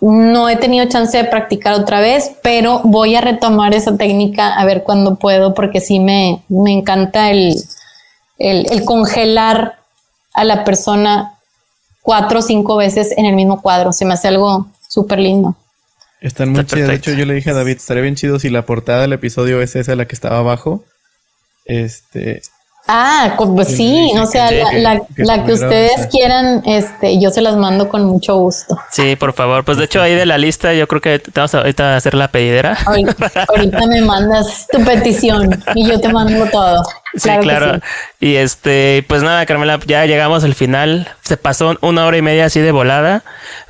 [0.01, 4.65] no he tenido chance de practicar otra vez, pero voy a retomar esa técnica a
[4.66, 7.57] ver cuándo puedo, porque sí me, encanta el,
[8.85, 9.78] congelar
[10.35, 11.39] a la persona
[12.03, 13.93] cuatro o cinco veces en el mismo cuadro.
[13.93, 15.57] Se me hace algo súper lindo.
[16.20, 16.89] Están muy chidas.
[16.89, 19.62] De hecho, yo le dije a David, estaría bien chido si la portada del episodio
[19.62, 20.85] es esa la que estaba abajo.
[21.65, 22.43] Este,
[22.86, 28.05] Ah, pues sí, o sea, la, que ustedes quieran, este, yo se las mando con
[28.05, 28.78] mucho gusto.
[28.90, 29.65] Sí, por favor.
[29.65, 31.97] Pues de hecho ahí de la lista yo creo que te vamos a, ahorita a
[31.97, 32.77] hacer la pedidera.
[33.48, 36.82] Ahorita, me mandas tu petición y yo te mando todo.
[37.15, 37.81] Sí, claro.
[38.20, 41.09] Y este, pues nada, Carmela, ya llegamos al final.
[41.23, 43.23] Se pasó una hora y media así de volada.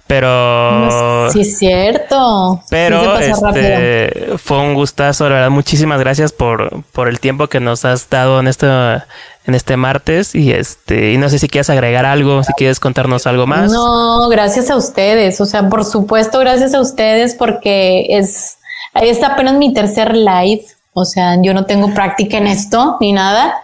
[0.06, 1.31] Pero.
[1.32, 2.62] Sí, es cierto.
[2.68, 5.51] Pero este, fue un gustazo, la verdad.
[5.51, 10.35] Muchísimas gracias por, por el tiempo que nos has dado en este, en este martes.
[10.35, 13.72] Y este, y no sé si quieres agregar algo, si quieres contarnos algo más.
[13.72, 15.40] No, gracias a ustedes.
[15.40, 18.59] O sea, por supuesto, gracias a ustedes, porque es,
[18.94, 20.66] es apenas mi tercer live.
[20.93, 23.55] O sea, yo no tengo práctica en esto ni nada.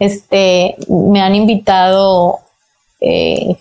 [0.00, 2.40] Este, me han invitado
[3.00, 3.56] eh,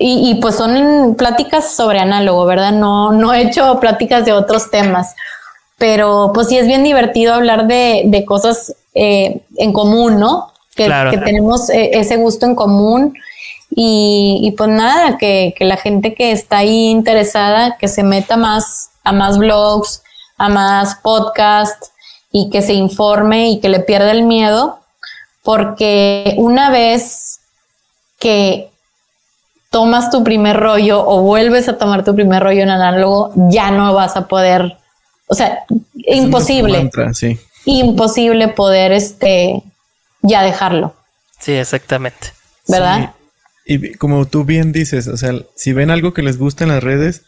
[0.00, 2.70] y, pues son pláticas sobre análogo, ¿verdad?
[2.70, 5.16] No, no he hecho pláticas de otros temas,
[5.76, 10.52] pero pues sí es bien divertido hablar de, cosas eh, en común, ¿no?
[10.76, 10.88] Que,
[11.24, 13.14] tenemos eh, ese gusto en común.
[13.70, 19.12] Y, pues nada, que, la gente que está ahí interesada, que se meta más a
[19.12, 20.02] más blogs,
[20.36, 21.90] a más podcasts
[22.30, 24.78] y que se informe y que le pierda el miedo,
[25.42, 27.40] porque una vez
[28.18, 28.70] que
[29.70, 33.92] tomas tu primer rollo o vuelves a tomar tu primer rollo en análogo, ya no
[33.94, 34.76] vas a poder,
[35.26, 35.64] o sea,
[35.94, 36.90] imposible.
[37.64, 39.62] Imposible poder este
[40.22, 40.94] ya dejarlo.
[41.38, 42.32] Sí, exactamente.
[42.66, 43.14] ¿Verdad?
[43.66, 46.82] Y como tú bien dices, o sea, si ven algo que les gusta en las
[46.82, 47.24] redes,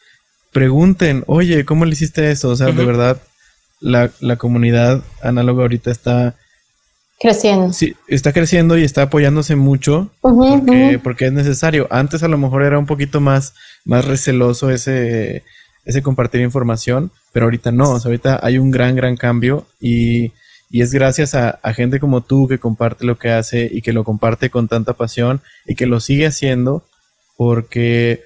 [0.52, 2.48] pregunten, oye, ¿cómo le hiciste eso?
[2.48, 3.20] O sea, de verdad,
[3.80, 6.36] la, la comunidad análoga ahorita está
[7.20, 7.72] creciendo.
[7.72, 11.86] Sí, está creciendo y está apoyándose mucho porque, es necesario.
[11.90, 15.44] Antes a lo mejor era un poquito más, más receloso ese,
[15.84, 17.90] ese compartir información, pero ahorita no.
[17.90, 20.32] O sea, ahorita hay un gran, gran cambio y,
[20.72, 24.48] es gracias a, gente como tú que comparte lo que hace y que lo comparte
[24.50, 26.84] con tanta pasión y que lo sigue haciendo
[27.36, 28.22] porque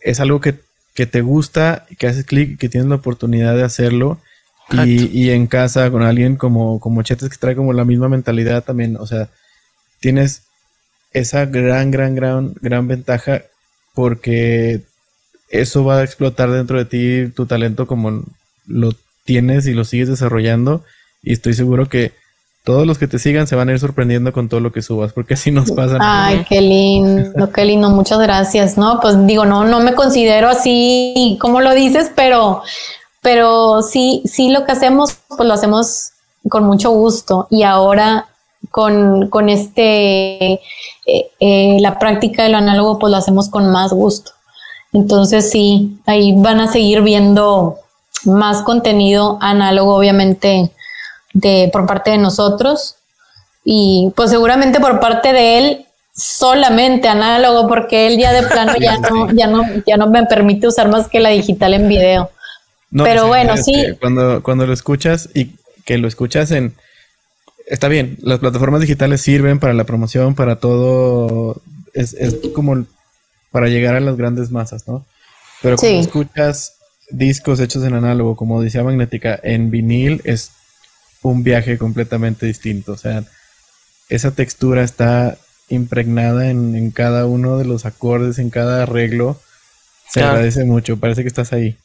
[0.00, 0.60] es algo que,
[0.94, 4.20] que te gusta, que haces clic y que tienes la oportunidad de hacerlo
[4.70, 8.96] y, en casa con alguien como, como Chetes que trae como la misma mentalidad también,
[8.96, 9.28] o sea,
[10.00, 10.42] tienes
[11.12, 13.42] esa gran, gran, gran, gran ventaja
[13.94, 14.82] porque
[15.48, 18.24] eso va a explotar dentro de ti tu talento como
[18.66, 18.92] lo
[19.24, 20.84] tienes y lo sigues desarrollando
[21.22, 22.12] y estoy seguro que
[22.66, 25.12] todos los que te sigan se van a ir sorprendiendo con todo lo que subas,
[25.12, 25.98] porque así nos pasa.
[26.00, 28.76] Ay, qué lindo, qué lindo, muchas gracias.
[28.76, 32.62] No, pues digo, no, no me considero así como lo dices, pero
[33.26, 36.12] pero sí, sí lo que hacemos, pues lo hacemos
[36.48, 38.28] con mucho gusto y ahora
[38.70, 43.92] con, con este, eh, eh, la práctica de lo análogo, pues lo hacemos con más
[43.92, 44.30] gusto.
[44.92, 47.78] Entonces sí, ahí van a seguir viendo
[48.26, 50.70] más contenido análogo, obviamente,
[51.34, 52.94] de, por parte de nosotros
[53.64, 58.98] y pues seguramente por parte de él solamente análogo porque él ya de plano ya
[58.98, 62.30] no, ya no, ya no me permite usar más que la digital en video.
[62.90, 63.74] Pero bueno, sí.
[64.00, 66.74] Cuando, cuando lo escuchas y que lo escuchas en...
[67.66, 71.60] Está bien, las plataformas digitales sirven para la promoción, para todo.
[71.94, 72.86] Es, es como
[73.50, 75.04] para llegar a las grandes masas, ¿no?
[75.62, 76.74] Pero cuando escuchas
[77.10, 80.52] discos hechos en análogo, como decía Magnética, en vinil es
[81.22, 82.92] un viaje completamente distinto.
[82.92, 83.24] O sea,
[84.08, 85.36] esa textura está
[85.68, 89.40] impregnada en, en cada uno de los acordes, en cada arreglo.
[90.08, 91.76] Se agradece mucho, parece que estás ahí.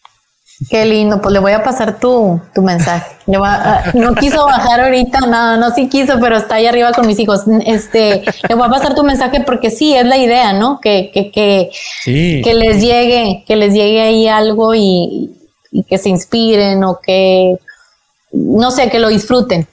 [0.69, 3.15] Qué lindo, pues le voy a pasar tu, tu mensaje.
[3.25, 7.41] No quiso bajar ahorita, no, no sí quiso, pero está ahí arriba con mis hijos.
[7.65, 10.79] Este, le voy a pasar tu mensaje porque sí, es la idea, ¿no?
[10.79, 11.71] Que, que, que,
[12.05, 15.35] que les llegue, que les llegue ahí algo y,
[15.71, 17.57] y que se inspiren o que,
[18.31, 19.67] no sé, que lo disfruten,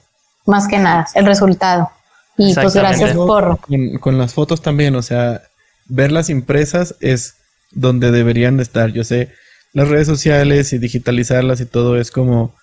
[0.46, 1.90] más que nada, el resultado.
[2.38, 3.58] Y pues gracias por...
[4.00, 5.42] Con, las fotos también, o sea,
[5.86, 7.34] verlas impresas es
[7.72, 8.92] donde deberían de estar.
[8.92, 9.32] Yo sé,
[9.72, 12.54] las redes sociales y digitalizarlas y todo es como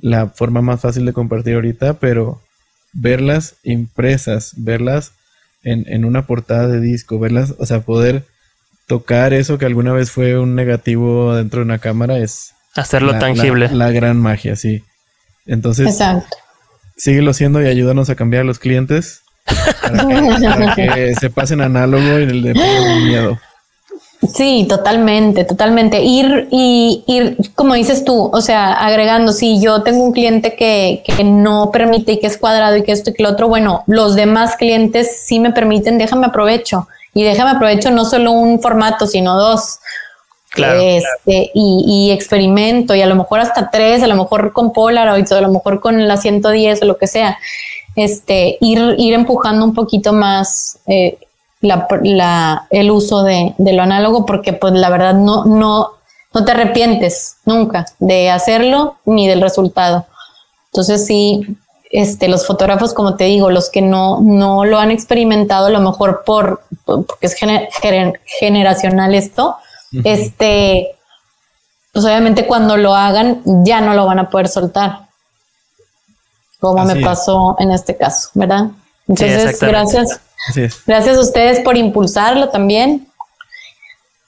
[0.00, 2.42] la forma más fácil de compartir ahorita, pero
[2.92, 5.12] verlas impresas, verlas
[5.62, 8.24] en, en una portada de disco, verlas, o sea, poder
[8.86, 12.52] tocar eso que alguna vez fue un negativo dentro de una cámara es...
[12.76, 13.68] Hacerlo tangible.
[13.72, 14.82] La, gran magia, sí.
[15.46, 16.36] Entonces, Exacto.
[16.96, 19.22] síguelo haciendo y ayúdanos a cambiar a los clientes
[19.82, 22.54] para que, se pasen análogo y el de
[23.04, 23.38] miedo.
[24.32, 26.02] Sí, totalmente, totalmente.
[26.02, 31.02] Ir y ir, como dices tú, o sea, agregando, si yo tengo un cliente que,
[31.04, 33.82] que no permite y que es cuadrado y que esto y que lo otro, bueno,
[33.86, 36.88] los demás clientes sí me permiten, déjame aprovecho.
[37.12, 39.78] Y déjame aprovecho no solo un formato, sino dos.
[40.50, 44.72] Claro, este, Y, y, experimento, y a lo mejor hasta tres, a lo mejor con
[44.72, 47.38] Polaroid, o a lo mejor con la 110 o lo que sea.
[47.96, 51.18] Este, ir, ir empujando un poquito más eh,
[51.64, 55.92] la, el uso de, lo análogo porque pues la verdad no, no,
[56.32, 60.06] no te arrepientes nunca de hacerlo ni del resultado.
[60.66, 61.56] Entonces sí,
[61.90, 65.80] este, los fotógrafos, como te digo, los que no, no lo han experimentado, a lo
[65.80, 67.36] mejor por, porque es
[68.38, 69.56] generacional esto,
[70.02, 70.88] este,
[71.92, 75.06] pues obviamente cuando lo hagan ya no lo van a poder soltar,
[76.58, 78.70] como me pasó en este caso, ¿verdad?
[79.06, 80.20] Entonces, gracias
[80.86, 83.06] Gracias a ustedes por impulsarlo también.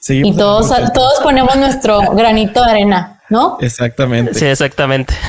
[0.09, 3.57] y todos, todos ponemos nuestro granito de arena, ¿no?
[3.61, 4.33] Exactamente.
[4.33, 5.13] Sí, exactamente.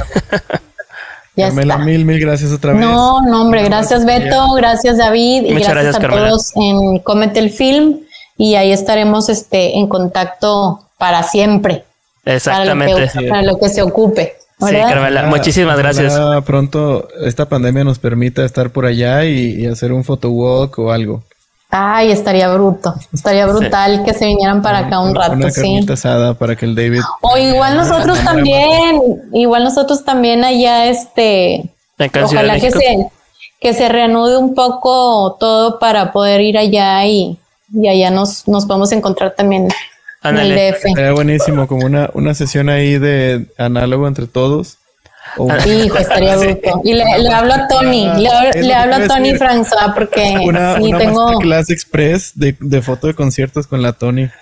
[1.37, 2.81] Carmela, mil, mil gracias otra vez.
[2.81, 8.01] No, no, hombre, gracias Beto, gracias David y gracias, a todos en Comete el Film
[8.37, 11.85] y ahí estaremos este, en contacto para siempre.
[12.25, 13.11] Exactamente.
[13.29, 14.37] para lo que se ocupe.
[14.61, 16.19] Sí, Carmela, muchísimas gracias.
[16.45, 21.23] Pronto esta pandemia nos permita estar por allá y, hacer un photowalk o algo.
[21.71, 22.95] Ay, estaría bruto.
[23.13, 25.87] Estaría brutal que se vinieran para acá un rato, una sí.
[25.91, 27.03] asada para que el David.
[27.21, 29.01] O igual nosotros también,
[29.33, 31.71] igual nosotros también allá, este.
[32.25, 33.11] Ojalá que se,
[33.61, 37.39] que se reanude un poco todo para poder ir allá y,
[37.73, 39.69] y allá nos, nos podemos encontrar también
[40.23, 40.75] Ándale.
[40.79, 44.79] Sería buenísimo, como una, una sesión ahí de análogo entre todos.
[45.67, 46.81] Hijo, estaría bruto.
[46.85, 51.73] Y le, hablo a Tony, le, hablo a Tony François porque una, sí, tengo clase
[51.73, 54.29] express de, de foto de conciertos con la Tony.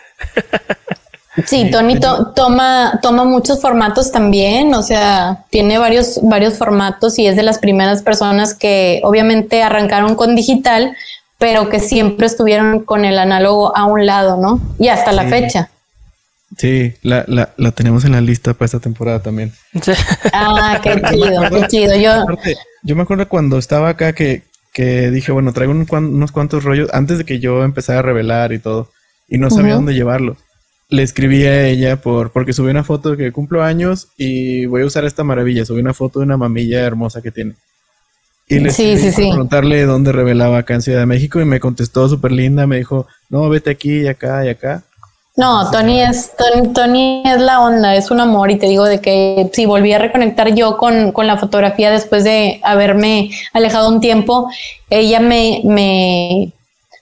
[1.44, 7.36] Sí, Tony toma, toma muchos formatos también, o sea, tiene varios, varios formatos y es
[7.36, 10.96] de las primeras personas que obviamente arrancaron con digital,
[11.38, 14.60] pero que siempre estuvieron con el análogo a un lado, ¿no?
[14.78, 15.70] Y hasta la fecha.
[16.56, 19.52] Sí, la, la, la, tenemos en la lista para esta temporada también.
[20.32, 21.96] Ah, qué chido, qué chido.
[21.96, 22.24] Yo...
[22.82, 24.42] yo me acuerdo cuando estaba acá que,
[24.72, 28.58] que dije, bueno, traigo unos cuantos rollos antes de que yo empezara a revelar y
[28.58, 28.90] todo,
[29.28, 30.36] y no sabía dónde llevarlo.
[30.88, 34.82] Le escribí a ella por, porque subí una foto de que cumplo años y voy
[34.82, 35.64] a usar esta maravilla.
[35.64, 37.54] Subí una foto de una mamilla hermosa que tiene.
[38.48, 42.08] Y le sí, sí, preguntarle dónde revelaba acá en Ciudad de México y me contestó
[42.08, 44.84] súper linda, me dijo, no, vete aquí y acá y acá.
[45.36, 46.32] No, Tony es,
[46.72, 49.98] Tony, es la onda, es un amor y te digo de que si volví a
[49.98, 54.48] reconectar yo con, con, la fotografía después de haberme alejado un tiempo,
[54.88, 56.52] ella me, me,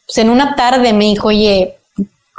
[0.06, 1.76] pues en una tarde me dijo, oye,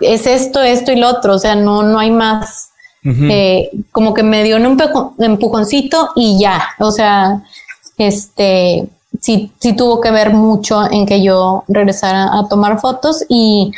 [0.01, 2.71] es esto, esto y lo otro, o sea, no, no hay más.
[3.07, 4.79] Eh, como que me dio un
[5.19, 7.43] empujoncito y ya, o sea,
[7.99, 8.87] este,
[9.21, 13.71] sí, sí tuvo que ver mucho en que yo regresara a tomar fotos y,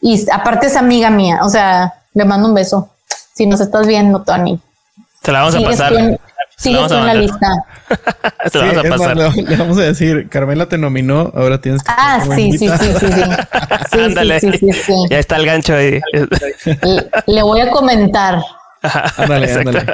[0.00, 2.90] y aparte es amiga mía, o sea, le mando un beso.
[3.34, 4.60] Si nos estás viendo, Tony.
[5.22, 5.92] Te la vamos a pasar.
[6.56, 7.64] sigue en la lista.
[8.52, 9.16] Te la vamos a pasar.
[9.16, 11.90] le, vamos a decir, Carmela te nominó, ahora tienes que.
[11.96, 13.98] Ah, sí, sí, sí, sí, sí.
[13.98, 14.40] Ándale.
[14.40, 16.00] Sí, sí, sí, Ya está el gancho ahí.
[17.26, 18.40] Le, voy a comentar.
[19.16, 19.84] Ándale, ándale.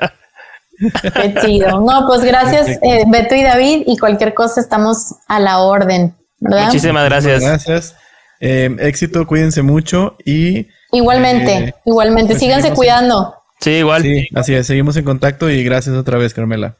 [0.80, 1.80] Qué chido.
[1.80, 6.14] No, pues gracias, eh, Beto y David, y cualquier cosa estamos a la orden.
[6.40, 7.42] Muchísimas gracias.
[7.42, 7.96] Gracias.
[8.40, 10.68] Eh, éxito, cuídense mucho y.
[10.92, 12.32] Igualmente, eh, igualmente.
[12.32, 13.34] Pues Síganse cuidando.
[13.60, 14.02] Sí, igual.
[14.02, 14.66] Sí, así es.
[14.66, 16.76] Seguimos en contacto y gracias otra vez, Carmela.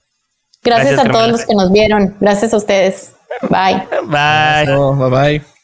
[0.62, 2.16] Gracias, a todos los que nos vieron.
[2.20, 3.12] Gracias a ustedes.
[3.48, 3.86] Bye.
[4.06, 4.77] Bye.
[4.97, 5.60] bye bye.